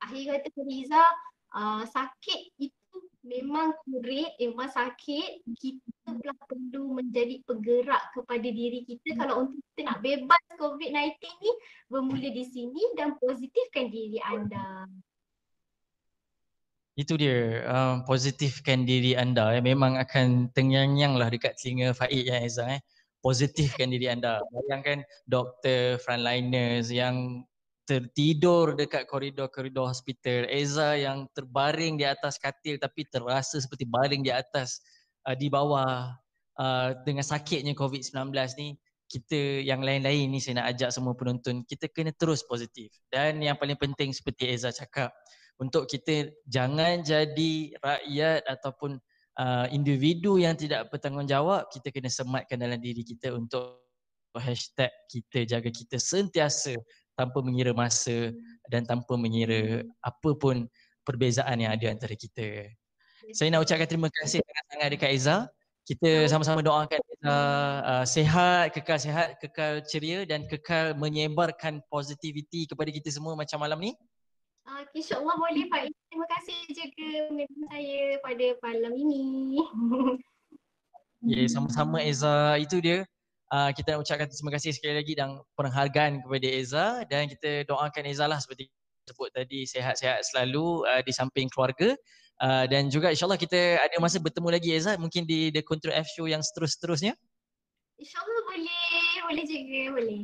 akhir 0.04 0.22
kata 0.38 0.48
Riza 0.62 1.02
uh, 1.56 1.82
sakit 1.88 2.40
itu 2.60 2.96
memang 3.26 3.76
kurit, 3.84 4.32
memang 4.40 4.70
sakit, 4.72 5.44
kita 5.60 6.08
pula 6.08 6.32
perlu 6.48 6.96
menjadi 6.96 7.44
penggerak 7.44 8.14
kepada 8.16 8.48
diri 8.48 8.86
kita. 8.88 9.18
Kalau 9.20 9.48
untuk 9.48 9.60
kita 9.74 9.80
nak 9.90 10.00
bebas 10.00 10.42
COVID-19 10.56 11.20
ni 11.20 11.52
bermula 11.92 12.28
di 12.32 12.44
sini 12.48 12.82
dan 12.96 13.18
positifkan 13.20 13.92
diri 13.92 14.18
anda. 14.24 14.88
Itu 16.98 17.14
dia, 17.14 17.62
um, 17.70 18.02
positifkan 18.02 18.82
diri 18.82 19.14
anda. 19.14 19.54
Eh. 19.54 19.62
Memang 19.62 20.02
akan 20.02 20.50
tengyang-nyang 20.50 21.14
lah 21.14 21.30
dekat 21.30 21.54
telinga 21.54 21.94
Faid 21.94 22.26
ya 22.26 22.42
Eza. 22.42 22.66
Eh. 22.74 22.82
Positifkan 23.22 23.94
diri 23.94 24.10
anda. 24.10 24.42
Bayangkan 24.50 25.06
doktor, 25.30 26.02
frontliners 26.02 26.90
yang 26.90 27.46
tertidur 27.86 28.74
dekat 28.74 29.06
koridor-koridor 29.06 29.86
hospital. 29.86 30.50
Eza 30.50 30.98
yang 30.98 31.30
terbaring 31.38 31.96
di 31.96 32.04
atas 32.04 32.34
katil 32.34 32.82
tapi 32.82 33.06
terasa 33.06 33.62
seperti 33.62 33.86
baring 33.86 34.26
di 34.26 34.34
atas 34.34 34.82
uh, 35.30 35.38
di 35.38 35.46
bawah 35.46 36.18
uh, 36.58 36.90
dengan 37.06 37.22
sakitnya 37.22 37.78
COVID-19 37.78 38.34
ni. 38.58 38.74
Kita 39.08 39.64
yang 39.64 39.80
lain-lain 39.80 40.34
ni 40.34 40.36
saya 40.36 40.60
nak 40.60 40.76
ajak 40.76 40.90
semua 40.92 41.16
penonton, 41.16 41.64
kita 41.64 41.88
kena 41.88 42.12
terus 42.12 42.44
positif. 42.44 42.92
Dan 43.08 43.40
yang 43.40 43.56
paling 43.56 43.78
penting 43.80 44.12
seperti 44.12 44.52
Eza 44.52 44.68
cakap, 44.68 45.14
untuk 45.58 45.90
kita 45.90 46.30
jangan 46.46 47.02
jadi 47.02 47.74
rakyat 47.82 48.46
ataupun 48.46 49.02
uh, 49.38 49.66
individu 49.74 50.38
yang 50.38 50.54
tidak 50.54 50.86
bertanggungjawab, 50.90 51.66
kita 51.74 51.90
kena 51.90 52.10
sematkan 52.10 52.62
dalam 52.62 52.78
diri 52.78 53.02
kita 53.02 53.34
untuk 53.34 53.82
hashtag 54.38 54.92
kita 55.10 55.58
jaga 55.58 55.70
kita 55.72 55.98
sentiasa 55.98 56.78
tanpa 57.18 57.42
mengira 57.42 57.74
masa 57.74 58.30
dan 58.70 58.86
tanpa 58.86 59.18
mengira 59.18 59.82
apa 60.06 60.30
pun 60.38 60.70
perbezaan 61.02 61.58
yang 61.58 61.74
ada 61.74 61.90
antara 61.90 62.14
kita. 62.14 62.70
Saya 63.34 63.50
nak 63.50 63.66
ucapkan 63.66 63.88
terima 63.88 64.08
kasih 64.12 64.38
sangat-sangat 64.44 64.88
dekat 64.94 65.10
Eza. 65.16 65.36
Kita 65.88 66.28
sama-sama 66.30 66.60
doakan 66.62 67.00
Eza 67.00 67.34
uh, 67.34 68.04
sehat, 68.06 68.76
kekal 68.76 68.98
sehat, 69.00 69.28
kekal 69.42 69.82
ceria 69.88 70.22
dan 70.22 70.46
kekal 70.46 70.94
menyebarkan 70.94 71.82
positivity 71.90 72.68
kepada 72.68 72.92
kita 72.94 73.10
semua 73.10 73.34
macam 73.34 73.58
malam 73.58 73.80
ni. 73.82 73.92
Uh, 74.68 74.84
InsyaAllah 74.92 75.36
boleh 75.40 75.64
Pak. 75.72 75.88
Terima 76.12 76.26
kasih 76.28 76.58
juga 76.76 77.08
menonton 77.32 77.64
saya 77.72 78.20
pada 78.20 78.46
malam 78.64 78.92
ini. 78.96 79.24
Ya, 81.26 81.42
yeah, 81.42 81.50
sama-sama 81.50 81.98
Eza. 81.98 82.54
Itu 82.62 82.78
dia 82.78 83.02
uh, 83.50 83.74
kita 83.74 83.98
nak 83.98 84.06
ucapkan 84.06 84.30
terima 84.30 84.54
kasih 84.54 84.70
sekali 84.70 85.02
lagi 85.02 85.18
dan 85.18 85.42
penghargaan 85.58 86.22
kepada 86.22 86.46
Eza 86.46 86.86
dan 87.10 87.26
kita 87.26 87.66
doakan 87.66 88.06
Eza 88.06 88.30
lah 88.30 88.38
seperti 88.38 88.70
sebut 89.02 89.26
tadi 89.34 89.66
sehat-sehat 89.66 90.22
selalu 90.30 90.86
uh, 90.86 91.02
di 91.02 91.10
samping 91.10 91.50
keluarga 91.50 91.98
uh, 92.38 92.70
dan 92.70 92.86
juga 92.86 93.10
insyaAllah 93.10 93.34
kita 93.34 93.82
ada 93.82 93.98
masa 93.98 94.22
bertemu 94.22 94.46
lagi 94.46 94.70
Eza 94.70 94.94
mungkin 94.94 95.26
di 95.26 95.50
The 95.50 95.66
Control 95.66 95.98
F 95.98 96.06
Show 96.06 96.30
yang 96.30 96.38
seterus-terusnya. 96.38 97.18
InsyaAllah 97.98 98.42
boleh, 98.46 99.10
boleh 99.26 99.42
juga, 99.42 99.80
boleh. 99.90 100.22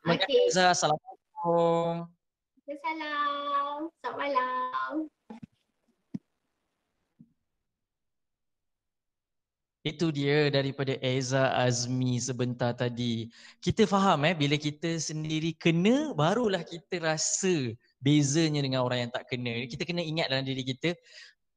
Terima 0.00 0.14
kasih 0.24 0.40
okay. 0.40 0.48
Eza, 0.48 0.72
Assalamualaikum. 0.72 2.17
Assalamualaikum, 2.68 3.88
selamat 4.04 4.18
malam. 4.20 4.92
Itu 9.80 10.12
dia 10.12 10.52
daripada 10.52 11.00
Eza 11.00 11.48
Azmi 11.56 12.20
sebentar 12.20 12.76
tadi. 12.76 13.32
Kita 13.64 13.88
faham 13.88 14.20
eh 14.28 14.36
bila 14.36 14.60
kita 14.60 15.00
sendiri 15.00 15.56
kena 15.56 16.12
barulah 16.12 16.60
kita 16.60 17.00
rasa 17.00 17.72
bezanya 18.04 18.60
dengan 18.60 18.84
orang 18.84 19.08
yang 19.08 19.12
tak 19.16 19.24
kena. 19.32 19.64
Kita 19.64 19.88
kena 19.88 20.04
ingat 20.04 20.28
dalam 20.28 20.44
diri 20.44 20.60
kita 20.60 20.92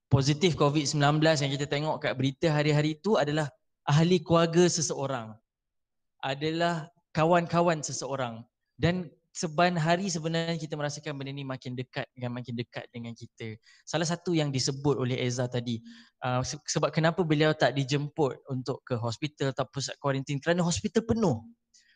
positif 0.08 0.56
COVID-19 0.56 1.20
yang 1.28 1.52
kita 1.60 1.68
tengok 1.68 2.08
kat 2.08 2.16
berita 2.16 2.56
hari-hari 2.56 2.96
itu 2.96 3.20
adalah 3.20 3.52
ahli 3.84 4.24
keluarga 4.24 4.64
seseorang. 4.64 5.36
Adalah 6.24 6.88
kawan-kawan 7.12 7.84
seseorang. 7.84 8.48
Dan 8.80 9.12
seban 9.32 9.80
hari 9.80 10.12
sebenarnya 10.12 10.60
kita 10.60 10.76
merasakan 10.76 11.16
benda 11.16 11.32
ni 11.32 11.48
makin 11.48 11.72
dekat 11.74 12.04
dengan 12.12 12.36
makin 12.36 12.54
dekat 12.60 12.86
dengan 12.92 13.16
kita. 13.16 13.56
Salah 13.88 14.04
satu 14.04 14.36
yang 14.36 14.52
disebut 14.52 15.00
oleh 15.00 15.16
Eza 15.24 15.48
tadi 15.48 15.80
uh, 16.24 16.44
sebab 16.44 16.92
kenapa 16.92 17.24
beliau 17.24 17.56
tak 17.56 17.74
dijemput 17.80 18.44
untuk 18.52 18.84
ke 18.84 19.00
hospital 19.00 19.56
atau 19.56 19.64
pusat 19.72 19.96
kuarantin 20.04 20.38
kerana 20.44 20.62
hospital 20.62 21.08
penuh. 21.08 21.40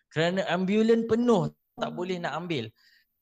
Kerana 0.10 0.48
ambulan 0.48 1.04
penuh 1.12 1.52
tak 1.76 1.92
boleh 1.92 2.24
nak 2.24 2.40
ambil. 2.40 2.72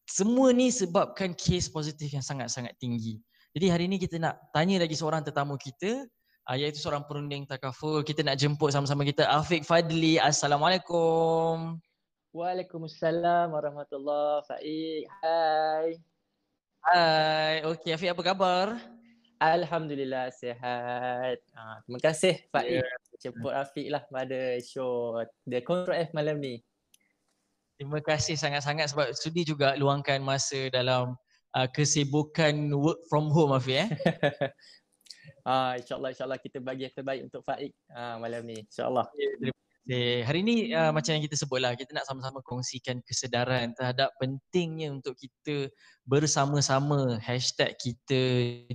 Semua 0.06 0.54
ni 0.54 0.70
sebabkan 0.70 1.34
kes 1.34 1.74
positif 1.74 2.14
yang 2.14 2.22
sangat-sangat 2.22 2.78
tinggi. 2.78 3.18
Jadi 3.54 3.66
hari 3.70 3.86
ni 3.90 3.98
kita 3.98 4.22
nak 4.22 4.38
tanya 4.54 4.82
lagi 4.82 4.94
seorang 4.94 5.26
tetamu 5.26 5.58
kita 5.58 6.06
uh, 6.50 6.56
iaitu 6.58 6.78
seorang 6.78 7.06
perunding 7.10 7.50
takaful. 7.50 8.06
Kita 8.06 8.22
nak 8.22 8.38
jemput 8.38 8.70
sama-sama 8.70 9.02
kita 9.02 9.26
Afiq 9.26 9.66
Fadli. 9.66 10.22
Assalamualaikum. 10.22 11.82
Waalaikumsalam 12.34 13.54
warahmatullahi 13.54 14.42
Faik. 14.50 15.06
Hai. 15.22 16.02
Hai. 16.82 17.62
Okey, 17.62 17.94
Afiq 17.94 18.10
apa 18.10 18.26
khabar? 18.26 18.68
Alhamdulillah 19.38 20.34
sihat. 20.34 21.38
Ha, 21.54 21.86
terima 21.86 22.02
kasih 22.02 22.42
Faik 22.50 22.82
yeah. 22.82 22.98
jemput 23.22 23.54
Afiq 23.54 23.86
lah 23.94 24.02
pada 24.10 24.58
show 24.66 25.22
The 25.46 25.62
Control 25.62 26.10
F 26.10 26.10
malam 26.18 26.42
ni. 26.42 26.66
Terima 27.78 28.02
kasih 28.02 28.34
sangat-sangat 28.34 28.90
sebab 28.90 29.14
sudi 29.14 29.46
juga 29.46 29.78
luangkan 29.78 30.18
masa 30.18 30.74
dalam 30.74 31.14
uh, 31.54 31.70
kesibukan 31.70 32.74
work 32.74 32.98
from 33.14 33.30
home 33.30 33.54
Afiq 33.54 33.86
eh. 33.86 33.90
Ah, 35.46 35.78
insyaAllah, 35.78 36.18
insyaAllah 36.18 36.40
kita 36.42 36.58
bagi 36.58 36.90
yang 36.90 36.96
terbaik 36.98 37.30
untuk 37.30 37.46
Faik 37.46 37.78
uh, 37.94 38.18
malam 38.18 38.42
ni. 38.42 38.66
InsyaAllah. 38.66 39.06
Yeah, 39.14 39.54
Okay. 39.84 40.24
Hari 40.24 40.40
ni 40.48 40.72
uh, 40.72 40.96
macam 40.96 41.12
yang 41.12 41.28
kita 41.28 41.36
sebutlah, 41.36 41.76
kita 41.76 41.92
nak 41.92 42.08
sama-sama 42.08 42.40
kongsikan 42.48 43.04
kesedaran 43.04 43.76
terhadap 43.76 44.16
pentingnya 44.16 44.96
untuk 44.96 45.12
kita 45.20 45.68
bersama-sama 46.08 47.20
hashtag 47.20 47.76
kita 47.76 48.22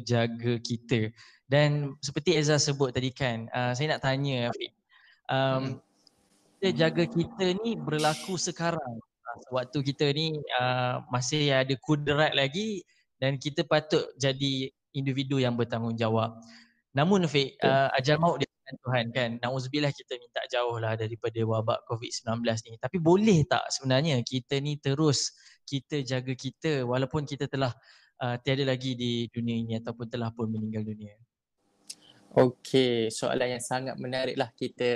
jaga 0.05 0.61
kita. 0.61 1.09
Dan 1.49 1.97
seperti 2.05 2.37
Eza 2.37 2.61
sebut 2.61 2.93
tadi 2.93 3.09
kan, 3.09 3.49
uh, 3.57 3.73
saya 3.73 3.97
nak 3.97 4.05
tanya 4.05 4.53
Afiq, 4.53 4.73
um, 5.33 5.81
kita 6.61 6.69
jaga 6.77 7.05
kita 7.09 7.57
ni 7.65 7.73
berlaku 7.81 8.37
sekarang. 8.37 9.01
Waktu 9.49 9.81
kita 9.81 10.13
ni 10.13 10.37
uh, 10.61 11.01
masih 11.09 11.57
ada 11.57 11.73
kudrat 11.81 12.37
lagi 12.37 12.85
dan 13.17 13.41
kita 13.41 13.65
patut 13.65 14.05
jadi 14.21 14.69
individu 14.93 15.41
yang 15.41 15.57
bertanggungjawab. 15.57 16.37
Namun 16.93 17.25
Afiq, 17.25 17.57
uh, 17.65 17.89
ajar 17.97 18.21
maut 18.21 18.45
dia 18.45 18.48
dengan 18.69 18.77
Tuhan 18.85 19.05
kan. 19.17 19.31
Nauzubillah 19.41 19.93
kita 19.97 20.21
minta 20.21 20.45
jauh 20.53 20.77
lah 20.77 20.93
daripada 20.93 21.41
wabak 21.41 21.89
COVID-19 21.89 22.45
ni. 22.69 22.77
Tapi 22.77 23.01
boleh 23.01 23.49
tak 23.49 23.65
sebenarnya 23.73 24.21
kita 24.21 24.61
ni 24.61 24.77
terus 24.77 25.33
kita 25.65 26.05
jaga 26.05 26.37
kita 26.37 26.85
walaupun 26.85 27.25
kita 27.25 27.49
telah 27.49 27.73
uh, 28.21 28.37
tiada 28.45 28.69
lagi 28.69 28.93
di 28.93 29.25
dunia 29.33 29.57
ini 29.57 29.73
ataupun 29.81 30.05
telah 30.13 30.29
pun 30.29 30.53
meninggal 30.53 30.85
dunia. 30.85 31.17
Okey, 32.37 33.09
soalan 33.09 33.57
yang 33.57 33.65
sangat 33.65 33.97
menarik 33.97 34.37
lah 34.37 34.53
kita 34.53 34.91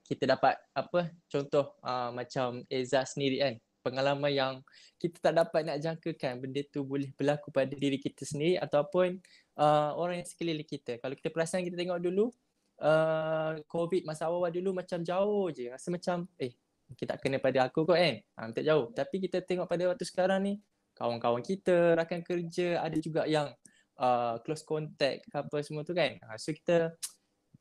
kita 0.00 0.24
dapat 0.24 0.56
apa 0.72 1.12
contoh 1.28 1.76
uh, 1.84 2.08
macam 2.08 2.64
Eza 2.72 3.04
sendiri 3.04 3.36
kan 3.44 3.54
pengalaman 3.84 4.32
yang 4.32 4.54
kita 4.96 5.20
tak 5.20 5.44
dapat 5.44 5.68
nak 5.68 5.78
jangkakan 5.84 6.40
benda 6.40 6.64
tu 6.72 6.80
boleh 6.88 7.12
berlaku 7.12 7.52
pada 7.52 7.68
diri 7.68 8.00
kita 8.00 8.24
sendiri 8.24 8.56
ataupun 8.56 9.20
uh, 9.60 9.92
orang 10.00 10.24
yang 10.24 10.28
sekeliling 10.28 10.64
kita. 10.64 10.96
Kalau 10.96 11.12
kita 11.12 11.28
perasan 11.28 11.68
kita 11.68 11.76
tengok 11.76 12.00
dulu 12.00 12.32
uh, 12.80 13.58
COVID 13.68 14.02
masa 14.08 14.26
awal 14.30 14.50
dulu 14.50 14.74
macam 14.74 15.02
jauh 15.02 15.50
je. 15.50 15.70
Rasa 15.70 15.92
macam 15.92 16.26
eh 16.40 16.54
kita 16.94 17.16
tak 17.16 17.18
kena 17.24 17.40
pada 17.40 17.66
aku 17.66 17.88
kot 17.88 17.98
kan. 17.98 18.16
Ha, 18.38 18.40
tak 18.52 18.64
jauh. 18.64 18.92
Tapi 18.92 19.16
kita 19.24 19.42
tengok 19.42 19.66
pada 19.66 19.90
waktu 19.90 20.04
sekarang 20.06 20.40
ni 20.44 20.54
kawan-kawan 20.94 21.42
kita, 21.42 21.98
rakan 21.98 22.22
kerja 22.22 22.78
ada 22.78 22.96
juga 23.02 23.26
yang 23.26 23.50
uh, 23.98 24.38
close 24.46 24.62
contact 24.62 25.26
apa 25.34 25.56
semua 25.64 25.82
tu 25.82 25.96
kan. 25.96 26.16
Ha, 26.22 26.38
so 26.38 26.54
kita 26.54 26.94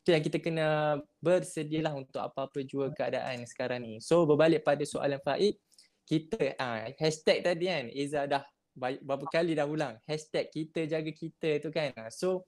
tu 0.03 0.11
yang 0.11 0.20
kita 0.20 0.38
kena 0.43 0.99
bersedialah 1.24 1.95
untuk 1.95 2.20
apa-apa 2.20 2.59
jua 2.68 2.91
keadaan 2.91 3.47
sekarang 3.47 3.82
ni. 3.82 4.03
So 4.03 4.28
berbalik 4.28 4.68
pada 4.68 4.84
soalan 4.84 5.24
Faid, 5.24 5.55
kita 6.03 6.59
uh, 6.59 6.91
hashtag 6.99 7.39
tadi 7.41 7.72
kan 7.72 7.88
Iza 7.88 8.28
dah 8.28 8.43
berapa 8.74 9.26
kali 9.30 9.53
dah 9.53 9.70
ulang 9.70 10.01
hashtag 10.09 10.49
kita 10.51 10.84
jaga 10.89 11.11
kita 11.14 11.64
tu 11.64 11.70
kan. 11.72 11.93
So 12.11 12.43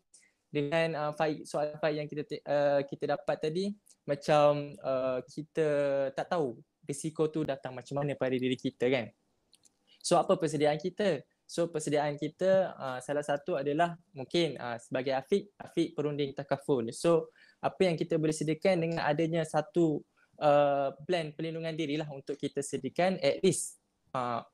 dengan 0.55 0.87
uh, 0.95 1.11
file 1.11 1.43
soalan 1.43 1.75
file 1.83 1.99
yang 1.99 2.07
kita 2.07 2.23
uh, 2.47 2.79
kita 2.87 3.03
dapat 3.19 3.35
tadi 3.43 3.75
macam 4.07 4.71
uh, 4.79 5.19
kita 5.27 5.67
tak 6.15 6.31
tahu 6.31 6.55
risiko 6.87 7.27
tu 7.27 7.43
datang 7.43 7.75
macam 7.75 7.99
mana 7.99 8.15
pada 8.15 8.39
diri 8.39 8.55
kita 8.55 8.87
kan. 8.87 9.11
So 9.99 10.15
apa 10.15 10.37
persediaan 10.39 10.79
kita? 10.79 11.25
So 11.45 11.67
persediaan 11.69 12.15
kita 12.15 12.73
uh, 12.77 12.99
salah 13.03 13.25
satu 13.25 13.57
adalah 13.57 13.97
mungkin 14.15 14.57
uh, 14.57 14.77
sebagai 14.81 15.13
Afiq, 15.17 15.51
Afiq 15.57 15.93
perunding 15.97 16.31
takaful. 16.33 16.87
So 16.93 17.33
apa 17.59 17.89
yang 17.89 17.97
kita 17.97 18.15
boleh 18.21 18.33
sediakan 18.33 18.85
dengan 18.85 19.01
adanya 19.01 19.41
satu 19.45 20.01
uh, 20.41 20.93
plan 21.05 21.33
perlindungan 21.33 21.73
diri 21.73 21.97
lah 21.97 22.09
untuk 22.13 22.37
kita 22.37 22.61
sediakan 22.61 23.17
at 23.21 23.41
least 23.41 23.81
uh, 24.13 24.45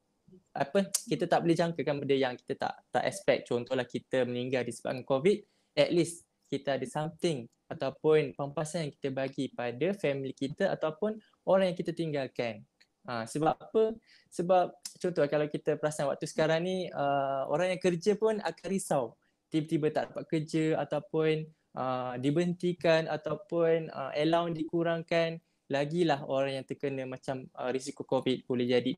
apa 0.55 0.87
kita 1.11 1.27
tak 1.27 1.43
boleh 1.43 1.55
jangkakan 1.59 1.95
benda 2.03 2.15
yang 2.15 2.39
kita 2.39 2.55
tak 2.55 2.73
tak 2.87 3.03
expect 3.03 3.51
contohlah 3.51 3.83
kita 3.83 4.23
meninggal 4.23 4.63
disebabkan 4.63 5.03
covid 5.03 5.43
at 5.75 5.89
least 5.91 6.27
kita 6.51 6.75
ada 6.75 6.87
something 6.87 7.47
ataupun 7.71 8.35
pampasan 8.35 8.87
yang 8.87 8.93
kita 8.99 9.09
bagi 9.15 9.47
pada 9.55 9.95
family 9.95 10.35
kita 10.35 10.67
ataupun 10.75 11.15
orang 11.47 11.71
yang 11.71 11.77
kita 11.79 11.95
tinggalkan. 11.95 12.67
Ha, 13.07 13.25
sebab 13.25 13.55
apa? 13.55 13.95
Sebab 14.29 14.77
contoh 14.99 15.25
kalau 15.25 15.47
kita 15.49 15.79
perasan 15.79 16.11
waktu 16.11 16.27
sekarang 16.29 16.61
ni 16.67 16.91
uh, 16.91 17.47
orang 17.49 17.73
yang 17.73 17.81
kerja 17.81 18.13
pun 18.19 18.37
akan 18.43 18.67
risau. 18.67 19.15
Tiba-tiba 19.49 19.87
tak 19.89 20.03
dapat 20.13 20.25
kerja 20.29 20.79
ataupun 20.83 21.47
uh, 21.75 22.13
dibentikan 22.21 23.09
ataupun 23.09 23.89
uh, 23.89 24.11
allowance 24.13 24.59
dikurangkan. 24.59 25.39
Lagilah 25.71 26.27
orang 26.27 26.59
yang 26.61 26.65
terkena 26.67 27.07
macam 27.07 27.47
uh, 27.55 27.71
risiko 27.71 28.03
COVID 28.03 28.43
boleh 28.43 28.67
jadi 28.67 28.91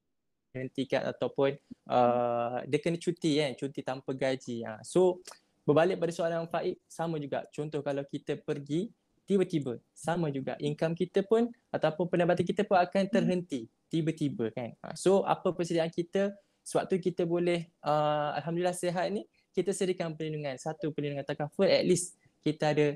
dibentikan 0.53 1.09
ataupun 1.09 1.53
uh, 1.89 2.65
dia 2.65 2.79
kena 2.81 2.97
cuti 2.97 3.39
kan, 3.39 3.51
cuti 3.57 3.81
tanpa 3.85 4.11
gaji. 4.13 4.65
Ha. 4.65 4.81
So 4.81 5.23
berbalik 5.63 5.99
pada 5.99 6.11
soalan 6.11 6.47
Faik 6.47 6.79
sama 6.87 7.19
juga. 7.19 7.47
Contoh 7.51 7.79
kalau 7.79 8.03
kita 8.07 8.39
pergi 8.39 8.91
tiba-tiba 9.23 9.79
sama 9.95 10.27
juga. 10.29 10.59
Income 10.59 10.95
kita 10.99 11.23
pun 11.23 11.47
ataupun 11.71 12.11
pendapatan 12.11 12.43
kita 12.43 12.67
pun 12.67 12.79
akan 12.79 13.07
terhenti 13.07 13.71
tiba-tiba 13.87 14.51
kan? 14.51 14.75
Ha, 14.83 14.95
so 14.99 15.23
apa 15.23 15.55
persediaan 15.55 15.91
kita? 15.91 16.35
Sewaktu 16.63 16.99
kita 16.99 17.27
boleh 17.27 17.67
uh, 17.83 18.35
alhamdulillah 18.39 18.75
sihat 18.75 19.11
ni 19.11 19.27
kita 19.51 19.71
sediakan 19.75 20.15
perlindungan. 20.15 20.55
Satu 20.59 20.91
perlindungan 20.95 21.27
takaful 21.27 21.67
at 21.67 21.83
least 21.83 22.15
kita 22.43 22.71
ada 22.71 22.87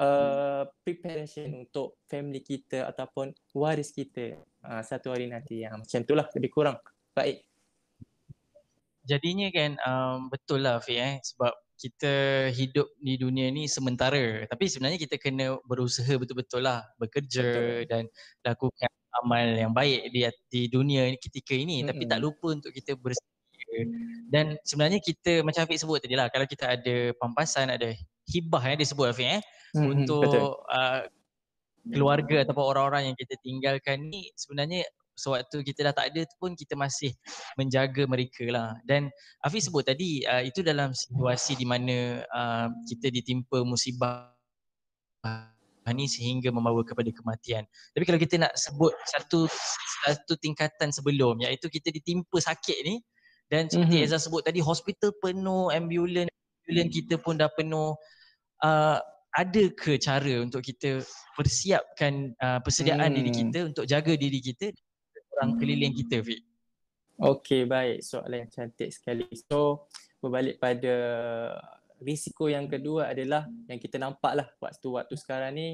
uh, 0.00 0.64
preparation 0.84 1.64
untuk 1.64 2.00
family 2.08 2.40
kita 2.40 2.88
ataupun 2.88 3.32
waris 3.56 3.92
kita 3.92 4.36
uh, 4.64 4.80
satu 4.84 5.12
hari 5.12 5.28
nanti. 5.28 5.64
Yang 5.64 5.84
macam 5.84 6.00
itulah 6.04 6.26
lebih 6.36 6.50
kurang. 6.52 6.76
Baik 7.16 7.44
jadinya 9.04 9.48
kan 9.52 9.76
um, 9.84 10.16
betul 10.32 10.64
lah 10.64 10.80
Fi 10.80 10.96
eh 10.96 11.14
sebab 11.20 11.52
kita 11.74 12.46
hidup 12.54 12.86
di 13.02 13.18
dunia 13.18 13.50
ni 13.50 13.66
sementara 13.66 14.46
tapi 14.46 14.70
sebenarnya 14.70 14.98
kita 14.98 15.18
kena 15.18 15.58
berusaha 15.66 16.10
betul-betul 16.14 16.62
lah 16.62 16.86
bekerja 16.96 17.42
betul. 17.42 17.80
dan 17.90 18.02
lakukan 18.46 18.90
amal 19.22 19.46
yang 19.46 19.72
baik 19.74 20.10
di 20.10 20.26
di 20.50 20.60
dunia 20.70 21.10
ketika 21.18 21.54
ini 21.54 21.82
mm-hmm. 21.82 21.90
tapi 21.90 22.02
tak 22.06 22.20
lupa 22.22 22.54
untuk 22.54 22.70
kita 22.70 22.94
bersedia 22.98 23.90
dan 24.30 24.54
sebenarnya 24.62 25.02
kita 25.02 25.42
macam 25.42 25.66
Afiq 25.66 25.78
sebut 25.82 25.98
tadi 26.02 26.14
lah 26.14 26.30
kalau 26.30 26.46
kita 26.46 26.78
ada 26.78 27.10
pampasan 27.18 27.74
ada 27.74 27.90
hibah 28.30 28.62
yang 28.62 28.78
disebut 28.78 29.06
Afiq 29.10 29.28
eh 29.38 29.42
mm-hmm. 29.74 29.86
untuk 29.90 30.62
uh, 30.70 31.02
keluarga 31.90 32.48
ataupun 32.48 32.64
orang-orang 32.64 33.12
yang 33.12 33.16
kita 33.18 33.34
tinggalkan 33.44 34.08
ni 34.08 34.32
sebenarnya 34.38 34.88
sewaktu 35.14 35.62
kita 35.62 35.90
dah 35.90 35.94
tak 35.94 36.10
ada 36.12 36.26
tu 36.26 36.34
pun 36.42 36.52
kita 36.58 36.74
masih 36.74 37.14
menjaga 37.54 38.02
mereka 38.04 38.44
lah 38.50 38.74
dan 38.82 39.08
Afiq 39.46 39.62
sebut 39.62 39.86
tadi 39.86 40.26
uh, 40.26 40.42
itu 40.42 40.60
dalam 40.60 40.90
situasi 40.90 41.54
di 41.54 41.66
mana 41.66 42.22
uh, 42.34 42.68
kita 42.86 43.10
ditimpa 43.10 43.62
musibah 43.62 44.34
ni 45.92 46.08
sehingga 46.08 46.48
membawa 46.48 46.80
kepada 46.80 47.12
kematian 47.12 47.62
tapi 47.92 48.04
kalau 48.08 48.18
kita 48.18 48.40
nak 48.40 48.52
sebut 48.56 48.92
satu 49.04 49.46
satu 50.08 50.34
tingkatan 50.40 50.90
sebelum 50.90 51.44
iaitu 51.44 51.68
kita 51.68 51.92
ditimpa 51.92 52.40
sakit 52.40 52.78
ni 52.88 53.04
dan 53.52 53.68
seperti 53.68 54.00
mm-hmm. 54.00 54.08
Eza 54.08 54.18
sebut 54.18 54.42
tadi 54.42 54.64
hospital 54.64 55.12
penuh 55.20 55.68
ambulans 55.70 56.32
ambulans 56.64 56.90
kita 56.90 57.20
pun 57.20 57.36
dah 57.36 57.52
penuh 57.52 57.92
uh, 58.64 58.98
ada 59.34 59.64
ke 59.74 59.98
cara 59.98 60.40
untuk 60.40 60.62
kita 60.62 61.02
persiapkan 61.34 62.32
uh, 62.38 62.62
persediaan 62.62 63.10
hmm. 63.10 63.18
diri 63.18 63.30
kita 63.34 63.58
untuk 63.66 63.84
jaga 63.84 64.14
diri 64.14 64.38
kita 64.38 64.70
orang 65.34 65.58
keliling 65.58 65.92
kita 65.94 66.22
Fik? 66.22 66.40
Okey 67.18 67.66
baik. 67.66 68.02
Soalan 68.02 68.46
yang 68.46 68.50
cantik 68.50 68.90
sekali. 68.90 69.26
So 69.46 69.86
berbalik 70.18 70.58
pada 70.58 70.94
risiko 72.02 72.50
yang 72.50 72.66
kedua 72.66 73.10
adalah 73.10 73.46
yang 73.70 73.78
kita 73.78 73.96
nampak 74.02 74.32
lah 74.34 74.48
waktu-waktu 74.58 75.14
sekarang 75.14 75.52
ni 75.54 75.68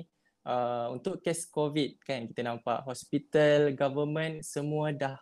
uh, 0.44 0.92
untuk 0.92 1.20
kes 1.24 1.48
COVID 1.48 2.00
kan? 2.04 2.28
Kita 2.28 2.44
nampak 2.44 2.84
hospital, 2.84 3.72
government 3.72 4.44
semua 4.44 4.92
dah 4.92 5.16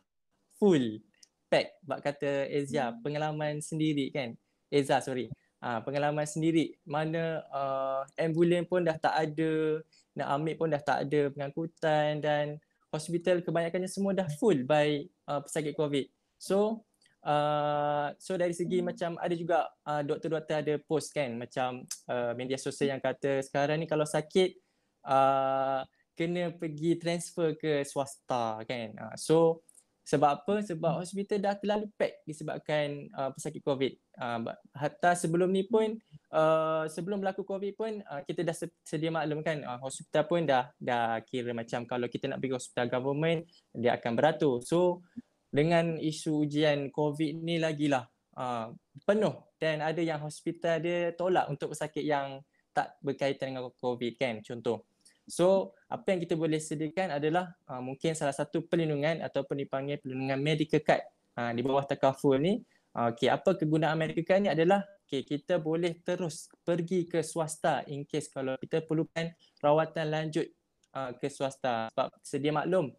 full 0.58 1.02
pack. 1.46 1.78
Bak 1.82 2.00
kata 2.04 2.50
Ezia 2.50 2.92
pengalaman 3.00 3.62
sendiri 3.62 4.10
kan? 4.10 4.34
Eza 4.68 5.00
sorry. 5.00 5.30
Uh, 5.58 5.82
pengalaman 5.82 6.26
sendiri. 6.26 6.78
Mana 6.86 7.42
uh, 7.50 8.02
ambulans 8.14 8.66
pun 8.66 8.82
dah 8.82 8.94
tak 8.94 9.14
ada 9.14 9.82
nak 10.18 10.28
ambil 10.34 10.54
pun 10.58 10.68
dah 10.70 10.82
tak 10.82 10.98
ada 11.06 11.20
pengangkutan 11.30 12.18
dan 12.18 12.44
hospital 12.88 13.44
kebanyakannya 13.44 13.90
semua 13.90 14.16
dah 14.16 14.28
full 14.40 14.64
by 14.64 15.04
uh, 15.28 15.40
pesakit 15.44 15.76
COVID 15.76 16.06
so 16.40 16.84
Uh, 17.18 18.14
so 18.16 18.38
dari 18.38 18.54
segi 18.54 18.78
hmm. 18.78 18.86
macam 18.94 19.10
ada 19.18 19.34
juga 19.34 19.66
uh, 19.90 20.06
doktor-doktor 20.06 20.62
ada 20.62 20.74
post 20.86 21.10
kan 21.10 21.34
macam 21.34 21.82
uh, 22.12 22.32
media 22.38 22.54
sosial 22.54 22.94
yang 22.94 23.02
kata 23.02 23.42
sekarang 23.42 23.82
ni 23.82 23.90
kalau 23.90 24.06
sakit 24.06 24.54
uh, 25.02 25.82
kena 26.14 26.54
pergi 26.54 26.94
transfer 26.96 27.58
ke 27.58 27.82
swasta 27.82 28.62
kan. 28.62 28.94
Uh, 28.94 29.16
so 29.18 29.66
sebab 30.08 30.40
apa? 30.40 30.64
Sebab 30.64 31.04
hospital 31.04 31.36
dah 31.36 31.54
terlalu 31.60 31.92
pack 32.00 32.24
disebabkan 32.24 33.12
uh, 33.12 33.28
pesakit 33.36 33.60
COVID. 33.60 33.92
Uh, 34.16 34.56
hatta 34.72 35.12
sebelum 35.12 35.52
ni 35.52 35.68
pun 35.68 36.00
uh, 36.32 36.88
sebelum 36.88 37.20
berlaku 37.20 37.44
COVID 37.44 37.72
pun 37.76 38.00
uh, 38.08 38.24
kita 38.24 38.40
dah 38.40 38.56
sedia 38.88 39.12
maklum 39.12 39.44
kan 39.44 39.60
uh, 39.68 39.76
hospital 39.84 40.24
pun 40.24 40.48
dah 40.48 40.72
dah 40.80 41.20
kira 41.28 41.52
macam 41.52 41.84
kalau 41.84 42.08
kita 42.08 42.24
nak 42.24 42.40
pergi 42.40 42.56
hospital 42.56 42.88
government 42.88 43.44
dia 43.76 44.00
akan 44.00 44.12
beratur. 44.16 44.64
So 44.64 45.04
dengan 45.52 46.00
isu 46.00 46.48
ujian 46.48 46.88
COVID 46.88 47.44
ni 47.44 47.60
lagilah 47.60 48.08
uh, 48.40 48.72
penuh 49.04 49.36
dan 49.60 49.84
ada 49.84 50.00
yang 50.00 50.24
hospital 50.24 50.80
dia 50.80 51.12
tolak 51.20 51.52
untuk 51.52 51.76
pesakit 51.76 52.08
yang 52.08 52.40
tak 52.72 52.96
berkaitan 53.04 53.52
dengan 53.52 53.68
COVID 53.76 54.16
kan 54.16 54.40
contoh. 54.40 54.88
So 55.28 55.76
apa 55.92 56.16
yang 56.16 56.24
kita 56.24 56.34
boleh 56.34 56.56
sediakan 56.56 57.20
adalah 57.20 57.52
uh, 57.68 57.84
mungkin 57.84 58.16
salah 58.16 58.32
satu 58.32 58.64
perlindungan 58.64 59.20
ataupun 59.20 59.60
dipanggil 59.60 60.00
perlindungan 60.00 60.40
medical 60.40 60.80
card 60.80 61.04
uh, 61.36 61.52
di 61.52 61.60
bawah 61.60 61.84
takaful 61.84 62.40
ni. 62.40 62.64
Uh, 62.96 63.12
okay, 63.12 63.28
apa 63.28 63.52
kegunaan 63.54 63.94
medical 64.00 64.24
card 64.24 64.48
ni 64.48 64.50
adalah 64.50 64.80
okay, 65.04 65.20
kita 65.22 65.60
boleh 65.60 66.00
terus 66.00 66.48
pergi 66.64 67.04
ke 67.04 67.20
swasta 67.20 67.84
in 67.92 68.08
case 68.08 68.32
kalau 68.32 68.56
kita 68.56 68.80
perlukan 68.80 69.28
rawatan 69.60 70.08
lanjut 70.08 70.48
uh, 70.96 71.12
ke 71.14 71.28
swasta. 71.28 71.92
Sebab 71.92 72.08
sedia 72.24 72.50
maklum 72.50 72.90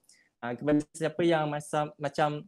uh, 0.46 0.54
kepada 0.54 0.80
siapa 0.94 1.22
yang 1.26 1.50
masa, 1.50 1.90
macam 1.98 2.46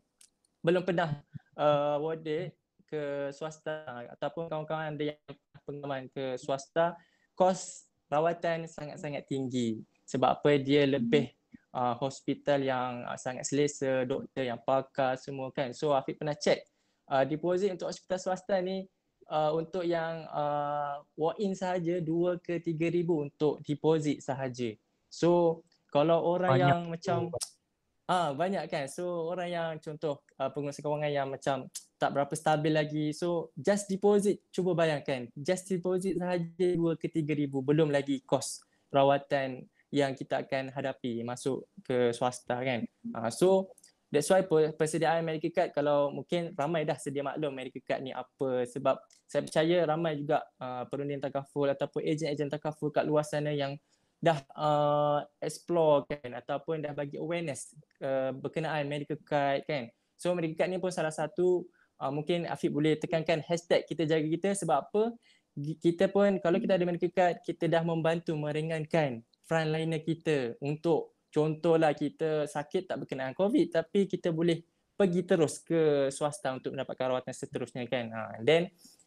belum 0.62 0.86
pernah 0.86 1.18
uh, 1.58 1.98
warded 1.98 2.54
ke 2.86 3.34
swasta 3.34 3.82
ataupun 4.14 4.46
kawan-kawan 4.52 4.94
ada 4.94 5.16
yang 5.16 5.22
pengalaman 5.64 6.06
ke 6.12 6.36
swasta 6.38 6.94
kos 7.34 7.91
rawatan 8.12 8.68
sangat-sangat 8.68 9.24
tinggi 9.26 9.80
sebab 10.04 10.38
apa 10.38 10.60
dia 10.60 10.84
lebih 10.84 11.32
uh, 11.72 11.96
hospital 11.96 12.60
yang 12.60 13.08
uh, 13.08 13.16
sangat 13.16 13.48
selesa 13.48 14.04
doktor 14.04 14.44
yang 14.44 14.60
pakar 14.60 15.16
semua 15.16 15.48
kan 15.56 15.72
so 15.72 15.96
Afiq 15.96 16.20
pernah 16.20 16.36
check 16.36 16.62
uh, 17.08 17.24
deposit 17.24 17.72
untuk 17.72 17.88
hospital 17.88 18.20
swasta 18.20 18.60
ni 18.60 18.84
uh, 19.32 19.56
untuk 19.56 19.88
yang 19.88 20.28
uh, 20.28 21.00
walk 21.16 21.40
in 21.40 21.56
sahaja 21.56 22.04
2 22.04 22.44
ke 22.44 22.60
3 22.60 22.76
ribu 22.92 23.24
untuk 23.24 23.64
deposit 23.64 24.20
sahaja 24.20 24.76
so 25.08 25.64
kalau 25.88 26.24
orang 26.24 26.60
Banyak. 26.60 26.68
yang 26.68 26.82
macam 26.88 27.20
Ah 28.12 28.36
banyak 28.36 28.68
kan. 28.68 28.92
So 28.92 29.32
orang 29.32 29.48
yang 29.48 29.72
contoh 29.80 30.20
uh, 30.36 30.52
pengurusan 30.52 30.84
kewangan 30.84 31.12
yang 31.16 31.28
macam 31.32 31.72
tak 32.02 32.18
berapa 32.18 32.34
stabil 32.34 32.74
lagi. 32.74 33.06
So 33.14 33.54
just 33.54 33.86
deposit 33.86 34.42
cuba 34.50 34.74
bayangkan. 34.74 35.30
Just 35.38 35.70
deposit 35.70 36.18
sahaja 36.18 36.50
2 36.50 36.98
ke 36.98 37.06
3 37.06 37.38
ribu 37.38 37.62
belum 37.62 37.94
lagi 37.94 38.26
kos 38.26 38.66
rawatan 38.90 39.70
yang 39.94 40.18
kita 40.18 40.42
akan 40.42 40.74
hadapi 40.74 41.22
masuk 41.22 41.70
ke 41.86 42.10
swasta 42.10 42.58
kan. 42.58 42.82
Uh, 43.14 43.30
so 43.30 43.70
that's 44.10 44.28
why 44.34 44.42
persediaan 44.74 45.22
medical 45.22 45.54
card 45.54 45.72
kalau 45.78 46.10
mungkin 46.10 46.58
ramai 46.58 46.84
dah 46.84 46.98
sedia 46.98 47.22
maklum 47.22 47.54
medical 47.54 47.80
card 47.86 48.02
ni 48.02 48.12
apa 48.12 48.66
sebab 48.68 48.98
saya 49.30 49.46
percaya 49.46 49.78
ramai 49.88 50.20
juga 50.20 50.44
uh, 50.60 50.84
perunding 50.90 51.22
takaful 51.22 51.70
ataupun 51.70 52.02
ejen-ejen 52.04 52.50
takaful 52.50 52.90
kat 52.90 53.08
luar 53.08 53.24
sana 53.24 53.54
yang 53.54 53.78
dah 54.22 54.38
uh, 54.54 55.20
explore 55.42 56.06
kan 56.06 56.34
ataupun 56.38 56.84
dah 56.84 56.94
bagi 56.94 57.18
awareness 57.18 57.74
uh, 58.02 58.36
berkenaan 58.36 58.90
medical 58.90 59.20
card 59.22 59.64
kan. 59.70 59.88
So 60.20 60.36
medical 60.36 60.60
card 60.60 60.72
ni 60.72 60.80
pun 60.80 60.92
salah 60.92 61.12
satu 61.12 61.66
uh, 62.02 62.10
mungkin 62.10 62.50
Afiq 62.50 62.74
boleh 62.74 62.98
tekankan 62.98 63.46
hashtag 63.46 63.86
kita 63.86 64.10
jaga 64.10 64.26
kita 64.26 64.50
sebab 64.58 64.90
apa? 64.90 65.04
Kita 65.56 66.10
pun 66.10 66.42
kalau 66.42 66.58
kita 66.58 66.80
ada 66.80 66.88
medical 66.88 67.12
card 67.14 67.46
kita 67.46 67.70
dah 67.70 67.86
membantu 67.86 68.34
meringankan 68.34 69.22
frontliner 69.46 70.02
kita 70.02 70.58
untuk 70.64 71.14
contohlah 71.30 71.94
kita 71.94 72.50
sakit 72.50 72.90
tak 72.90 73.06
berkenaan 73.06 73.36
COVID 73.36 73.68
tapi 73.70 74.08
kita 74.10 74.34
boleh 74.34 74.64
pergi 74.96 75.22
terus 75.28 75.60
ke 75.62 76.08
swasta 76.14 76.56
untuk 76.56 76.74
mendapatkan 76.74 77.14
rawatan 77.14 77.36
seterusnya 77.36 77.86
kan. 77.86 78.10
Uh, 78.10 78.32
and 78.42 78.46
then 78.48 78.64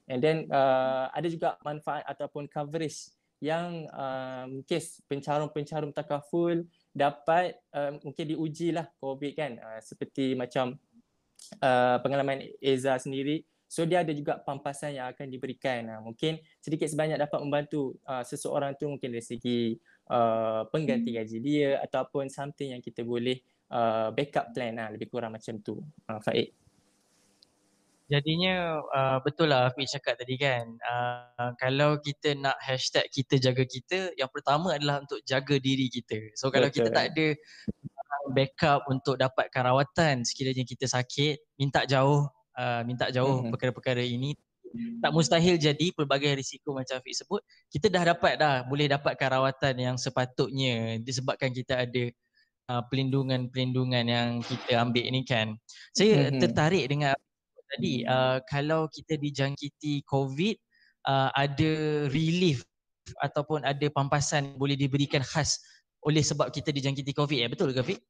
and 0.07 0.21
then 0.21 0.37
uh, 0.53 1.11
ada 1.11 1.27
juga 1.27 1.57
manfaat 1.65 2.05
ataupun 2.07 2.47
coverage 2.47 3.11
yang 3.43 3.85
um, 3.93 4.65
kes 4.65 5.05
pencarum-pencarum 5.05 5.93
takaful 5.93 6.65
dapat 6.95 7.59
uh, 7.77 7.93
mungkin 8.01 8.25
diuji 8.33 8.73
lah 8.73 8.89
COVID 9.01 9.33
kan 9.37 9.61
uh, 9.61 9.81
seperti 9.85 10.33
macam 10.33 10.81
uh, 11.61 11.97
pengalaman 12.01 12.45
Eza 12.59 12.97
sendiri. 12.99 13.45
So 13.67 13.83
dia 13.83 14.07
ada 14.07 14.15
juga 14.15 14.39
pampasan 14.39 14.95
yang 14.95 15.11
akan 15.11 15.27
diberikan. 15.27 15.89
Uh, 15.91 16.01
mungkin 16.01 16.39
sedikit 16.63 16.87
sebanyak 16.87 17.19
dapat 17.19 17.39
membantu 17.43 17.99
uh, 18.07 18.23
seseorang 18.23 18.79
tu 18.79 18.87
mungkin 18.87 19.11
dari 19.11 19.25
segi 19.25 19.75
uh, 20.15 20.69
pengganti 20.71 21.11
hmm. 21.11 21.19
gaji 21.19 21.39
dia 21.43 21.71
ataupun 21.83 22.31
something 22.31 22.71
yang 22.77 22.83
kita 22.85 23.03
boleh 23.03 23.43
uh, 23.75 24.15
backup 24.15 24.55
plan. 24.55 24.79
Lah 24.79 24.95
lebih 24.95 25.11
kurang 25.11 25.35
macam 25.35 25.59
tu. 25.59 25.83
Uh, 26.07 26.21
Faik. 26.23 26.55
Jadinya 28.05 28.85
uh, 28.85 29.19
betul 29.25 29.49
lah 29.49 29.73
Afiq 29.73 29.89
cakap 29.89 30.21
tadi 30.21 30.37
kan. 30.37 30.77
Uh, 30.85 31.57
Kalau 31.57 31.97
kita 31.99 32.37
nak 32.37 32.61
hashtag 32.61 33.09
kita 33.09 33.41
jaga 33.41 33.65
kita 33.65 34.13
Yang 34.21 34.31
pertama 34.31 34.77
adalah 34.77 35.01
untuk 35.01 35.25
jaga 35.25 35.57
diri 35.57 35.89
kita. 35.89 36.37
So 36.37 36.53
kalau 36.53 36.69
betul. 36.69 36.85
kita 36.85 36.89
tak 36.93 37.05
ada 37.17 37.27
backup 38.33 38.87
untuk 38.89 39.21
dapatkan 39.21 39.63
rawatan 39.69 40.25
Sekiranya 40.25 40.65
kita 40.65 40.89
sakit 40.89 41.59
Minta 41.61 41.85
jauh 41.85 42.25
uh, 42.57 42.81
Minta 42.87 43.13
jauh 43.13 43.41
mm-hmm. 43.41 43.53
perkara-perkara 43.53 44.01
ini 44.01 44.33
Tak 45.05 45.11
mustahil 45.13 45.61
jadi 45.61 45.93
pelbagai 45.93 46.41
risiko 46.41 46.73
macam 46.73 46.99
Afiq 46.99 47.15
sebut 47.27 47.41
Kita 47.69 47.93
dah 47.93 48.15
dapat 48.15 48.41
dah 48.41 48.65
boleh 48.65 48.89
dapatkan 48.89 49.29
rawatan 49.29 49.75
yang 49.77 49.97
sepatutnya 50.01 50.97
Disebabkan 51.03 51.53
kita 51.53 51.85
ada 51.85 52.05
uh, 52.73 52.83
pelindungan-pelindungan 52.89 54.05
yang 54.09 54.29
kita 54.41 54.81
ambil 54.81 55.05
ini 55.05 55.21
kan 55.27 55.53
Saya 55.93 56.31
mm-hmm. 56.31 56.41
tertarik 56.41 56.85
dengan 56.89 57.13
tadi 57.75 58.07
uh, 58.07 58.39
kalau 58.47 58.87
kita 58.87 59.19
dijangkiti 59.19 60.07
COVID 60.07 60.57
uh, 61.11 61.31
ada 61.35 61.73
relief 62.13 62.63
ataupun 63.21 63.67
ada 63.67 63.85
pampasan 63.93 64.57
boleh 64.57 64.79
diberikan 64.79 65.21
khas 65.21 65.61
oleh 66.05 66.21
sebab 66.21 66.53
kita 66.53 66.73
dijangkiti 66.73 67.17
COVID 67.17 67.39
ya 67.41 67.49
betul 67.49 67.73
ke 67.73 67.81
Fik? 67.81 68.01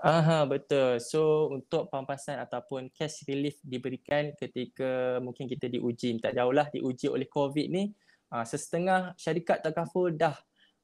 Aha 0.00 0.48
betul. 0.48 0.96
So 1.04 1.52
untuk 1.52 1.92
pampasan 1.92 2.40
ataupun 2.40 2.88
cash 2.88 3.20
relief 3.28 3.60
diberikan 3.60 4.32
ketika 4.32 5.20
mungkin 5.20 5.44
kita 5.44 5.68
diuji 5.68 6.16
tak 6.24 6.40
jauhlah 6.40 6.72
diuji 6.72 7.12
oleh 7.12 7.28
COVID 7.28 7.68
ni 7.68 7.92
uh, 8.32 8.40
sesetengah 8.48 9.12
syarikat 9.20 9.60
takaful 9.60 10.08
dah 10.08 10.32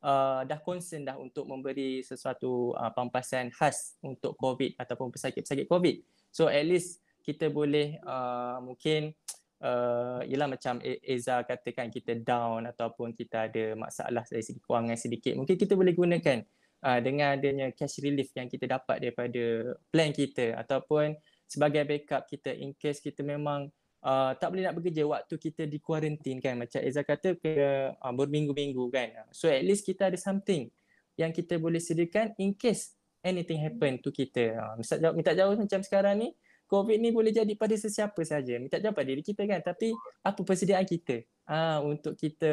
uh, 0.04 0.44
dah 0.44 0.60
concern 0.60 1.08
dah 1.08 1.16
untuk 1.16 1.48
memberi 1.48 2.04
sesuatu 2.04 2.76
uh, 2.76 2.92
pampasan 2.92 3.48
khas 3.48 3.96
untuk 4.04 4.36
COVID 4.36 4.76
ataupun 4.76 5.08
pesakit-pesakit 5.08 5.64
COVID. 5.64 5.96
So 6.28 6.52
at 6.52 6.68
least 6.68 7.00
kita 7.24 7.48
boleh 7.48 7.96
uh, 8.04 8.60
mungkin 8.60 9.16
uh, 9.64 10.20
ialah 10.28 10.60
macam 10.60 10.76
Eza 10.84 11.40
katakan 11.40 11.88
kita 11.88 12.20
down 12.20 12.68
ataupun 12.68 13.16
kita 13.16 13.48
ada 13.48 13.72
masalah 13.80 14.28
dari 14.28 14.44
segi 14.44 14.60
kewangan 14.60 15.00
sedikit 15.00 15.32
mungkin 15.40 15.56
kita 15.56 15.72
boleh 15.72 15.96
gunakan 15.96 16.44
uh, 16.84 16.98
dengan 17.00 17.38
adanya 17.38 17.72
cash 17.72 18.02
relief 18.02 18.32
yang 18.36 18.50
kita 18.50 18.68
dapat 18.68 19.00
daripada 19.00 19.76
plan 19.88 20.10
kita 20.12 20.58
ataupun 20.60 21.16
sebagai 21.46 21.86
backup 21.86 22.26
kita 22.26 22.50
in 22.52 22.74
case 22.74 22.98
kita 22.98 23.22
memang 23.22 23.70
uh, 24.02 24.34
tak 24.36 24.50
boleh 24.50 24.66
nak 24.66 24.76
bekerja 24.76 25.06
waktu 25.06 25.34
kita 25.38 25.62
di 25.64 25.78
quarantine 25.78 26.42
kan. 26.42 26.58
Macam 26.58 26.82
Eza 26.82 27.06
kata 27.06 27.38
ke 27.38 27.52
uh, 27.94 28.12
berminggu-minggu 28.12 28.84
kan. 28.90 29.08
So 29.30 29.46
at 29.46 29.62
least 29.62 29.86
kita 29.86 30.10
ada 30.10 30.18
something 30.18 30.68
yang 31.16 31.32
kita 31.32 31.56
boleh 31.56 31.80
sediakan 31.80 32.36
in 32.36 32.52
case 32.52 32.92
anything 33.24 33.62
happen 33.62 34.02
to 34.02 34.10
kita. 34.10 34.58
Uh, 34.58 34.74
minta 34.76 34.94
jauh, 34.98 35.14
minta 35.14 35.32
jauh 35.32 35.54
macam 35.54 35.80
sekarang 35.80 36.18
ni 36.18 36.30
COVID 36.66 36.98
ni 36.98 37.14
boleh 37.14 37.30
jadi 37.30 37.54
pada 37.54 37.78
sesiapa 37.78 38.18
saja. 38.26 38.58
Minta 38.58 38.82
jawab 38.82 38.98
pada 38.98 39.06
diri 39.06 39.22
kita 39.22 39.46
kan. 39.46 39.62
Tapi 39.62 39.94
apa 40.26 40.40
persediaan 40.42 40.82
kita? 40.82 41.22
Uh, 41.46 41.94
untuk 41.94 42.18
kita 42.18 42.50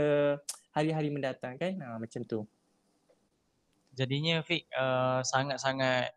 hari-hari 0.69 1.09
mendatang 1.09 1.57
kan? 1.57 1.74
Ha, 1.82 1.97
macam 1.97 2.21
tu 2.21 2.45
jadinya 3.93 4.41
Fik 4.41 4.65
uh, 4.73 5.21
sangat-sangat 5.21 6.11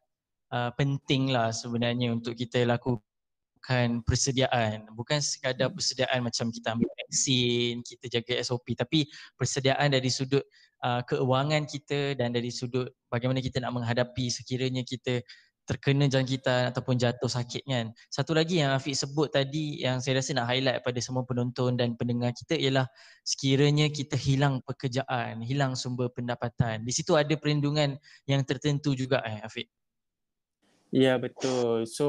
uh, 0.53 0.70
penting 0.74 1.31
lah 1.31 1.53
sebenarnya 1.53 2.12
untuk 2.12 2.33
kita 2.35 2.64
lakukan 2.64 4.01
persediaan 4.03 4.89
bukan 4.97 5.20
sekadar 5.20 5.68
hmm. 5.68 5.77
persediaan 5.77 6.20
macam 6.24 6.49
kita 6.49 6.72
ambil 6.72 6.91
vaksin, 7.05 7.85
kita 7.85 8.05
jaga 8.20 8.35
SOP 8.43 8.72
tapi 8.74 9.07
persediaan 9.37 9.93
dari 9.93 10.09
sudut 10.09 10.43
uh, 10.83 11.05
keuangan 11.05 11.68
kita 11.68 12.16
dan 12.16 12.33
dari 12.33 12.49
sudut 12.49 12.89
bagaimana 13.12 13.45
kita 13.45 13.61
nak 13.62 13.77
menghadapi 13.77 14.33
sekiranya 14.33 14.83
kita 14.83 15.20
terkena 15.67 16.07
jangkitan 16.07 16.71
ataupun 16.71 16.95
jatuh 16.95 17.27
sakit 17.27 17.67
kan. 17.67 17.91
Satu 18.07 18.33
lagi 18.33 18.62
yang 18.62 18.71
Afiq 18.71 18.95
sebut 18.95 19.29
tadi 19.35 19.83
yang 19.83 19.99
saya 19.99 20.23
rasa 20.23 20.33
nak 20.39 20.47
highlight 20.47 20.81
pada 20.87 21.01
semua 21.03 21.27
penonton 21.27 21.75
dan 21.75 21.99
pendengar 21.99 22.31
kita 22.31 22.55
ialah 22.55 22.87
sekiranya 23.27 23.91
kita 23.91 24.14
hilang 24.14 24.62
pekerjaan, 24.62 25.43
hilang 25.43 25.75
sumber 25.75 26.07
pendapatan. 26.14 26.87
Di 26.87 26.95
situ 26.95 27.19
ada 27.19 27.35
perlindungan 27.35 27.99
yang 28.31 28.41
tertentu 28.47 28.95
juga 28.95 29.21
eh 29.27 29.43
Afiq. 29.43 29.67
Ya 30.95 31.19
betul. 31.19 31.85
So 31.91 32.07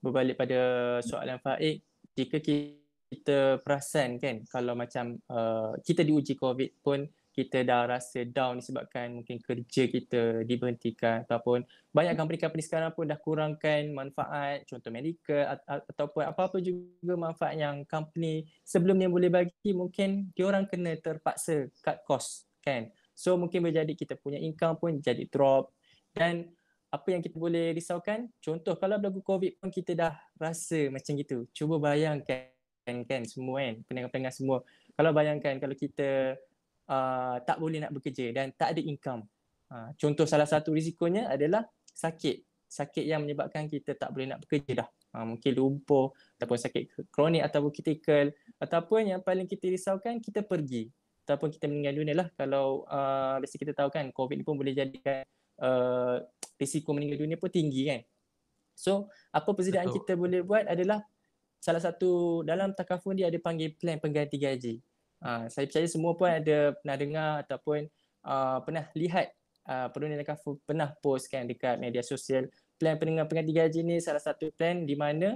berbalik 0.00 0.40
pada 0.40 0.60
soalan 1.04 1.36
Faik, 1.44 1.84
jika 2.16 2.40
kita 2.40 3.60
perasan 3.60 4.16
kan 4.16 4.44
kalau 4.48 4.72
macam 4.72 5.20
uh, 5.28 5.76
kita 5.84 6.04
diuji 6.04 6.36
COVID 6.40 6.80
pun 6.80 7.04
kita 7.38 7.62
dah 7.62 7.86
rasa 7.86 8.26
down 8.26 8.58
disebabkan 8.58 9.14
mungkin 9.14 9.38
kerja 9.38 9.86
kita 9.86 10.42
diberhentikan 10.42 11.22
ataupun 11.22 11.62
banyak 11.94 12.18
company-company 12.18 12.66
sekarang 12.66 12.90
pun 12.90 13.06
dah 13.06 13.14
kurangkan 13.22 13.94
manfaat 13.94 14.66
contoh 14.66 14.90
medical 14.90 15.46
ataupun 15.94 16.26
apa-apa 16.26 16.58
juga 16.58 17.14
manfaat 17.14 17.54
yang 17.54 17.86
company 17.86 18.42
sebelum 18.66 18.98
ni 18.98 19.06
boleh 19.06 19.30
bagi 19.30 19.70
mungkin 19.70 20.34
diorang 20.34 20.66
kena 20.66 20.98
terpaksa 20.98 21.70
cut 21.78 22.02
cost 22.02 22.50
kan? 22.58 22.90
So 23.14 23.38
mungkin 23.38 23.62
berjadi 23.62 23.94
kita 23.94 24.18
punya 24.18 24.38
income 24.42 24.78
pun 24.78 24.98
jadi 24.98 25.26
drop. 25.26 25.74
Dan 26.14 26.50
apa 26.90 27.08
yang 27.10 27.22
kita 27.22 27.34
boleh 27.34 27.74
risaukan? 27.74 28.30
Contoh 28.38 28.78
kalau 28.78 28.98
berlaku 28.98 29.22
covid 29.22 29.58
pun 29.58 29.74
kita 29.74 29.94
dah 29.94 30.14
rasa 30.38 30.86
macam 30.90 31.14
gitu. 31.18 31.46
Cuba 31.50 31.78
bayangkan 31.78 32.50
kan? 32.86 33.22
Semua 33.26 33.62
kan? 33.62 33.74
Pendengar-pendengar 33.90 34.34
semua. 34.34 34.62
Kalau 34.94 35.10
bayangkan 35.10 35.58
kalau 35.58 35.74
kita 35.74 36.38
uh, 36.88 37.36
tak 37.44 37.56
boleh 37.60 37.84
nak 37.84 37.92
bekerja 37.94 38.32
dan 38.32 38.50
tak 38.56 38.74
ada 38.76 38.80
income. 38.82 39.24
Uh, 39.68 39.92
contoh 40.00 40.24
salah 40.24 40.48
satu 40.48 40.72
risikonya 40.72 41.28
adalah 41.28 41.68
sakit. 41.92 42.44
Sakit 42.68 43.04
yang 43.04 43.24
menyebabkan 43.24 43.68
kita 43.68 43.96
tak 43.96 44.12
boleh 44.12 44.28
nak 44.28 44.44
bekerja 44.44 44.84
dah. 44.84 44.88
Uh, 45.12 45.24
mungkin 45.24 45.52
lumpuh 45.56 46.12
ataupun 46.36 46.58
sakit 46.60 46.82
kronik 47.08 47.40
ataupun 47.40 47.70
kritikal 47.72 48.28
ataupun 48.60 49.16
yang 49.16 49.20
paling 49.24 49.48
kita 49.48 49.72
risaukan 49.72 50.20
kita 50.20 50.44
pergi 50.44 50.92
ataupun 51.24 51.48
kita 51.48 51.64
meninggal 51.64 51.96
dunia 51.96 52.14
lah 52.16 52.28
kalau 52.36 52.84
uh, 52.88 53.40
biasa 53.40 53.56
kita 53.56 53.72
tahu 53.72 53.88
kan 53.88 54.08
COVID 54.12 54.36
ni 54.36 54.44
pun 54.44 54.56
boleh 54.56 54.76
jadikan 54.76 55.24
uh, 55.60 56.20
risiko 56.60 56.92
meninggal 56.92 57.24
dunia 57.24 57.36
pun 57.40 57.48
tinggi 57.48 57.88
kan. 57.88 58.00
So 58.76 59.12
apa 59.32 59.52
persediaan 59.52 59.88
kita 59.92 60.16
boleh 60.16 60.44
buat 60.44 60.64
adalah 60.68 61.04
salah 61.58 61.82
satu 61.82 62.40
dalam 62.46 62.72
takaful 62.72 63.12
dia 63.12 63.28
ada 63.28 63.36
panggil 63.36 63.74
plan 63.76 64.00
pengganti 64.00 64.38
gaji. 64.38 64.80
Uh, 65.18 65.50
saya 65.50 65.66
percaya 65.66 65.86
semua 65.90 66.14
pun 66.14 66.30
ada 66.30 66.74
pernah 66.78 66.96
dengar 66.96 67.30
ataupun 67.42 67.90
uh, 68.22 68.58
pernah 68.62 68.86
lihat 68.94 69.34
uh, 69.66 69.90
Perundingan 69.90 70.26
Kafu 70.26 70.62
pernah 70.62 70.94
post 71.02 71.26
kan 71.26 71.44
dekat 71.44 71.76
media 71.82 72.00
sosial. 72.06 72.46
Plan 72.78 72.94
pendengar 72.94 73.26
pengganti 73.26 73.50
gaji 73.50 73.80
ni 73.82 73.98
salah 73.98 74.22
satu 74.22 74.54
plan 74.54 74.86
di 74.86 74.94
mana 74.94 75.34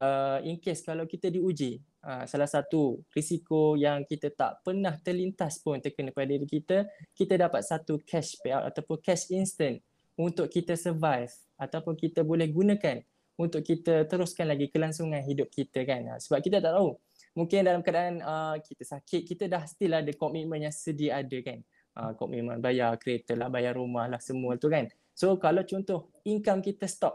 uh, 0.00 0.38
in 0.42 0.56
case 0.56 0.80
kalau 0.80 1.04
kita 1.04 1.28
diuji 1.28 1.78
uh, 2.02 2.24
salah 2.24 2.48
satu 2.48 3.04
risiko 3.12 3.76
yang 3.76 4.02
kita 4.08 4.32
tak 4.32 4.64
pernah 4.64 4.96
terlintas 4.96 5.60
pun 5.60 5.76
terkena 5.78 6.14
pada 6.14 6.32
diri 6.32 6.48
kita 6.48 6.88
kita 7.12 7.36
dapat 7.36 7.60
satu 7.60 8.00
cash 8.02 8.40
payout 8.40 8.64
ataupun 8.72 8.96
cash 9.04 9.28
instant 9.34 9.78
untuk 10.18 10.50
kita 10.50 10.74
survive 10.74 11.30
ataupun 11.60 11.94
kita 11.94 12.26
boleh 12.26 12.50
gunakan 12.50 12.98
untuk 13.38 13.62
kita 13.62 14.02
teruskan 14.10 14.50
lagi 14.50 14.66
kelangsungan 14.66 15.22
hidup 15.22 15.46
kita 15.46 15.86
kan. 15.86 16.18
Sebab 16.18 16.42
kita 16.42 16.58
tak 16.58 16.74
tahu 16.74 16.98
mungkin 17.38 17.62
dalam 17.62 17.86
keadaan 17.86 18.18
uh, 18.18 18.58
kita 18.58 18.82
sakit 18.82 19.22
kita 19.22 19.44
dah 19.46 19.62
still 19.70 19.94
ada 19.94 20.10
komitmen 20.18 20.66
yang 20.66 20.74
sedia 20.74 21.22
ada 21.22 21.38
kan. 21.38 21.62
Uh, 21.94 22.10
komitmen 22.18 22.58
bayar 22.58 22.98
kereta 22.98 23.38
lah 23.38 23.46
bayar 23.46 23.78
rumah 23.78 24.10
lah 24.10 24.18
semua 24.18 24.58
tu 24.58 24.66
kan. 24.66 24.90
So 25.14 25.38
kalau 25.38 25.62
contoh 25.62 26.10
income 26.26 26.58
kita 26.58 26.90
stop 26.90 27.14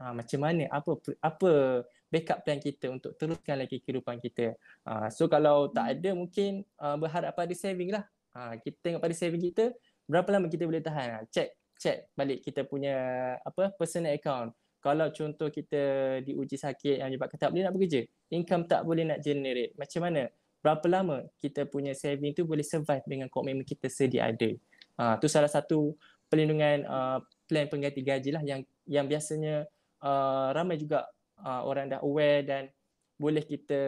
uh, 0.00 0.16
macam 0.16 0.40
mana? 0.40 0.64
Apa 0.72 0.96
apa 1.20 1.84
backup 2.08 2.40
plan 2.40 2.56
kita 2.56 2.88
untuk 2.88 3.12
teruskan 3.20 3.60
lagi 3.60 3.84
kehidupan 3.84 4.16
kita? 4.24 4.56
Uh, 4.88 5.12
so 5.12 5.28
kalau 5.28 5.68
tak 5.68 6.00
ada 6.00 6.16
mungkin 6.16 6.64
uh, 6.80 6.96
berharap 6.96 7.36
pada 7.36 7.52
saving 7.52 7.92
lah. 7.92 8.08
Uh, 8.32 8.56
kita 8.64 8.76
tengok 8.80 9.00
pada 9.04 9.12
saving 9.12 9.44
kita 9.52 9.76
berapa 10.08 10.28
lama 10.32 10.48
kita 10.48 10.64
boleh 10.64 10.80
tahan? 10.80 11.20
Uh, 11.20 11.24
check 11.28 11.52
check 11.80 12.08
balik 12.12 12.44
kita 12.44 12.64
punya 12.64 12.96
apa 13.40 13.72
personal 13.76 14.12
account 14.12 14.52
kalau 14.80 15.12
contoh 15.12 15.52
kita 15.52 15.80
diuji 16.24 16.56
sakit 16.56 17.04
yang 17.04 17.12
menyebabkan 17.12 17.36
tak 17.36 17.52
boleh 17.52 17.68
nak 17.68 17.74
bekerja, 17.76 18.00
income 18.32 18.64
tak 18.64 18.80
boleh 18.88 19.04
nak 19.04 19.20
generate, 19.20 19.76
macam 19.76 20.00
mana? 20.08 20.32
Berapa 20.60 20.86
lama 20.88 21.24
kita 21.40 21.68
punya 21.68 21.92
saving 21.92 22.32
tu 22.32 22.48
boleh 22.48 22.64
survive 22.64 23.04
dengan 23.04 23.28
komitmen 23.28 23.64
kita 23.64 23.92
sedia 23.92 24.28
ada? 24.28 24.50
Ha, 25.00 25.16
tu 25.20 25.28
salah 25.28 25.48
satu 25.48 25.96
perlindungan 26.28 26.84
uh, 26.84 27.20
plan 27.48 27.68
pengganti 27.68 28.04
gaji 28.04 28.30
lah 28.32 28.44
yang 28.44 28.60
yang 28.84 29.08
biasanya 29.08 29.64
uh, 30.04 30.52
ramai 30.52 30.76
juga 30.76 31.08
uh, 31.40 31.64
orang 31.64 31.88
dah 31.88 32.00
aware 32.04 32.44
dan 32.44 32.62
boleh 33.16 33.44
kita 33.44 33.80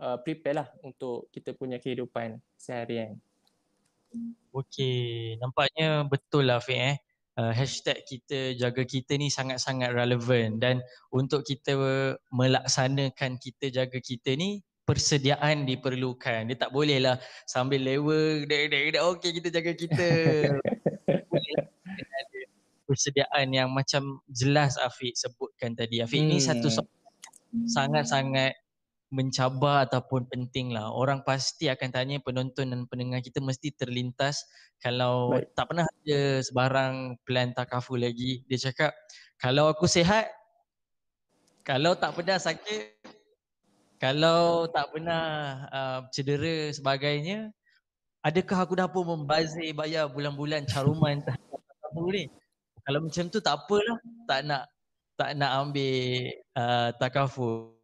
uh, 0.00 0.16
prepare 0.20 0.64
lah 0.64 0.68
untuk 0.84 1.28
kita 1.32 1.52
punya 1.52 1.76
kehidupan 1.80 2.40
seharian. 2.56 3.16
Okey, 4.52 5.36
nampaknya 5.38 6.02
betul 6.08 6.48
lah 6.48 6.60
Fik 6.60 6.80
eh 6.80 6.96
uh, 7.40 7.52
hashtag 7.56 8.04
kita 8.04 8.52
jaga 8.60 8.84
kita 8.84 9.16
ni 9.16 9.32
sangat-sangat 9.32 9.96
relevan 9.96 10.60
dan 10.60 10.84
untuk 11.08 11.40
kita 11.48 11.72
melaksanakan 12.28 13.40
kita 13.40 13.72
jaga 13.72 13.96
kita 13.96 14.36
ni 14.36 14.60
persediaan 14.84 15.64
diperlukan. 15.64 16.50
Dia 16.50 16.56
tak 16.58 16.74
boleh 16.74 17.00
lah 17.00 17.16
sambil 17.48 17.80
lewa 17.80 18.44
okey 19.16 19.30
kita 19.40 19.48
jaga 19.48 19.72
kita. 19.72 20.08
persediaan 22.90 23.54
yang 23.54 23.70
macam 23.70 24.18
jelas 24.26 24.74
Afiq 24.74 25.14
sebutkan 25.14 25.78
tadi. 25.78 26.02
Afiq 26.02 26.26
hmm. 26.26 26.30
ni 26.34 26.42
satu 26.42 26.66
sangat-sangat 27.70 28.58
mencabar 29.10 29.90
ataupun 29.90 30.30
penting 30.30 30.70
lah. 30.70 30.86
Orang 30.94 31.26
pasti 31.26 31.66
akan 31.66 31.90
tanya 31.90 32.22
penonton 32.22 32.70
dan 32.70 32.86
pendengar 32.86 33.18
kita 33.18 33.42
mesti 33.42 33.74
terlintas 33.74 34.46
kalau 34.78 35.34
Baik. 35.34 35.50
tak 35.58 35.64
pernah 35.66 35.86
ada 35.86 36.20
sebarang 36.46 36.94
plan 37.26 37.50
takafu 37.50 37.98
lagi. 37.98 38.46
Dia 38.46 38.70
cakap 38.70 38.94
kalau 39.42 39.66
aku 39.66 39.90
sihat, 39.90 40.30
kalau 41.66 41.98
tak 41.98 42.14
pernah 42.14 42.38
sakit, 42.38 43.02
kalau 43.98 44.70
tak 44.70 44.88
pernah 44.94 45.24
uh, 45.68 46.00
cedera 46.14 46.70
sebagainya, 46.70 47.50
adakah 48.22 48.62
aku 48.62 48.78
dah 48.78 48.86
pun 48.86 49.04
membazir 49.04 49.74
bayar 49.74 50.06
bulan-bulan 50.06 50.70
caruman 50.70 51.18
takafu 51.26 52.04
ni? 52.14 52.30
Kalau 52.86 53.02
macam 53.04 53.26
tu 53.28 53.42
tak 53.42 53.58
apalah, 53.58 53.98
tak 54.30 54.40
nak 54.46 54.62
tak 55.18 55.36
nak 55.36 55.50
ambil 55.66 56.32
uh, 56.56 56.88
takafu. 56.96 57.79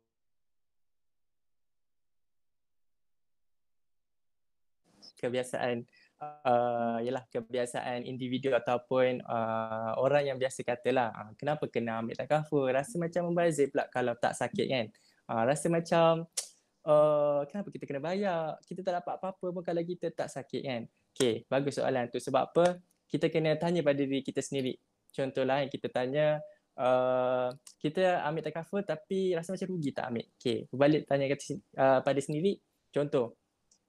Kebiasaan 5.17 5.83
uh, 6.21 6.99
yalah 7.03 7.25
kebiasaan 7.29 8.05
individu 8.05 8.53
ataupun 8.53 9.25
uh, 9.25 9.97
orang 10.01 10.33
yang 10.33 10.39
biasa 10.39 10.65
katalah 10.65 11.13
uh, 11.13 11.31
kenapa 11.37 11.69
kena 11.69 12.01
ambil 12.01 12.17
takaful? 12.17 12.69
Rasa 12.69 12.97
macam 12.97 13.29
membazir 13.33 13.73
pula 13.73 13.89
kalau 13.89 14.15
tak 14.17 14.37
sakit 14.37 14.67
kan. 14.69 14.87
Uh, 15.27 15.43
rasa 15.49 15.67
macam 15.69 16.25
uh, 16.89 17.43
kenapa 17.49 17.69
kita 17.73 17.85
kena 17.85 18.01
bayar? 18.01 18.57
Kita 18.65 18.81
tak 18.85 19.03
dapat 19.03 19.15
apa-apa 19.19 19.47
pun 19.53 19.63
kalau 19.65 19.83
kita 19.83 20.13
tak 20.13 20.29
sakit 20.29 20.63
kan. 20.63 20.83
Okey 21.17 21.49
bagus 21.49 21.81
soalan 21.81 22.09
tu. 22.13 22.21
Sebab 22.21 22.43
apa? 22.53 22.79
Kita 23.07 23.31
kena 23.31 23.55
tanya 23.57 23.81
pada 23.87 23.99
diri 23.99 24.21
kita 24.21 24.43
sendiri. 24.43 24.77
Contohlah 25.15 25.65
yang 25.65 25.71
kita 25.73 25.89
tanya 25.89 26.41
Uh, 26.77 27.57
kita 27.81 28.21
ambil 28.29 28.45
takaful 28.45 28.85
tapi 28.85 29.33
rasa 29.33 29.57
macam 29.57 29.73
rugi 29.73 29.97
tak 29.97 30.13
ambil. 30.13 30.29
Okay, 30.37 30.69
berbalik 30.69 31.09
tanya 31.09 31.25
kata, 31.33 31.57
uh, 31.73 32.01
pada 32.05 32.21
sendiri. 32.21 32.61
Contoh, 32.93 33.41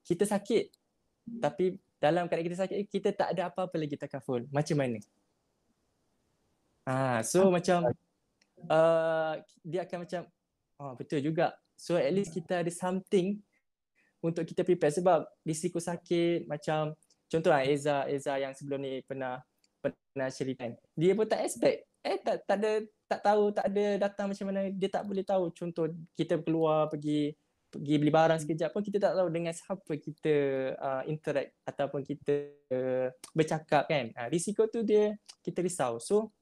kita 0.08 0.24
sakit 0.24 0.72
tapi 1.38 1.76
dalam 1.98 2.30
keadaan 2.30 2.46
kita 2.46 2.58
sakit 2.64 2.76
kita 2.88 3.08
tak 3.12 3.28
ada 3.34 3.50
apa-apa 3.50 3.74
lagi 3.76 3.98
takaful 3.98 4.46
macam 4.54 4.76
mana? 4.78 4.98
Ah 6.88 7.20
so 7.20 7.46
ah. 7.46 7.52
macam 7.52 7.84
uh, 8.70 9.34
dia 9.66 9.84
akan 9.84 9.98
macam 10.06 10.22
oh 10.80 10.92
betul 10.96 11.20
juga. 11.20 11.52
So 11.78 11.94
at 11.94 12.10
least 12.10 12.34
kita 12.34 12.66
ada 12.66 12.72
something 12.72 13.38
untuk 14.18 14.42
kita 14.42 14.66
prepare 14.66 14.94
sebab 14.94 15.26
risiko 15.46 15.78
sakit 15.78 16.46
macam 16.50 16.94
contoh 17.30 17.50
lah 17.54 17.62
Eza 17.62 18.06
Eza 18.10 18.34
yang 18.38 18.50
sebelum 18.54 18.82
ni 18.82 19.02
pernah 19.06 19.38
pernah 19.78 20.26
cerita 20.30 20.66
dia 20.98 21.12
pun 21.14 21.26
tak 21.26 21.46
expect. 21.46 21.86
Eh 22.02 22.18
tak 22.22 22.46
tak 22.46 22.56
ada 22.62 22.72
tak 23.08 23.20
tahu 23.22 23.42
tak 23.54 23.66
ada 23.74 23.84
datang 24.08 24.26
macam 24.30 24.46
mana. 24.50 24.70
Dia 24.70 24.90
tak 24.90 25.02
boleh 25.06 25.24
tahu 25.26 25.50
contoh 25.54 25.86
kita 26.14 26.38
keluar 26.42 26.90
pergi 26.90 27.34
pergi 27.68 27.94
beli 28.00 28.12
barang 28.12 28.40
sekejap 28.40 28.72
pun 28.72 28.80
kita 28.80 28.98
tak 28.98 29.12
tahu 29.12 29.28
dengan 29.28 29.52
siapa 29.52 29.92
kita 30.00 30.34
uh, 30.80 31.02
interact 31.04 31.52
ataupun 31.68 32.00
kita 32.00 32.34
uh, 32.72 33.06
bercakap 33.36 33.84
kan. 33.88 34.08
Uh, 34.16 34.28
risiko 34.32 34.64
tu 34.66 34.80
dia 34.80 35.12
kita 35.44 35.60
risau. 35.60 36.00
So 36.00 36.32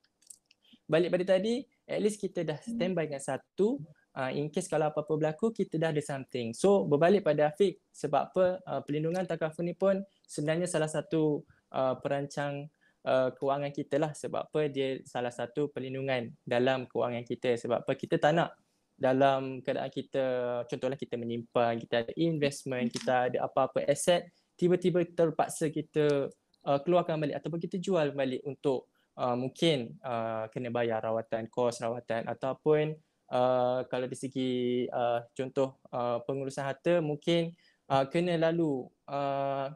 balik 0.87 1.11
pada 1.11 1.37
tadi 1.37 1.67
at 1.87 1.99
least 1.99 2.23
kita 2.23 2.47
dah 2.47 2.59
standby 2.63 3.11
dengan 3.11 3.23
satu 3.23 3.83
uh, 4.15 4.31
in 4.31 4.49
case 4.55 4.71
kalau 4.71 4.89
apa-apa 4.91 5.13
berlaku 5.19 5.51
kita 5.51 5.77
dah 5.77 5.91
ada 5.91 6.03
something. 6.03 6.55
So 6.55 6.87
berbalik 6.87 7.27
pada 7.27 7.51
Afiq 7.51 7.83
sebab 7.91 8.23
apa 8.33 8.45
uh, 8.63 8.81
pelindungan 8.87 9.27
takaful 9.27 9.67
ni 9.67 9.75
pun 9.75 9.99
sebenarnya 10.25 10.71
salah 10.71 10.89
satu 10.89 11.43
uh, 11.75 11.99
perancang 11.99 12.71
uh, 13.07 13.31
kewangan 13.35 13.71
kita 13.71 13.99
lah 13.99 14.13
sebab 14.15 14.47
apa 14.51 14.71
dia 14.71 15.03
salah 15.07 15.31
satu 15.31 15.71
pelindungan 15.71 16.31
dalam 16.43 16.87
kewangan 16.91 17.23
kita 17.23 17.55
sebab 17.59 17.87
apa 17.87 17.93
kita 17.95 18.19
tak 18.19 18.35
nak 18.35 18.51
dalam 18.97 19.61
keadaan 19.61 19.93
kita 19.93 20.25
contohnya 20.65 20.97
kita 20.97 21.21
menyimpan 21.21 21.77
kita 21.85 21.95
ada 22.09 22.13
investment 22.17 22.89
kita 22.89 23.29
ada 23.29 23.39
apa-apa 23.45 23.85
aset 23.85 24.25
tiba-tiba 24.57 25.05
terpaksa 25.05 25.69
kita 25.69 26.33
uh, 26.65 26.79
keluarkan 26.81 27.21
balik 27.21 27.37
ataupun 27.37 27.61
kita 27.61 27.77
jual 27.77 28.17
balik 28.17 28.41
untuk 28.49 28.89
uh, 29.21 29.37
mungkin 29.37 30.01
uh, 30.01 30.49
kena 30.49 30.73
bayar 30.73 31.05
rawatan 31.05 31.45
kos 31.53 31.85
rawatan 31.85 32.25
ataupun 32.25 32.97
uh, 33.37 33.85
kalau 33.93 34.09
dari 34.09 34.17
segi 34.17 34.51
uh, 34.89 35.21
contoh 35.37 35.77
uh, 35.93 36.25
pengurusan 36.25 36.65
harta 36.65 37.05
mungkin 37.05 37.53
uh, 37.93 38.09
kena 38.09 38.41
lalu 38.41 38.89
uh, 39.13 39.69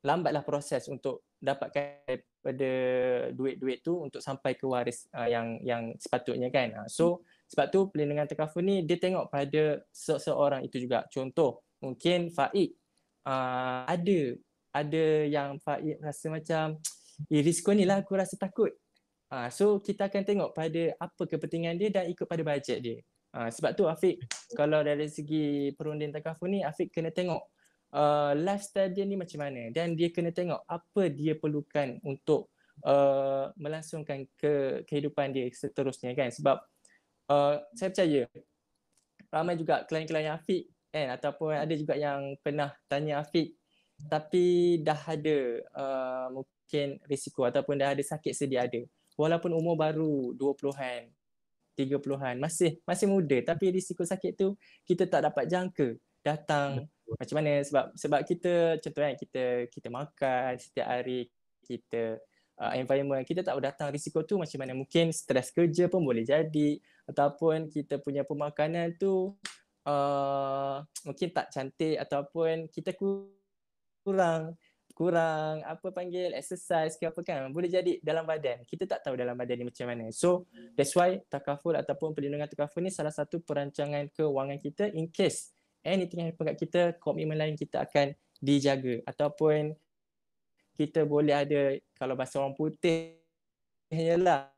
lambatlah 0.00 0.40
proses 0.40 0.88
untuk 0.88 1.28
dapatkan 1.36 2.08
daripada 2.08 2.72
duit-duit 3.34 3.82
tu 3.82 4.00
untuk 4.00 4.22
sampai 4.22 4.54
ke 4.54 4.64
waris 4.64 5.10
uh, 5.12 5.26
yang 5.26 5.58
yang 5.66 5.92
sepatutnya 5.98 6.48
kan. 6.48 6.72
Uh, 6.72 6.88
so 6.88 7.26
sebab 7.46 7.66
tu 7.70 7.80
pelindungan 7.94 8.26
takaful 8.26 8.62
ni 8.62 8.82
dia 8.82 8.98
tengok 8.98 9.30
pada 9.30 9.80
seseorang 9.94 10.66
itu 10.66 10.82
juga. 10.82 11.06
Contoh 11.10 11.62
mungkin 11.78 12.30
Faik 12.34 12.74
uh, 13.26 13.86
ada 13.86 14.20
ada 14.74 15.04
yang 15.26 15.56
Faik 15.62 16.02
rasa 16.02 16.26
macam 16.28 16.64
eh 17.32 17.40
risiko 17.40 17.72
ni 17.72 17.86
lah 17.86 18.02
aku 18.02 18.18
rasa 18.18 18.34
takut. 18.36 18.74
Uh, 19.26 19.50
so 19.50 19.82
kita 19.82 20.06
akan 20.06 20.22
tengok 20.22 20.50
pada 20.54 20.94
apa 21.02 21.22
kepentingan 21.26 21.74
dia 21.74 21.90
dan 21.90 22.04
ikut 22.10 22.26
pada 22.26 22.42
bajet 22.46 22.78
dia. 22.78 22.98
Uh, 23.34 23.50
sebab 23.50 23.74
tu 23.76 23.84
Afiq 23.84 24.22
kalau 24.54 24.80
dari 24.80 25.10
segi 25.10 25.74
perunding 25.76 26.14
takaful 26.14 26.48
ni 26.48 26.62
Afiq 26.62 26.88
kena 26.88 27.10
tengok 27.10 27.42
uh, 27.92 28.32
lifestyle 28.32 28.90
dia 28.90 29.04
ni 29.04 29.18
macam 29.18 29.44
mana 29.44 29.68
dan 29.70 29.92
dia 29.92 30.08
kena 30.08 30.32
tengok 30.32 30.62
apa 30.64 31.02
dia 31.12 31.36
perlukan 31.36 32.00
untuk 32.06 32.48
uh, 32.86 33.52
melangsungkan 33.60 34.24
ke 34.40 34.82
kehidupan 34.88 35.36
dia 35.36 35.46
seterusnya 35.52 36.16
kan 36.16 36.32
sebab 36.32 36.60
uh, 37.30 37.62
saya 37.74 37.88
percaya 37.92 38.22
ramai 39.30 39.54
juga 39.58 39.84
klien-klien 39.84 40.32
Afiq 40.32 40.70
kan? 40.90 41.12
Ataupun 41.14 41.52
ada 41.54 41.74
juga 41.76 41.94
yang 41.98 42.34
pernah 42.40 42.72
tanya 42.88 43.22
Afiq 43.22 43.54
tapi 44.08 44.76
dah 44.84 45.00
ada 45.08 45.38
uh, 45.72 46.26
mungkin 46.28 47.00
risiko 47.08 47.48
ataupun 47.48 47.80
dah 47.80 47.96
ada 47.96 48.04
sakit 48.04 48.32
sedia 48.36 48.68
ada. 48.68 48.84
Walaupun 49.16 49.56
umur 49.56 49.80
baru 49.80 50.36
20-an, 50.36 51.08
30-an, 51.72 52.36
masih 52.36 52.76
masih 52.84 53.08
muda 53.08 53.40
tapi 53.40 53.72
risiko 53.72 54.04
sakit 54.04 54.36
tu 54.36 54.52
kita 54.84 55.08
tak 55.08 55.32
dapat 55.32 55.48
jangka 55.48 55.96
datang. 56.20 56.84
Betul. 56.84 57.16
macam 57.16 57.36
mana? 57.40 57.52
Sebab 57.64 57.84
sebab 57.96 58.20
kita 58.28 58.52
contohnya 58.84 59.14
kita 59.16 59.44
kita 59.72 59.88
makan 59.88 60.50
setiap 60.60 60.86
hari 60.90 61.32
kita 61.64 62.20
uh, 62.60 62.72
environment 62.76 63.24
kita 63.24 63.40
tak 63.40 63.56
tahu 63.56 63.62
datang 63.64 63.88
risiko 63.88 64.20
tu 64.28 64.36
macam 64.36 64.58
mana. 64.60 64.76
Mungkin 64.76 65.14
stres 65.16 65.48
kerja 65.48 65.88
pun 65.88 66.04
boleh 66.04 66.26
jadi 66.26 66.76
ataupun 67.06 67.70
kita 67.70 68.02
punya 68.02 68.26
pemakanan 68.26 68.98
tu 68.98 69.34
uh, 69.86 70.82
mungkin 71.06 71.28
tak 71.30 71.54
cantik 71.54 71.96
ataupun 72.02 72.66
kita 72.68 72.92
kurang 72.98 74.58
kurang 74.96 75.60
apa 75.68 75.92
panggil 75.92 76.32
exercise 76.32 76.96
ke 76.96 77.04
apa 77.04 77.20
kan 77.20 77.52
boleh 77.52 77.68
jadi 77.68 78.00
dalam 78.00 78.24
badan. 78.24 78.64
Kita 78.64 78.88
tak 78.88 79.04
tahu 79.04 79.14
dalam 79.14 79.36
badan 79.36 79.60
ni 79.60 79.64
macam 79.68 79.92
mana. 79.92 80.08
So 80.08 80.48
that's 80.72 80.96
why 80.96 81.20
takaful 81.28 81.76
ataupun 81.76 82.16
perlindungan 82.16 82.48
takaful 82.48 82.80
ni 82.80 82.88
salah 82.88 83.12
satu 83.12 83.44
perancangan 83.44 84.08
kewangan 84.16 84.56
kita 84.56 84.88
in 84.96 85.12
case 85.12 85.52
anything 85.84 86.24
yang 86.24 86.32
happen 86.32 86.48
kat 86.48 86.56
kita 86.56 86.80
komitmen 86.96 87.36
lain 87.36 87.54
kita 87.60 87.84
akan 87.84 88.16
dijaga. 88.40 89.04
Ataupun 89.04 89.76
kita 90.76 91.04
boleh 91.04 91.44
ada 91.44 91.76
kalau 91.92 92.16
bahasa 92.16 92.40
orang 92.40 92.56
putih 92.56 93.20
ialah 93.90 94.50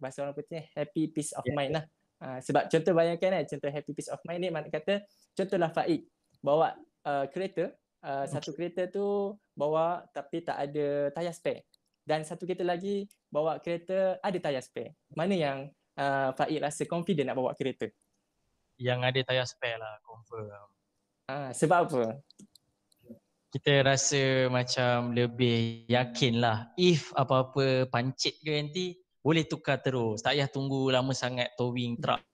bahasa 0.00 0.24
orang 0.24 0.36
putih 0.36 0.64
happy 0.72 1.12
peace 1.12 1.32
of 1.36 1.44
mind 1.52 1.76
lah. 1.76 1.84
Uh, 2.22 2.38
sebab 2.38 2.70
contoh 2.70 2.94
bayangkan 2.94 3.34
eh 3.34 3.44
contoh 3.50 3.66
happy 3.66 3.92
peace 3.92 4.06
of 4.06 4.22
mind 4.22 4.46
ni 4.46 4.48
makna 4.48 4.70
kata 4.70 5.02
contohlah 5.34 5.74
Faik 5.74 6.06
bawa 6.38 6.78
uh, 7.02 7.26
kereta 7.26 7.74
uh, 8.06 8.24
satu 8.30 8.54
kereta 8.54 8.86
tu 8.86 9.34
bawa 9.58 10.06
tapi 10.14 10.46
tak 10.46 10.56
ada 10.70 11.10
tayar 11.12 11.34
spare. 11.34 11.66
Dan 12.02 12.26
satu 12.26 12.46
kereta 12.46 12.66
lagi 12.66 13.06
bawa 13.30 13.58
kereta 13.62 14.18
ada 14.22 14.38
tayar 14.38 14.62
spare. 14.62 14.94
Mana 15.14 15.34
yang 15.34 15.58
uh, 15.98 16.30
Faik 16.32 16.62
rasa 16.62 16.86
confident 16.86 17.30
nak 17.30 17.38
bawa 17.38 17.52
kereta? 17.58 17.90
Yang 18.78 19.00
ada 19.02 19.20
tayar 19.26 19.46
spare 19.46 19.78
lah 19.78 19.98
confirm. 20.06 20.68
Ah 21.26 21.50
sebab 21.50 21.90
apa 21.90 22.02
kita 23.52 23.84
rasa 23.84 24.48
macam 24.48 25.12
lebih 25.12 25.84
yakin 25.84 26.40
lah 26.40 26.72
if 26.80 27.12
apa-apa 27.12 27.84
pancit 27.92 28.40
ke 28.40 28.48
nanti 28.48 28.96
boleh 29.20 29.44
tukar 29.44 29.78
terus 29.84 30.24
tak 30.24 30.40
payah 30.40 30.48
tunggu 30.48 30.88
lama 30.88 31.12
sangat 31.12 31.52
towing 31.60 32.00
truck 32.00 32.24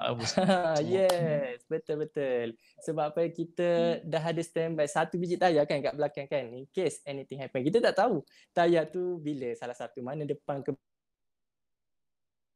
yes, 0.80 1.60
betul 1.68 2.08
betul. 2.08 2.56
Sebab 2.80 3.12
apa 3.12 3.28
kita 3.28 4.00
dah 4.00 4.32
ada 4.32 4.40
standby 4.40 4.88
satu 4.88 5.20
biji 5.20 5.36
tayar 5.36 5.68
kan 5.68 5.84
kat 5.84 5.92
belakang 5.92 6.24
kan 6.24 6.48
in 6.56 6.64
case 6.72 7.04
anything 7.04 7.36
happen. 7.36 7.60
Kita 7.60 7.84
tak 7.84 8.00
tahu 8.00 8.24
tayar 8.56 8.88
tu 8.88 9.20
bila 9.20 9.52
salah 9.52 9.76
satu 9.76 10.00
mana 10.00 10.24
depan 10.24 10.64
ke 10.64 10.72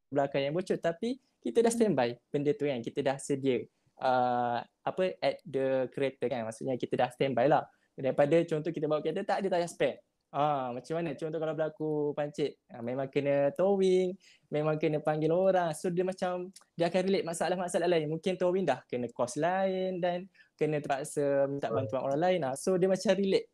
belakang 0.09 0.41
yang 0.41 0.57
bocor 0.57 0.81
tapi 0.81 1.21
kita 1.45 1.61
dah 1.61 1.69
standby 1.69 2.17
benda 2.33 2.49
tu 2.57 2.65
kan. 2.65 2.81
Kita 2.81 3.05
dah 3.05 3.17
sedia 3.21 3.61
uh, 4.01 4.59
apa 4.61 5.03
at 5.21 5.39
the 5.45 5.87
kereta 5.91 6.27
kan. 6.27 6.47
Maksudnya 6.47 6.75
kita 6.75 6.93
dah 6.99 7.09
standby 7.13 7.47
lah. 7.47 7.63
Daripada 7.95 8.35
contoh 8.43 8.71
kita 8.75 8.91
bawa 8.91 8.99
kereta 8.99 9.23
tak 9.23 9.45
ada 9.45 9.47
tayar 9.55 9.69
spare. 9.71 10.03
Ah, 10.35 10.75
macam 10.75 10.99
mana? 10.99 11.15
Contoh 11.15 11.39
kalau 11.39 11.55
berlaku 11.55 12.11
pancit, 12.11 12.59
ah, 12.67 12.83
memang 12.83 13.07
kena 13.07 13.55
towing, 13.55 14.11
memang 14.51 14.75
kena 14.75 14.99
panggil 14.99 15.31
orang. 15.31 15.71
So 15.71 15.87
dia 15.87 16.03
macam 16.03 16.51
dia 16.75 16.91
akan 16.91 17.01
relate 17.07 17.23
masalah-masalah 17.23 17.87
lain. 17.87 18.11
Mungkin 18.11 18.35
towing 18.35 18.67
dah 18.67 18.83
kena 18.83 19.07
kos 19.15 19.39
lain 19.39 20.03
dan 20.03 20.27
kena 20.59 20.83
terpaksa 20.83 21.47
minta 21.47 21.71
bantuan 21.71 22.03
orang 22.03 22.19
lain. 22.19 22.39
Ah. 22.51 22.55
So 22.59 22.75
dia 22.75 22.91
macam 22.91 23.15
relate. 23.15 23.47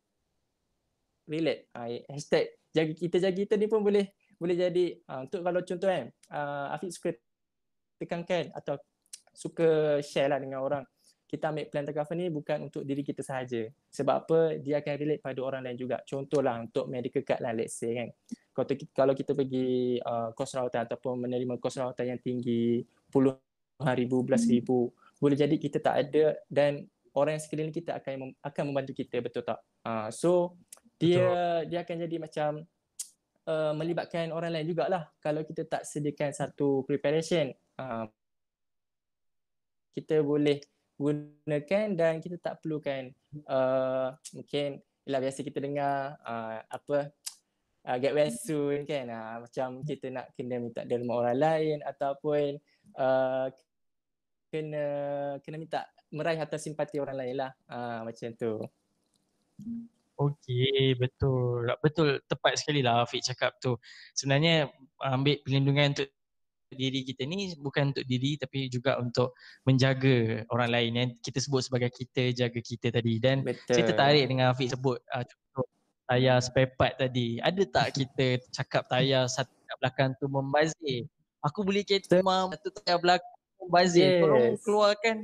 Relate. 1.30 1.62
Ah, 1.78 1.86
hashtag 2.10 2.50
jaga 2.74 2.94
kita 2.98 3.18
jaga 3.22 3.36
kita 3.38 3.54
ni 3.62 3.68
pun 3.70 3.86
boleh 3.86 4.10
boleh 4.42 4.56
jadi 4.58 4.86
ah, 5.06 5.22
untuk 5.22 5.46
kalau 5.46 5.62
contoh 5.62 5.86
kan, 5.86 6.10
ah, 6.34 6.74
Afiq 6.74 6.90
suka 6.98 7.14
tekankan 8.02 8.50
atau 8.58 8.82
suka 9.34 10.00
share 10.04 10.30
lah 10.30 10.40
dengan 10.40 10.62
orang 10.62 10.84
kita 11.32 11.48
ambil 11.48 11.66
plan 11.72 11.88
cover 11.88 12.16
ni 12.20 12.28
bukan 12.28 12.68
untuk 12.68 12.84
diri 12.84 13.08
kita 13.08 13.24
sahaja. 13.24 13.72
Sebab 13.88 14.16
apa? 14.28 14.40
Dia 14.60 14.84
akan 14.84 14.94
relate 15.00 15.24
pada 15.24 15.40
orang 15.40 15.64
lain 15.64 15.80
juga. 15.80 16.04
Contohlah 16.04 16.60
untuk 16.60 16.92
medical 16.92 17.24
card 17.24 17.40
lah 17.40 17.56
let's 17.56 17.80
say 17.80 17.96
kan. 17.96 18.12
Kalau 18.52 18.68
kita, 18.68 18.84
kalau 18.92 19.14
kita 19.16 19.32
pergi 19.32 19.96
uh, 20.04 20.36
kos 20.36 20.52
rawatan 20.60 20.84
ataupun 20.92 21.24
menerima 21.24 21.56
kos 21.56 21.80
rawatan 21.80 22.12
yang 22.12 22.20
tinggi 22.20 22.84
puluh 23.08 23.40
ribu, 23.80 24.28
belas 24.28 24.44
ribu. 24.44 24.92
Boleh 25.24 25.40
jadi 25.40 25.56
kita 25.56 25.80
tak 25.80 26.04
ada 26.04 26.36
dan 26.52 26.84
orang 27.16 27.40
yang 27.40 27.44
sekeliling 27.48 27.72
kita 27.72 27.96
akan 27.96 28.36
akan 28.44 28.64
membantu 28.68 28.92
kita 28.92 29.24
betul 29.24 29.48
tak? 29.48 29.64
Uh, 29.88 30.12
so 30.12 30.60
dia 31.00 31.24
betul. 31.24 31.72
dia 31.72 31.80
akan 31.88 31.96
jadi 31.96 32.16
macam 32.20 32.50
uh, 33.48 33.72
melibatkan 33.72 34.36
orang 34.36 34.52
lain 34.52 34.68
jugalah 34.68 35.08
kalau 35.24 35.48
kita 35.48 35.64
tak 35.64 35.88
sediakan 35.88 36.36
satu 36.36 36.84
preparation. 36.84 37.56
Uh, 37.80 38.12
kita 39.96 40.24
boleh 40.24 40.62
gunakan 41.02 41.86
dan 41.98 42.22
kita 42.22 42.38
tak 42.38 42.62
perlukan 42.62 43.10
uh, 43.50 44.14
mungkin 44.38 44.78
ialah 45.08 45.20
biasa 45.26 45.40
kita 45.42 45.58
dengar 45.58 46.16
uh, 46.22 46.62
apa 46.70 47.10
uh, 47.90 47.98
get 47.98 48.14
well 48.14 48.30
soon 48.30 48.86
kan 48.86 49.10
uh, 49.10 49.42
macam 49.42 49.82
kita 49.82 50.14
nak 50.14 50.30
kena 50.38 50.62
minta 50.62 50.86
derma 50.86 51.18
orang 51.18 51.38
lain 51.42 51.78
ataupun 51.82 52.62
uh, 53.02 53.50
kena 54.54 54.86
kena 55.42 55.58
minta 55.58 55.90
meraih 56.14 56.38
harta 56.38 56.62
simpati 56.62 57.02
orang 57.02 57.18
lain 57.18 57.36
lah 57.40 57.52
uh, 57.72 58.06
macam 58.06 58.30
tu 58.38 58.62
Okey, 60.22 60.94
betul. 61.02 61.66
Betul, 61.82 62.22
tepat 62.30 62.62
sekali 62.62 62.86
lah 62.86 63.02
Afiq 63.02 63.26
cakap 63.26 63.58
tu. 63.58 63.74
Sebenarnya 64.14 64.70
ambil 65.02 65.42
perlindungan 65.42 65.98
untuk 65.98 66.14
diri 66.76 67.04
kita 67.04 67.28
ni 67.28 67.52
bukan 67.60 67.92
untuk 67.92 68.06
diri 68.08 68.40
tapi 68.40 68.72
juga 68.72 68.96
untuk 68.98 69.36
menjaga 69.68 70.48
orang 70.52 70.70
lain 70.72 70.92
yang 70.96 71.10
kita 71.20 71.44
sebut 71.44 71.68
sebagai 71.68 71.92
kita 71.92 72.32
jaga 72.32 72.60
kita 72.64 72.88
tadi 72.92 73.20
dan 73.20 73.44
Betul. 73.44 73.76
saya 73.76 73.84
tertarik 73.92 74.26
dengan 74.32 74.56
Afiq 74.56 74.72
sebut 74.72 75.04
uh, 75.12 75.24
contoh 75.24 75.68
tayar 76.08 76.40
spare 76.40 76.72
part 76.80 76.96
tadi 76.96 77.44
ada 77.44 77.62
tak 77.68 77.88
kita 77.98 78.40
cakap 78.56 78.88
tayar 78.88 79.28
satu 79.28 79.52
kat 79.52 79.78
belakang 79.84 80.10
tu 80.20 80.26
membazir 80.32 81.08
aku 81.44 81.60
beli 81.68 81.84
kereta 81.84 82.24
mam 82.24 82.52
satu 82.56 82.70
tayar 82.82 83.00
belakang 83.00 83.36
membazir 83.62 84.08
yes. 84.08 84.22
tolong 84.24 84.48
keluarkan 84.64 85.18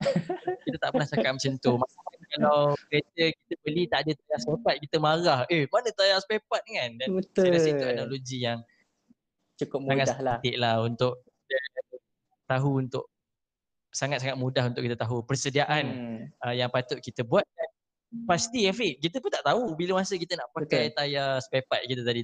kita 0.64 0.76
tak 0.80 0.90
pernah 0.96 1.08
cakap 1.08 1.32
macam 1.36 1.52
tu. 1.60 1.72
Maksudnya 1.76 2.26
kalau 2.40 2.60
kereta 2.88 3.24
kita 3.36 3.54
beli 3.60 3.82
tak 3.84 3.98
ada 4.08 4.12
tayar 4.16 4.38
spare 4.40 4.60
part, 4.64 4.76
kita 4.80 4.96
marah. 4.96 5.40
Eh, 5.52 5.68
mana 5.68 5.88
tayar 5.92 6.18
spare 6.24 6.42
part 6.48 6.62
ni 6.64 6.72
kan? 6.80 6.90
Dan 6.96 7.08
Betul. 7.20 7.42
saya 7.44 7.50
rasa 7.52 7.68
itu 7.68 7.84
analogi 7.84 8.38
yang 8.40 8.58
Cukup 9.60 9.80
sangat 9.84 9.90
mudah 9.90 10.06
lah. 10.20 10.36
sedikit 10.40 10.54
lah 10.56 10.74
untuk 10.80 11.12
tahu 12.46 12.70
untuk 12.80 13.04
sangat-sangat 13.90 14.36
mudah 14.36 14.64
untuk 14.70 14.82
kita 14.82 14.96
tahu 14.96 15.22
persediaan 15.22 15.84
Hmm. 15.84 16.20
uh, 16.40 16.54
yang 16.54 16.70
patut 16.70 16.98
kita 16.98 17.20
buat 17.22 17.42
pasti 18.26 18.66
Afiq 18.66 18.98
kita 18.98 19.18
pun 19.18 19.30
tak 19.30 19.42
tahu 19.42 19.74
bila 19.74 20.02
masa 20.02 20.14
kita 20.14 20.34
nak 20.34 20.50
pakai 20.50 20.90
Betul. 20.90 20.96
tayar 20.98 21.38
spare 21.38 21.66
part 21.66 21.82
kita 21.84 22.02
tadi 22.02 22.22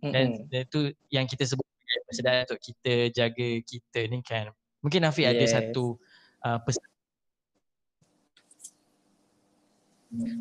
dan 0.00 0.26
dan 0.48 0.60
itu 0.64 0.80
yang 1.08 1.24
kita 1.24 1.44
sebut 1.44 1.64
sebagai 1.64 1.98
persediaan 2.08 2.38
untuk 2.44 2.60
kita 2.60 2.92
jaga 3.12 3.48
kita 3.60 4.00
ni 4.08 4.18
kan 4.24 4.52
mungkin 4.80 5.04
Afiq 5.04 5.28
ada 5.28 5.36
Yes. 5.36 5.52
satu 5.52 5.96
uh, 6.40 6.58
pesan 6.60 6.88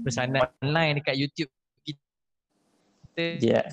pesanan 0.03 0.43
online 0.59 0.99
dekat 0.99 1.15
YouTube 1.15 1.51
kita 1.83 1.99
Ya. 3.39 3.63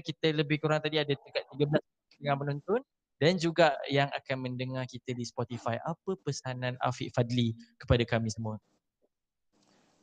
Kita 0.00 0.32
lebih 0.32 0.56
kurang 0.60 0.80
tadi 0.80 0.96
ada 0.96 1.12
dekat 1.12 1.44
13 1.52 2.20
dengan 2.20 2.36
penonton 2.40 2.80
dan 3.20 3.38
juga 3.38 3.78
yang 3.86 4.10
akan 4.10 4.36
mendengar 4.42 4.84
kita 4.90 5.14
di 5.14 5.22
Spotify. 5.22 5.78
Apa 5.80 6.18
pesanan 6.18 6.74
Afiq 6.82 7.14
Fadli 7.14 7.54
kepada 7.78 8.02
kami 8.02 8.28
semua? 8.32 8.58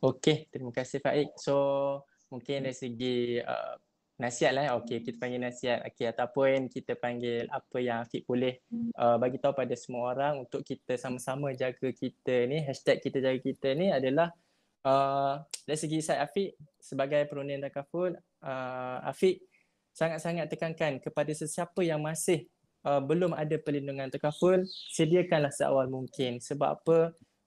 Okey, 0.02 0.50
terima 0.50 0.74
kasih 0.74 0.98
Faik. 0.98 1.38
So 1.38 1.54
mungkin 2.32 2.66
dari 2.66 2.74
segi 2.74 3.38
uh, 3.38 3.78
nasihat 4.18 4.52
lah, 4.54 4.74
okey 4.82 5.04
kita 5.04 5.18
panggil 5.20 5.38
nasihat, 5.38 5.78
okey 5.86 6.10
ataupun 6.10 6.66
kita 6.66 6.98
panggil 6.98 7.46
apa 7.46 7.78
yang 7.78 8.02
Afiq 8.02 8.26
boleh 8.26 8.58
uh, 8.98 9.18
bagi 9.20 9.38
tahu 9.38 9.54
pada 9.54 9.74
semua 9.78 10.10
orang 10.10 10.42
untuk 10.42 10.66
kita 10.66 10.98
sama-sama 10.98 11.54
jaga 11.54 11.90
kita 11.94 12.50
ni, 12.50 12.62
hashtag 12.66 12.98
kita 12.98 13.22
jaga 13.22 13.38
kita 13.38 13.68
ni 13.78 13.94
adalah 13.94 14.34
uh, 14.82 15.38
dari 15.66 15.78
segi 15.78 16.02
saya 16.02 16.26
Afiq 16.26 16.58
sebagai 16.82 17.22
peronin 17.30 17.62
takaful, 17.62 18.18
uh, 18.42 18.98
Afiq 19.06 19.42
sangat-sangat 19.92 20.48
tekankan 20.48 20.98
kepada 20.98 21.32
sesiapa 21.32 21.80
yang 21.84 22.00
masih 22.00 22.48
uh, 22.84 23.00
belum 23.00 23.32
ada 23.36 23.56
perlindungan 23.60 24.08
takaful, 24.10 24.60
sediakanlah 24.92 25.52
seawal 25.54 25.88
mungkin. 25.88 26.40
Sebab 26.42 26.70
apa? 26.82 26.98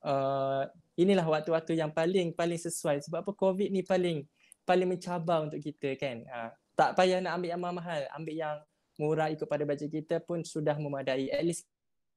Uh, 0.05 0.63
inilah 0.95 1.25
waktu-waktu 1.25 1.81
yang 1.81 1.89
paling 1.89 2.31
paling 2.37 2.61
sesuai 2.61 3.01
sebab 3.03 3.25
apa 3.25 3.31
COVID 3.33 3.73
ni 3.73 3.81
paling 3.81 4.21
paling 4.61 4.87
mencabar 4.89 5.45
untuk 5.45 5.61
kita 5.61 5.97
kan. 5.97 6.21
Ha, 6.29 6.53
tak 6.73 6.97
payah 6.97 7.21
nak 7.21 7.41
ambil 7.41 7.49
yang 7.53 7.61
mahal, 7.61 8.01
ambil 8.13 8.35
yang 8.35 8.57
murah 8.97 9.27
ikut 9.29 9.45
pada 9.45 9.65
bajet 9.67 9.91
kita 9.91 10.21
pun 10.23 10.41
sudah 10.41 10.77
memadai. 10.77 11.29
At 11.33 11.43
least 11.45 11.67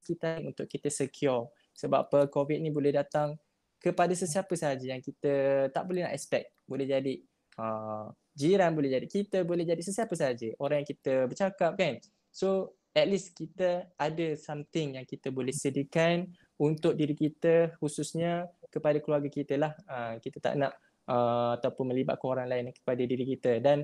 kita 0.05 0.41
untuk 0.45 0.65
kita 0.69 0.89
secure. 0.89 1.51
Sebab 1.77 2.09
apa 2.09 2.19
COVID 2.27 2.59
ni 2.59 2.73
boleh 2.73 2.95
datang 2.95 3.39
kepada 3.79 4.11
sesiapa 4.11 4.51
sahaja 4.59 4.83
yang 4.83 5.03
kita 5.03 5.67
tak 5.71 5.85
boleh 5.87 6.07
nak 6.07 6.15
expect. 6.15 6.51
Boleh 6.67 6.87
jadi 6.89 7.15
uh, 7.61 8.11
jiran, 8.39 8.71
boleh 8.71 8.95
jadi 8.95 9.09
kita, 9.11 9.43
boleh 9.43 9.67
jadi 9.67 9.83
sesiapa 9.83 10.15
sahaja. 10.15 10.55
Orang 10.63 10.87
yang 10.87 10.89
kita 10.89 11.27
bercakap 11.27 11.75
kan. 11.75 11.99
So 12.31 12.79
at 12.95 13.11
least 13.11 13.35
kita 13.35 13.91
ada 13.99 14.29
something 14.39 14.95
yang 14.95 15.07
kita 15.07 15.35
boleh 15.35 15.51
sediakan 15.51 16.31
untuk 16.63 16.95
diri 16.95 17.19
kita 17.19 17.75
khususnya 17.83 18.47
kepada 18.71 19.03
keluarga 19.03 19.27
kita 19.27 19.59
lah. 19.59 19.75
Uh, 19.91 20.23
kita 20.23 20.39
tak 20.39 20.55
nak 20.55 20.79
uh, 21.11 21.59
ataupun 21.59 21.91
melibatkan 21.91 22.29
orang 22.31 22.47
lain 22.47 22.65
kepada 22.71 23.03
diri 23.03 23.27
kita. 23.27 23.59
Dan 23.59 23.83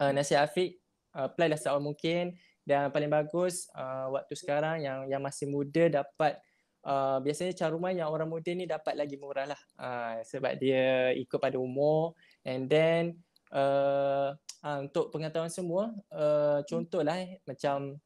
uh, 0.00 0.12
nasihat 0.16 0.48
Afiq, 0.48 0.80
apply 1.12 1.52
lah 1.52 1.60
seawal 1.60 1.84
mungkin 1.84 2.36
dan 2.68 2.92
paling 2.92 3.08
bagus 3.08 3.68
uh, 3.72 4.12
waktu 4.12 4.36
sekarang 4.36 4.84
yang 4.84 5.08
yang 5.08 5.24
masih 5.24 5.48
muda 5.48 5.88
dapat 5.88 6.36
uh, 6.84 7.18
biasanya 7.24 7.56
caruman 7.56 7.96
yang 7.96 8.12
orang 8.12 8.28
muda 8.28 8.52
ni 8.52 8.68
dapat 8.68 8.92
lagi 8.92 9.16
murah 9.16 9.48
lah 9.48 9.60
uh, 9.80 10.20
sebab 10.20 10.52
dia 10.60 11.16
ikut 11.16 11.40
pada 11.40 11.56
umur 11.56 12.12
and 12.44 12.68
then 12.68 13.16
uh, 13.52 14.34
uh, 14.36 14.78
untuk 14.82 15.12
pengetahuan 15.14 15.52
semua 15.52 15.94
uh, 16.12 16.60
contohlah 16.66 17.16
eh, 17.20 17.40
macam 17.46 17.96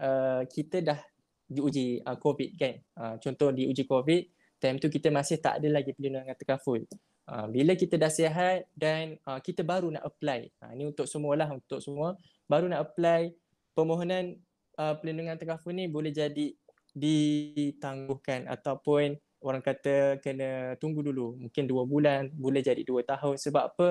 uh, 0.00 0.42
kita 0.48 0.82
dah 0.84 1.00
diuji 1.50 1.98
uh, 2.06 2.14
COVID 2.14 2.50
kan. 2.54 2.74
Uh, 2.94 3.14
contoh 3.18 3.50
diuji 3.50 3.82
COVID, 3.84 4.22
time 4.62 4.78
tu 4.78 4.86
kita 4.86 5.10
masih 5.10 5.42
tak 5.42 5.58
ada 5.58 5.68
lagi 5.68 5.90
perlindungan 5.90 6.36
terkaful. 6.38 6.78
Uh, 7.26 7.46
bila 7.50 7.74
kita 7.74 7.98
dah 7.98 8.10
sihat 8.10 8.70
dan 8.74 9.18
uh, 9.26 9.42
kita 9.42 9.66
baru 9.66 9.90
nak 9.90 10.06
apply. 10.06 10.46
Uh, 10.62 10.70
ini 10.78 10.94
untuk 10.94 11.10
semualah 11.10 11.50
untuk 11.50 11.82
semua 11.82 12.14
baru 12.46 12.70
nak 12.70 12.90
apply 12.90 13.34
permohonan 13.74 14.38
uh, 14.78 14.94
perlindungan 14.98 15.38
terkaful 15.38 15.74
ni 15.74 15.86
boleh 15.90 16.14
jadi 16.14 16.54
ditangguhkan 16.90 18.50
ataupun 18.50 19.14
orang 19.40 19.62
kata 19.62 20.18
kena 20.22 20.74
tunggu 20.78 21.06
dulu. 21.06 21.38
Mungkin 21.38 21.64
dua 21.70 21.86
bulan, 21.86 22.30
boleh 22.34 22.62
jadi 22.62 22.82
dua 22.82 23.06
tahun. 23.06 23.38
Sebab 23.38 23.62
apa? 23.74 23.88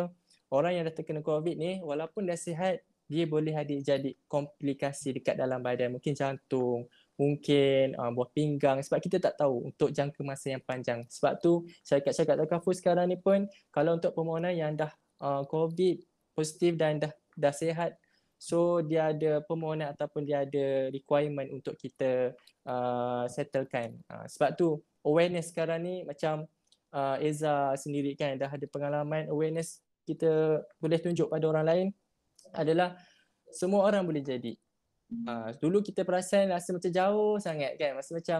Orang 0.49 0.73
yang 0.73 0.83
dah 0.85 0.93
terkena 0.93 1.21
COVID 1.21 1.55
ni 1.55 1.81
walaupun 1.85 2.25
dah 2.25 2.37
sihat 2.37 2.81
dia 3.09 3.25
boleh 3.25 3.57
ada 3.57 3.73
jadi 3.73 4.13
komplikasi 4.29 5.17
dekat 5.17 5.33
dalam 5.33 5.65
badan. 5.65 5.97
Mungkin 5.97 6.13
jantung, 6.13 6.85
mungkin 7.17 7.97
uh, 7.97 8.13
buah 8.13 8.29
pinggang 8.29 8.77
sebab 8.85 9.01
kita 9.01 9.17
tak 9.17 9.33
tahu 9.41 9.73
untuk 9.73 9.89
jangka 9.89 10.21
masa 10.21 10.53
yang 10.53 10.61
panjang. 10.61 11.01
Sebab 11.09 11.41
tu 11.41 11.65
syarikat-syarikat 11.81 12.37
takaful 12.45 12.73
sekarang 12.77 13.09
ni 13.09 13.17
pun 13.17 13.49
kalau 13.73 13.97
untuk 13.97 14.13
permohonan 14.13 14.53
yang 14.53 14.77
dah 14.77 14.93
uh, 15.25 15.41
COVID 15.49 16.05
positif 16.37 16.77
dan 16.77 17.01
dah 17.01 17.11
dah 17.33 17.51
sihat 17.51 17.97
so 18.39 18.79
dia 18.85 19.11
ada 19.11 19.43
permohonan 19.43 19.91
ataupun 19.91 20.23
dia 20.23 20.47
ada 20.47 20.93
requirement 20.93 21.49
untuk 21.49 21.75
kita 21.81 22.37
uh, 22.69 23.25
settlekan. 23.25 23.97
Uh, 24.05 24.29
sebab 24.29 24.53
tu 24.53 24.77
awareness 25.01 25.49
sekarang 25.49 25.81
ni 25.81 25.95
macam 26.05 26.45
uh, 26.93 27.17
Eza 27.19 27.73
sendiri 27.73 28.13
kan 28.13 28.37
dah 28.37 28.53
ada 28.53 28.65
pengalaman 28.69 29.27
awareness 29.33 29.81
kita 30.09 30.65
boleh 30.81 30.97
tunjuk 30.97 31.29
pada 31.29 31.45
orang 31.45 31.65
lain 31.69 31.87
adalah 32.57 32.97
semua 33.53 33.85
orang 33.85 34.01
boleh 34.01 34.25
jadi. 34.25 34.57
Uh, 35.09 35.49
dulu 35.57 35.81
kita 35.81 36.05
perasan 36.05 36.53
rasa 36.53 36.69
macam 36.69 36.89
jauh 36.89 37.37
sangat 37.41 37.77
kan. 37.77 37.97
Rasa 37.97 38.11
macam 38.13 38.39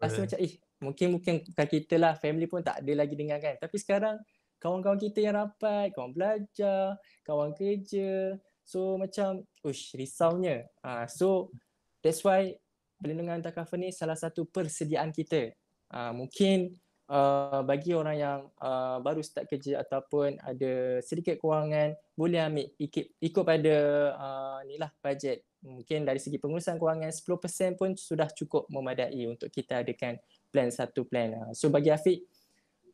rasa 0.00 0.18
macam 0.24 0.38
eh 0.40 0.56
mungkin 0.80 1.06
mungkin 1.16 1.34
bukan 1.44 1.66
kita 1.68 1.96
lah 2.00 2.12
family 2.16 2.48
pun 2.48 2.64
tak 2.64 2.80
ada 2.80 2.92
lagi 2.92 3.14
dengar 3.16 3.40
kan. 3.40 3.56
Tapi 3.60 3.76
sekarang 3.76 4.16
kawan-kawan 4.56 4.96
kita 4.96 5.20
yang 5.20 5.36
rapat, 5.36 5.92
kawan 5.92 6.12
belajar, 6.16 6.96
kawan 7.24 7.52
kerja. 7.52 8.36
So 8.64 8.96
macam 8.96 9.44
ush 9.64 9.96
risaunya. 9.96 10.68
Uh, 10.80 11.04
so 11.08 11.52
that's 12.00 12.24
why 12.24 12.56
perlindungan 13.00 13.44
takaful 13.44 13.76
ni 13.76 13.92
salah 13.92 14.16
satu 14.16 14.48
persediaan 14.48 15.12
kita. 15.12 15.52
Uh, 15.88 16.12
mungkin 16.12 16.72
uh, 17.08 17.60
bagi 17.64 17.96
orang 17.96 18.16
yang 18.16 18.38
uh, 18.60 19.00
baru 19.00 19.24
start 19.24 19.48
kerja 19.48 19.80
ataupun 19.82 20.38
ada 20.44 21.02
sedikit 21.02 21.40
kewangan 21.40 21.96
boleh 22.14 22.40
ambil 22.40 22.66
ikut, 22.78 23.06
ikut 23.18 23.44
pada 23.44 23.76
uh, 24.14 24.58
ni 24.68 24.76
lah 24.76 24.92
bajet 25.00 25.42
mungkin 25.58 26.06
dari 26.06 26.22
segi 26.22 26.38
pengurusan 26.38 26.78
kewangan 26.78 27.10
10% 27.10 27.74
pun 27.74 27.90
sudah 27.98 28.30
cukup 28.30 28.70
memadai 28.70 29.26
untuk 29.26 29.50
kita 29.50 29.82
adakan 29.82 30.20
plan 30.54 30.70
satu 30.70 31.02
plan. 31.02 31.34
Uh, 31.34 31.52
so 31.56 31.72
bagi 31.72 31.90
Afiq 31.90 32.22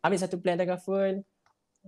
ambil 0.00 0.18
satu 0.20 0.36
plan 0.40 0.56
takaful 0.56 1.20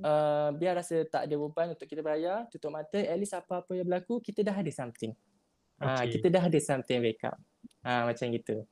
uh, 0.05 0.49
biar 0.53 0.77
rasa 0.77 1.07
tak 1.09 1.31
ada 1.31 1.35
beban 1.39 1.73
untuk 1.73 1.89
kita 1.89 2.05
bayar 2.05 2.45
tutup 2.53 2.75
mata 2.75 3.01
at 3.01 3.17
least 3.17 3.33
apa-apa 3.33 3.73
yang 3.73 3.87
berlaku 3.89 4.21
kita 4.21 4.45
dah 4.45 4.57
ada 4.57 4.73
something. 4.75 5.15
Uh, 5.77 6.05
Okey. 6.05 6.17
kita 6.17 6.33
dah 6.33 6.45
ada 6.49 6.57
something 6.57 7.05
backup 7.05 7.37
uh, 7.85 8.09
macam 8.09 8.33
gitu 8.33 8.65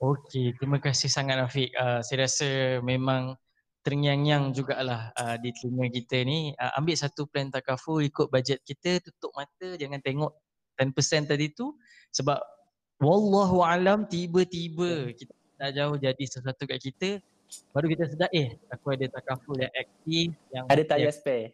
Okey, 0.00 0.56
terima 0.56 0.80
kasih 0.80 1.12
sangat 1.12 1.36
Afiq. 1.36 1.76
Uh, 1.76 2.00
saya 2.00 2.24
rasa 2.24 2.80
memang 2.80 3.36
terngiang-ngiang 3.84 4.56
jugalah 4.56 5.12
uh, 5.12 5.36
di 5.36 5.52
telinga 5.52 5.92
kita 5.92 6.24
ni. 6.24 6.56
Uh, 6.56 6.72
ambil 6.80 6.96
satu 6.96 7.28
plan 7.28 7.52
takaful 7.52 8.00
ikut 8.00 8.32
bajet 8.32 8.64
kita, 8.64 9.04
tutup 9.04 9.28
mata, 9.36 9.76
jangan 9.76 10.00
tengok 10.00 10.32
10% 10.80 11.28
tadi 11.28 11.52
tu 11.52 11.76
sebab 12.08 12.40
wallahu 12.96 13.60
alam 13.60 14.08
tiba-tiba 14.08 15.12
kita 15.12 15.32
tak 15.60 15.70
jauh 15.76 15.96
jadi 16.00 16.24
sesuatu 16.24 16.64
kat 16.64 16.80
kita 16.80 17.20
baru 17.76 17.92
kita 17.92 18.04
sedar 18.08 18.30
eh 18.32 18.56
aku 18.72 18.96
ada 18.96 19.06
takaful 19.12 19.56
yang 19.60 19.72
aktif 19.76 20.32
yang 20.48 20.64
ada 20.72 20.82
tayar 20.88 21.12
spare 21.12 21.52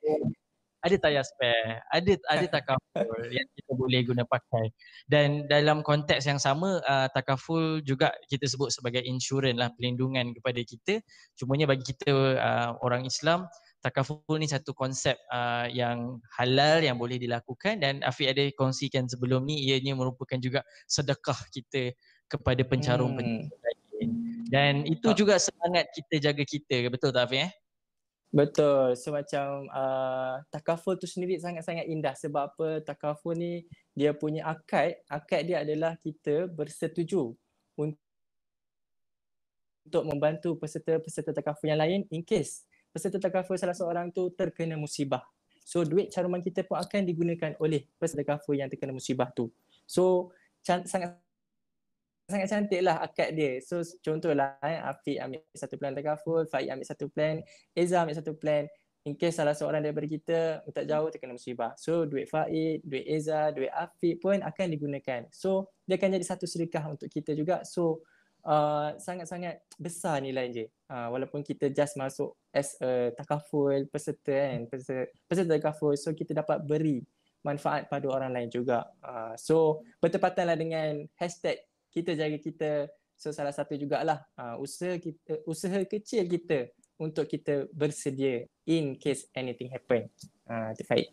ada 0.84 0.96
tayar 1.00 1.24
spare, 1.24 1.80
ada 1.90 2.12
ada 2.28 2.46
takaful 2.60 3.20
yang 3.32 3.46
kita 3.56 3.72
boleh 3.74 4.00
guna 4.04 4.22
pakai. 4.28 4.70
Dan 5.08 5.48
dalam 5.48 5.80
konteks 5.80 6.28
yang 6.28 6.38
sama 6.40 6.78
uh, 6.84 7.08
takaful 7.10 7.80
juga 7.82 8.12
kita 8.28 8.44
sebut 8.44 8.70
sebagai 8.74 9.00
insurans 9.02 9.56
lah 9.56 9.72
perlindungan 9.74 10.36
kepada 10.36 10.60
kita. 10.60 10.94
Cumanya 11.38 11.70
bagi 11.70 11.94
kita 11.94 12.12
uh, 12.36 12.70
orang 12.84 13.08
Islam 13.08 13.48
takaful 13.86 14.18
ni 14.34 14.50
satu 14.50 14.74
konsep 14.74 15.14
uh, 15.30 15.70
yang 15.70 16.18
halal 16.34 16.82
yang 16.82 16.98
boleh 16.98 17.22
dilakukan 17.22 17.78
dan 17.78 18.02
Afiq 18.02 18.34
ada 18.34 18.42
kongsikan 18.58 19.06
sebelum 19.06 19.46
ni 19.46 19.62
ianya 19.62 19.94
merupakan 19.94 20.34
juga 20.42 20.66
sedekah 20.90 21.38
kita 21.54 21.94
kepada 22.26 22.66
pencarum 22.66 23.14
Hmm. 23.14 23.46
lain. 23.46 24.10
Dan 24.50 24.74
itu 24.86 25.14
juga 25.14 25.38
semangat 25.38 25.86
kita 25.94 26.30
jaga 26.30 26.42
kita, 26.42 26.90
betul 26.90 27.14
tak 27.14 27.30
Afiq 27.30 27.46
eh? 27.46 27.52
Betul. 28.34 28.98
So 28.98 29.14
macam 29.14 29.70
uh, 29.70 30.42
takaful 30.50 30.98
tu 30.98 31.06
sendiri 31.08 31.38
sangat-sangat 31.38 31.86
indah 31.86 32.18
sebab 32.18 32.50
apa 32.52 32.82
takaful 32.82 33.38
ni 33.38 33.62
dia 33.94 34.12
punya 34.12 34.44
akad, 34.44 34.98
akad 35.08 35.46
dia 35.46 35.62
adalah 35.62 35.94
kita 35.96 36.50
bersetuju 36.50 37.32
untuk 37.78 37.94
membantu 40.04 40.58
peserta-peserta 40.58 41.30
takaful 41.30 41.70
yang 41.70 41.78
lain 41.78 42.02
in 42.10 42.26
case 42.26 42.66
peserta 42.96 43.20
takaful 43.20 43.60
salah 43.60 43.76
seorang 43.76 44.08
tu 44.08 44.32
terkena 44.32 44.80
musibah. 44.80 45.20
So 45.60 45.84
duit 45.84 46.08
caruman 46.08 46.40
kita 46.40 46.64
pun 46.64 46.80
akan 46.80 47.04
digunakan 47.04 47.52
oleh 47.60 47.84
peserta 48.00 48.24
takaful 48.24 48.56
yang 48.56 48.72
terkena 48.72 48.96
musibah 48.96 49.28
tu. 49.36 49.52
So 49.84 50.32
sangat 50.64 51.20
sangat 52.26 52.46
cantik 52.50 52.82
lah 52.82 52.98
akad 52.98 53.32
dia. 53.38 53.62
So 53.62 53.86
contohlah 54.02 54.58
eh, 54.66 54.82
Afiq 54.82 55.16
ambil 55.22 55.40
satu 55.54 55.74
plan 55.78 55.94
takaful, 55.94 56.42
Faik 56.50 56.68
ambil 56.74 56.86
satu 56.86 57.06
plan, 57.06 57.38
Eza 57.72 58.02
ambil 58.02 58.18
satu 58.18 58.34
plan. 58.34 58.66
In 59.06 59.14
case 59.14 59.38
salah 59.38 59.54
seorang 59.54 59.86
daripada 59.86 60.10
kita 60.10 60.38
tak 60.74 60.84
jauh 60.90 61.06
terkena 61.14 61.38
musibah. 61.38 61.78
So 61.78 62.02
duit 62.10 62.26
Faik, 62.26 62.82
duit 62.82 63.06
Eza, 63.06 63.54
duit 63.54 63.70
Afiq 63.70 64.18
pun 64.18 64.42
akan 64.42 64.66
digunakan. 64.66 65.30
So 65.30 65.70
dia 65.86 65.94
akan 65.94 66.18
jadi 66.18 66.26
satu 66.26 66.50
sedekah 66.50 66.90
untuk 66.90 67.06
kita 67.06 67.30
juga. 67.38 67.62
So 67.62 68.02
uh, 68.42 68.98
sangat-sangat 68.98 69.62
besar 69.78 70.18
nilai 70.18 70.50
je. 70.50 70.66
Uh, 70.90 71.14
walaupun 71.14 71.46
kita 71.46 71.70
just 71.70 71.94
masuk 71.94 72.34
as 72.50 72.74
a 72.82 73.14
takaful 73.14 73.70
peserta 73.86 74.34
kan, 74.34 74.66
peserta, 74.66 75.06
peserta 75.30 75.54
takaful. 75.54 75.94
So 75.94 76.10
kita 76.10 76.34
dapat 76.34 76.66
beri 76.66 77.06
manfaat 77.46 77.86
pada 77.86 78.10
orang 78.10 78.34
lain 78.34 78.50
juga. 78.50 78.90
Uh, 78.98 79.38
so 79.38 79.86
bertepatanlah 80.02 80.58
dengan 80.58 81.06
hashtag 81.14 81.62
kita 81.96 82.12
jaga 82.12 82.36
kita. 82.36 82.70
So 83.16 83.32
salah 83.32 83.56
satu 83.56 83.72
jugalah 83.80 84.20
uh, 84.36 84.60
usaha 84.60 85.00
kita 85.00 85.40
usaha 85.48 85.80
kecil 85.88 86.28
kita 86.28 86.68
untuk 87.00 87.24
kita 87.24 87.64
bersedia 87.72 88.44
in 88.68 89.00
case 89.00 89.24
anything 89.32 89.72
happen. 89.72 90.12
Uh, 90.44 90.76
itu 90.76 90.84
baik. 90.84 91.08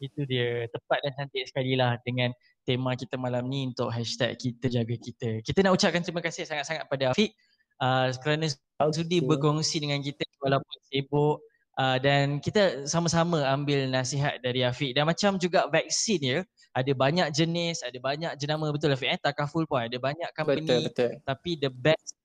Itu 0.00 0.20
dia 0.24 0.64
tepat 0.72 1.04
dan 1.04 1.12
cantik 1.12 1.44
sekali 1.44 1.76
lah 1.76 2.00
dengan 2.00 2.32
tema 2.64 2.96
kita 2.96 3.20
malam 3.20 3.44
ni 3.52 3.68
untuk 3.68 3.92
hashtag 3.92 4.32
kita 4.40 4.72
jaga 4.72 4.96
kita. 4.96 5.30
Kita 5.44 5.58
nak 5.60 5.76
ucapkan 5.76 6.00
terima 6.00 6.24
kasih 6.24 6.48
sangat-sangat 6.48 6.88
pada 6.88 7.12
Afiq 7.12 7.36
uh, 7.84 8.08
kerana 8.16 8.48
sudi 8.90 9.20
berkongsi 9.20 9.82
dengan 9.84 10.00
kita 10.00 10.24
walaupun 10.40 10.76
sibuk 10.88 11.44
uh, 11.78 11.98
dan 12.00 12.38
kita 12.38 12.88
sama-sama 12.88 13.44
ambil 13.46 13.86
nasihat 13.92 14.38
dari 14.40 14.64
Afiq 14.66 14.96
dan 14.96 15.04
macam 15.06 15.36
juga 15.36 15.68
vaksin 15.68 16.20
ya 16.22 16.38
ada 16.72 16.92
banyak 16.96 17.28
jenis, 17.32 17.84
ada 17.84 17.98
banyak 18.00 18.32
jenama 18.40 18.72
betul 18.72 18.92
Afiq 18.96 19.12
eh 19.12 19.20
takaful 19.20 19.68
pun 19.68 19.84
ada 19.84 19.96
banyak 20.00 20.28
company 20.32 20.64
Betul 20.64 20.80
betul. 20.88 21.10
tapi 21.24 21.50
the 21.60 21.68
best 21.68 22.16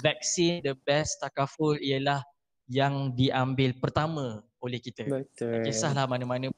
vaksin, 0.00 0.62
the 0.62 0.74
best 0.86 1.18
takaful 1.18 1.74
ialah 1.78 2.22
yang 2.66 3.14
diambil 3.14 3.74
pertama 3.78 4.42
oleh 4.58 4.78
kita. 4.82 5.06
Betul. 5.06 5.62
Tak 5.62 5.70
kisahlah 5.70 6.04
mana-mana 6.10 6.50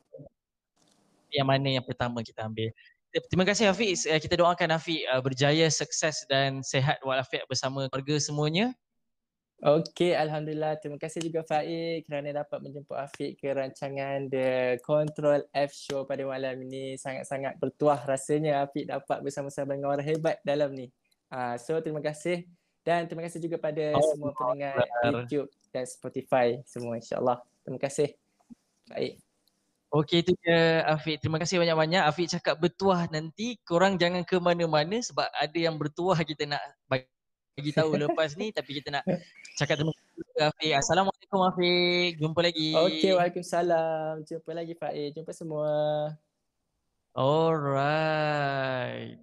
yang 1.29 1.49
mana 1.49 1.69
yang 1.69 1.85
pertama 1.85 2.25
kita 2.25 2.49
ambil. 2.49 2.73
Terima 3.09 3.45
kasih 3.45 3.73
Hafiz. 3.73 4.05
Eh, 4.05 4.21
Kita 4.21 4.37
doakan 4.37 4.77
Hafiz 4.77 5.01
uh, 5.09 5.21
berjaya, 5.25 5.69
sukses 5.73 6.29
dan 6.29 6.61
sehat 6.61 7.01
walafiat 7.01 7.49
bersama 7.49 7.89
keluarga 7.89 8.21
semuanya. 8.21 8.73
Okey, 9.59 10.15
Alhamdulillah. 10.15 10.79
Terima 10.79 11.03
kasih 11.03 11.19
juga 11.19 11.43
Faik 11.43 12.07
kerana 12.07 12.31
dapat 12.31 12.63
menjemput 12.63 12.95
Afiq 12.95 13.43
ke 13.43 13.51
rancangan 13.51 14.31
The 14.31 14.79
Control 14.87 15.51
F 15.51 15.75
Show 15.75 16.07
pada 16.07 16.23
malam 16.23 16.63
ini. 16.63 16.95
Sangat-sangat 16.95 17.59
bertuah 17.59 17.99
rasanya 18.07 18.63
Afiq 18.63 18.87
dapat 18.87 19.19
bersama-sama 19.19 19.75
dengan 19.75 19.99
orang 19.99 20.07
hebat 20.07 20.39
dalam 20.47 20.71
ni. 20.79 20.95
Uh, 21.27 21.59
so, 21.59 21.75
terima 21.83 21.99
kasih. 21.99 22.47
Dan 22.87 23.11
terima 23.11 23.27
kasih 23.27 23.43
juga 23.43 23.59
pada 23.59 23.99
Oh, 23.99 24.07
semua 24.15 24.31
pendengar. 24.31 24.79
YouTube 25.11 25.51
dan 25.75 25.85
Spotify 25.91 26.63
semua 26.63 26.95
insyaAllah. 26.95 27.43
Terima 27.67 27.83
kasih. 27.83 28.15
Baik. 28.87 29.19
Okey 29.91 30.23
itu 30.23 30.33
dia 30.45 30.87
Afiq. 30.87 31.19
Terima 31.19 31.43
kasih 31.43 31.59
banyak-banyak. 31.59 32.07
Afiq 32.07 32.31
cakap 32.31 32.63
bertuah 32.63 33.11
nanti. 33.11 33.59
Korang 33.67 33.99
jangan 33.99 34.23
ke 34.23 34.39
mana-mana 34.39 35.03
sebab 35.03 35.27
ada 35.35 35.59
yang 35.59 35.75
bertuah 35.75 36.23
kita 36.23 36.47
nak 36.47 36.63
bagi 36.87 37.11
tahu 37.75 37.99
lepas 37.99 38.39
ni 38.39 38.55
tapi 38.55 38.79
kita 38.83 38.95
nak 38.95 39.05
cakap 39.59 39.79
terima 39.79 39.93
kasih 39.95 40.07
Afiq. 40.39 40.73
Assalamualaikum 40.79 41.41
Afiq. 41.43 42.11
Jumpa 42.23 42.41
lagi. 42.47 42.71
Okey, 42.79 43.11
Waalaikumsalam. 43.19 44.23
Jumpa 44.23 44.51
lagi 44.55 44.75
Faik. 44.79 45.19
Jumpa 45.19 45.33
semua. 45.35 45.71
Alright. 47.19 49.19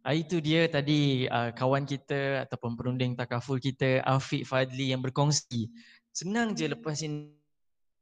Ah, 0.00 0.16
itu 0.16 0.40
dia 0.40 0.64
tadi 0.70 1.28
uh, 1.28 1.52
kawan 1.52 1.84
kita 1.84 2.46
ataupun 2.48 2.72
perunding 2.78 3.12
takaful 3.18 3.60
kita 3.60 4.00
Afiq 4.06 4.48
Fadli 4.48 4.94
yang 4.94 5.04
berkongsi. 5.04 5.68
Senang 6.14 6.56
je 6.56 6.70
lepas 6.70 6.96
ni 7.04 7.34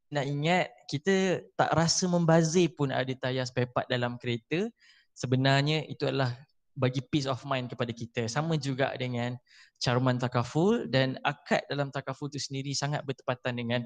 nak 0.08 0.24
ingat 0.24 0.72
kita 0.88 1.44
tak 1.52 1.70
rasa 1.74 2.08
membazir 2.08 2.72
pun 2.72 2.88
ada 2.88 3.10
tayar 3.12 3.44
spare 3.44 3.68
part 3.68 3.86
dalam 3.90 4.16
kereta. 4.20 4.68
Sebenarnya 5.12 5.84
itu 5.90 6.06
adalah 6.06 6.32
bagi 6.78 7.02
peace 7.02 7.26
of 7.26 7.42
mind 7.42 7.66
kepada 7.66 7.90
kita. 7.90 8.30
Sama 8.30 8.54
juga 8.54 8.94
dengan 8.94 9.34
caruman 9.82 10.14
takaful 10.14 10.86
dan 10.86 11.18
akad 11.26 11.66
dalam 11.66 11.90
takaful 11.90 12.30
itu 12.30 12.38
sendiri 12.38 12.70
sangat 12.70 13.02
bertepatan 13.02 13.58
dengan 13.58 13.80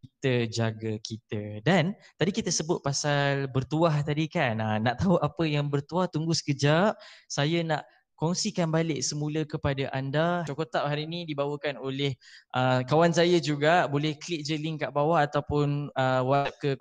kita 0.00 0.48
jaga 0.48 0.96
kita. 1.04 1.60
Dan 1.60 1.92
tadi 2.16 2.32
kita 2.32 2.48
sebut 2.48 2.80
pasal 2.80 3.52
bertuah 3.52 4.00
tadi 4.00 4.24
kan. 4.32 4.56
Ha, 4.64 4.80
nak 4.80 4.96
tahu 5.04 5.20
apa 5.20 5.44
yang 5.44 5.68
bertuah 5.68 6.08
tunggu 6.08 6.32
sekejap. 6.32 6.96
Saya 7.28 7.60
nak 7.60 7.84
kongsikan 8.18 8.74
balik 8.74 8.98
semula 9.06 9.46
kepada 9.46 9.86
anda. 9.94 10.42
Cokotap 10.42 10.90
hari 10.90 11.06
ini 11.06 11.22
dibawakan 11.22 11.78
oleh 11.78 12.18
uh, 12.50 12.82
kawan 12.82 13.14
saya 13.14 13.38
juga. 13.38 13.86
Boleh 13.86 14.18
klik 14.18 14.42
je 14.42 14.58
link 14.58 14.82
kat 14.82 14.90
bawah 14.90 15.22
ataupun 15.22 15.94
uh, 15.94 16.26
WhatsApp 16.26 16.58
ke 16.58 16.74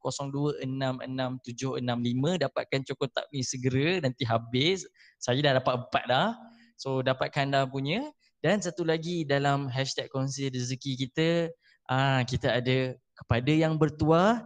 0111-02666765 0.00 2.40
dapatkan 2.40 2.80
cokotap 2.88 3.28
ni 3.28 3.44
segera 3.44 4.00
nanti 4.00 4.24
habis. 4.24 4.88
Saya 5.20 5.44
dah 5.44 5.60
dapat 5.60 5.84
empat 5.84 6.04
dah. 6.08 6.32
So 6.80 7.04
dapatkan 7.04 7.52
dah 7.52 7.68
punya. 7.68 8.08
Dan 8.40 8.64
satu 8.64 8.80
lagi 8.84 9.24
dalam 9.28 9.68
hashtag 9.68 10.08
kongsi 10.08 10.48
rezeki 10.48 11.08
kita, 11.08 11.52
uh, 11.92 12.24
kita 12.24 12.48
ada 12.60 12.96
kepada 13.16 13.52
yang 13.52 13.76
bertuah 13.76 14.40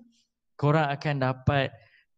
korang 0.55 0.87
akan 0.87 1.15
dapat 1.19 1.75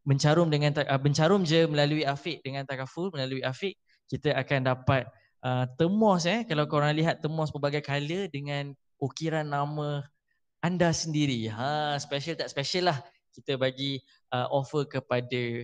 mencarum 0.07 0.47
dengan 0.53 0.77
uh, 0.77 1.01
mencarum 1.01 1.43
je 1.43 1.67
melalui 1.67 2.07
Afiq 2.07 2.45
dengan 2.47 2.63
takaful 2.63 3.11
melalui 3.11 3.43
Afiq. 3.43 3.75
Kita 4.07 4.31
akan 4.39 4.63
dapat 4.63 5.11
uh, 5.43 5.67
temos 5.75 6.23
eh. 6.31 6.47
Kalau 6.47 6.71
korang 6.71 6.95
lihat 6.95 7.19
temos 7.19 7.51
pelbagai 7.51 7.83
color 7.83 8.31
dengan 8.31 8.71
ukiran 9.03 9.43
nama 9.43 10.07
anda 10.67 10.91
sendiri. 10.91 11.47
Ha, 11.47 11.95
special 12.03 12.35
tak 12.35 12.51
special 12.51 12.91
lah. 12.91 12.99
Kita 13.31 13.55
bagi 13.55 14.03
uh, 14.35 14.51
offer 14.51 14.83
kepada 14.91 15.63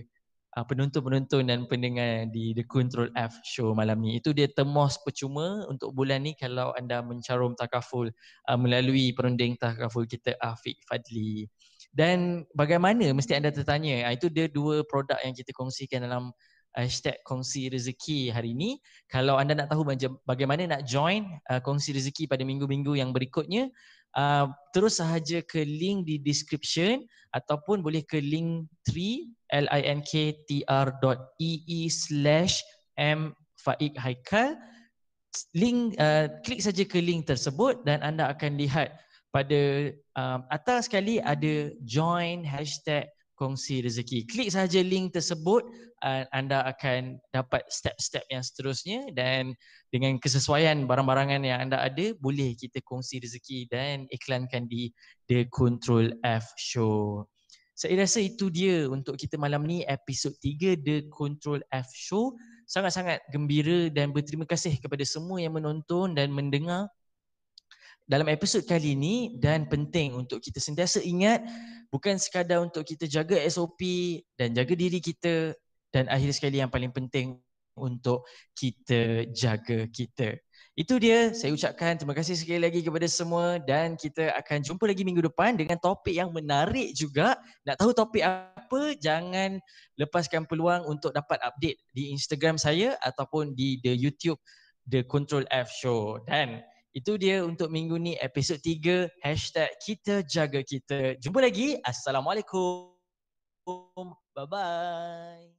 uh, 0.55 0.63
penonton-penonton 0.63 1.51
dan 1.51 1.67
pendengar 1.67 2.31
di 2.31 2.55
The 2.55 2.63
Control 2.63 3.11
F 3.19 3.35
show 3.43 3.75
malam 3.75 3.99
ni. 3.99 4.23
Itu 4.23 4.31
dia 4.31 4.47
temos 4.47 4.95
percuma 5.03 5.67
untuk 5.67 5.91
bulan 5.91 6.23
ni 6.23 6.39
kalau 6.39 6.71
anda 6.79 7.03
mencarum 7.03 7.51
takaful 7.59 8.07
uh, 8.47 8.57
melalui 8.57 9.11
perunding 9.11 9.59
takaful 9.59 10.07
kita 10.07 10.39
Afiq 10.39 10.79
Fadli. 10.87 11.51
Dan 11.91 12.47
bagaimana 12.55 13.11
mesti 13.11 13.35
anda 13.35 13.51
tertanya, 13.51 14.07
uh, 14.07 14.13
itu 14.15 14.31
dia 14.31 14.47
dua 14.47 14.87
produk 14.87 15.19
yang 15.19 15.35
kita 15.35 15.51
kongsikan 15.51 16.07
dalam 16.07 16.31
hashtag 16.73 17.21
kongsi 17.21 17.69
rezeki 17.69 18.33
hari 18.33 18.57
ini. 18.57 18.81
Kalau 19.05 19.37
anda 19.37 19.53
nak 19.53 19.69
tahu 19.69 19.85
bagaimana 20.25 20.65
nak 20.65 20.81
join 20.89 21.25
uh, 21.49 21.61
kongsi 21.61 21.93
rezeki 21.93 22.25
pada 22.25 22.41
minggu-minggu 22.41 22.97
yang 22.97 23.13
berikutnya, 23.13 23.69
uh, 24.17 24.49
terus 24.73 24.97
sahaja 25.01 25.41
ke 25.45 25.65
link 25.65 26.05
di 26.09 26.17
description 26.21 27.05
ataupun 27.33 27.81
boleh 27.81 28.05
ke 28.05 28.21
link 28.21 28.69
3 28.89 29.25
linktr.ee 29.53 31.81
slash 31.89 32.61
m 32.97 33.33
faik 33.61 33.97
haikal. 33.97 34.57
Link 35.57 35.97
uh, 35.97 36.29
klik 36.45 36.61
saja 36.61 36.85
ke 36.85 37.01
link 37.01 37.25
tersebut 37.25 37.81
dan 37.89 38.05
anda 38.05 38.29
akan 38.29 38.53
lihat 38.57 38.93
pada 39.33 39.89
um, 40.13 40.45
atas 40.53 40.85
sekali 40.85 41.17
ada 41.17 41.73
join 41.89 42.45
hashtag 42.45 43.09
kongsi 43.43 43.83
rezeki. 43.83 44.23
Klik 44.23 44.55
saja 44.55 44.79
link 44.79 45.11
tersebut 45.11 45.67
uh, 45.99 46.23
anda 46.31 46.63
akan 46.63 47.19
dapat 47.35 47.67
step-step 47.67 48.23
yang 48.31 48.39
seterusnya 48.39 49.11
dan 49.11 49.51
dengan 49.91 50.15
kesesuaian 50.15 50.87
barang-barangan 50.87 51.43
yang 51.43 51.67
anda 51.67 51.83
ada 51.83 52.15
boleh 52.23 52.55
kita 52.55 52.79
kongsi 52.87 53.19
rezeki 53.19 53.67
dan 53.67 54.07
iklankan 54.15 54.71
di 54.71 54.95
The 55.27 55.51
Control 55.51 56.15
F 56.23 56.47
Show. 56.55 57.27
Saya 57.75 58.07
rasa 58.07 58.23
itu 58.23 58.47
dia 58.47 58.87
untuk 58.87 59.19
kita 59.19 59.35
malam 59.35 59.67
ni 59.67 59.83
episod 59.83 60.31
3 60.39 60.79
The 60.79 61.11
Control 61.11 61.59
F 61.67 61.91
Show. 61.91 62.31
Sangat-sangat 62.63 63.27
gembira 63.27 63.91
dan 63.91 64.15
berterima 64.15 64.47
kasih 64.47 64.79
kepada 64.79 65.03
semua 65.03 65.43
yang 65.43 65.59
menonton 65.59 66.15
dan 66.15 66.31
mendengar 66.31 66.87
dalam 68.03 68.27
episod 68.27 68.63
kali 68.67 68.99
ini 68.99 69.39
dan 69.39 69.63
penting 69.67 70.11
untuk 70.11 70.43
kita 70.43 70.59
sentiasa 70.59 70.99
ingat 70.99 71.39
bukan 71.87 72.19
sekadar 72.19 72.59
untuk 72.59 72.83
kita 72.83 73.07
jaga 73.07 73.39
SOP 73.47 73.79
dan 74.35 74.51
jaga 74.51 74.73
diri 74.75 74.99
kita 74.99 75.55
dan 75.93 76.11
akhir 76.11 76.35
sekali 76.35 76.59
yang 76.59 76.67
paling 76.67 76.91
penting 76.91 77.39
untuk 77.73 78.25
kita 78.53 79.25
jaga 79.33 79.89
kita. 79.89 80.37
Itu 80.73 80.97
dia 80.97 81.33
saya 81.37 81.53
ucapkan 81.53 82.01
terima 82.01 82.17
kasih 82.17 82.33
sekali 82.33 82.65
lagi 82.65 82.81
kepada 82.81 83.05
semua 83.05 83.61
dan 83.61 83.93
kita 83.93 84.33
akan 84.41 84.65
jumpa 84.65 84.89
lagi 84.89 85.05
minggu 85.05 85.21
depan 85.21 85.53
dengan 85.53 85.77
topik 85.77 86.17
yang 86.17 86.33
menarik 86.33 86.97
juga. 86.97 87.37
Nak 87.65 87.77
tahu 87.77 87.93
topik 87.93 88.25
apa 88.25 88.97
jangan 88.97 89.61
lepaskan 90.01 90.49
peluang 90.49 90.81
untuk 90.89 91.13
dapat 91.13 91.37
update 91.45 91.77
di 91.93 92.09
Instagram 92.09 92.57
saya 92.57 92.97
ataupun 93.05 93.53
di 93.53 93.77
the 93.85 93.93
YouTube 93.93 94.41
The 94.89 95.05
Control 95.05 95.45
F 95.53 95.69
Show 95.69 96.17
dan 96.25 96.65
itu 96.93 97.17
dia 97.17 97.41
untuk 97.41 97.73
minggu 97.73 97.97
ni 97.97 98.13
episod 98.21 98.61
3 98.61 99.09
Hashtag 99.25 99.69
kita 99.81 100.21
jaga 100.23 100.61
kita. 100.61 101.17
Jumpa 101.17 101.41
lagi. 101.41 101.81
Assalamualaikum. 101.81 102.93
Bye 104.33 104.47
bye 104.49 105.49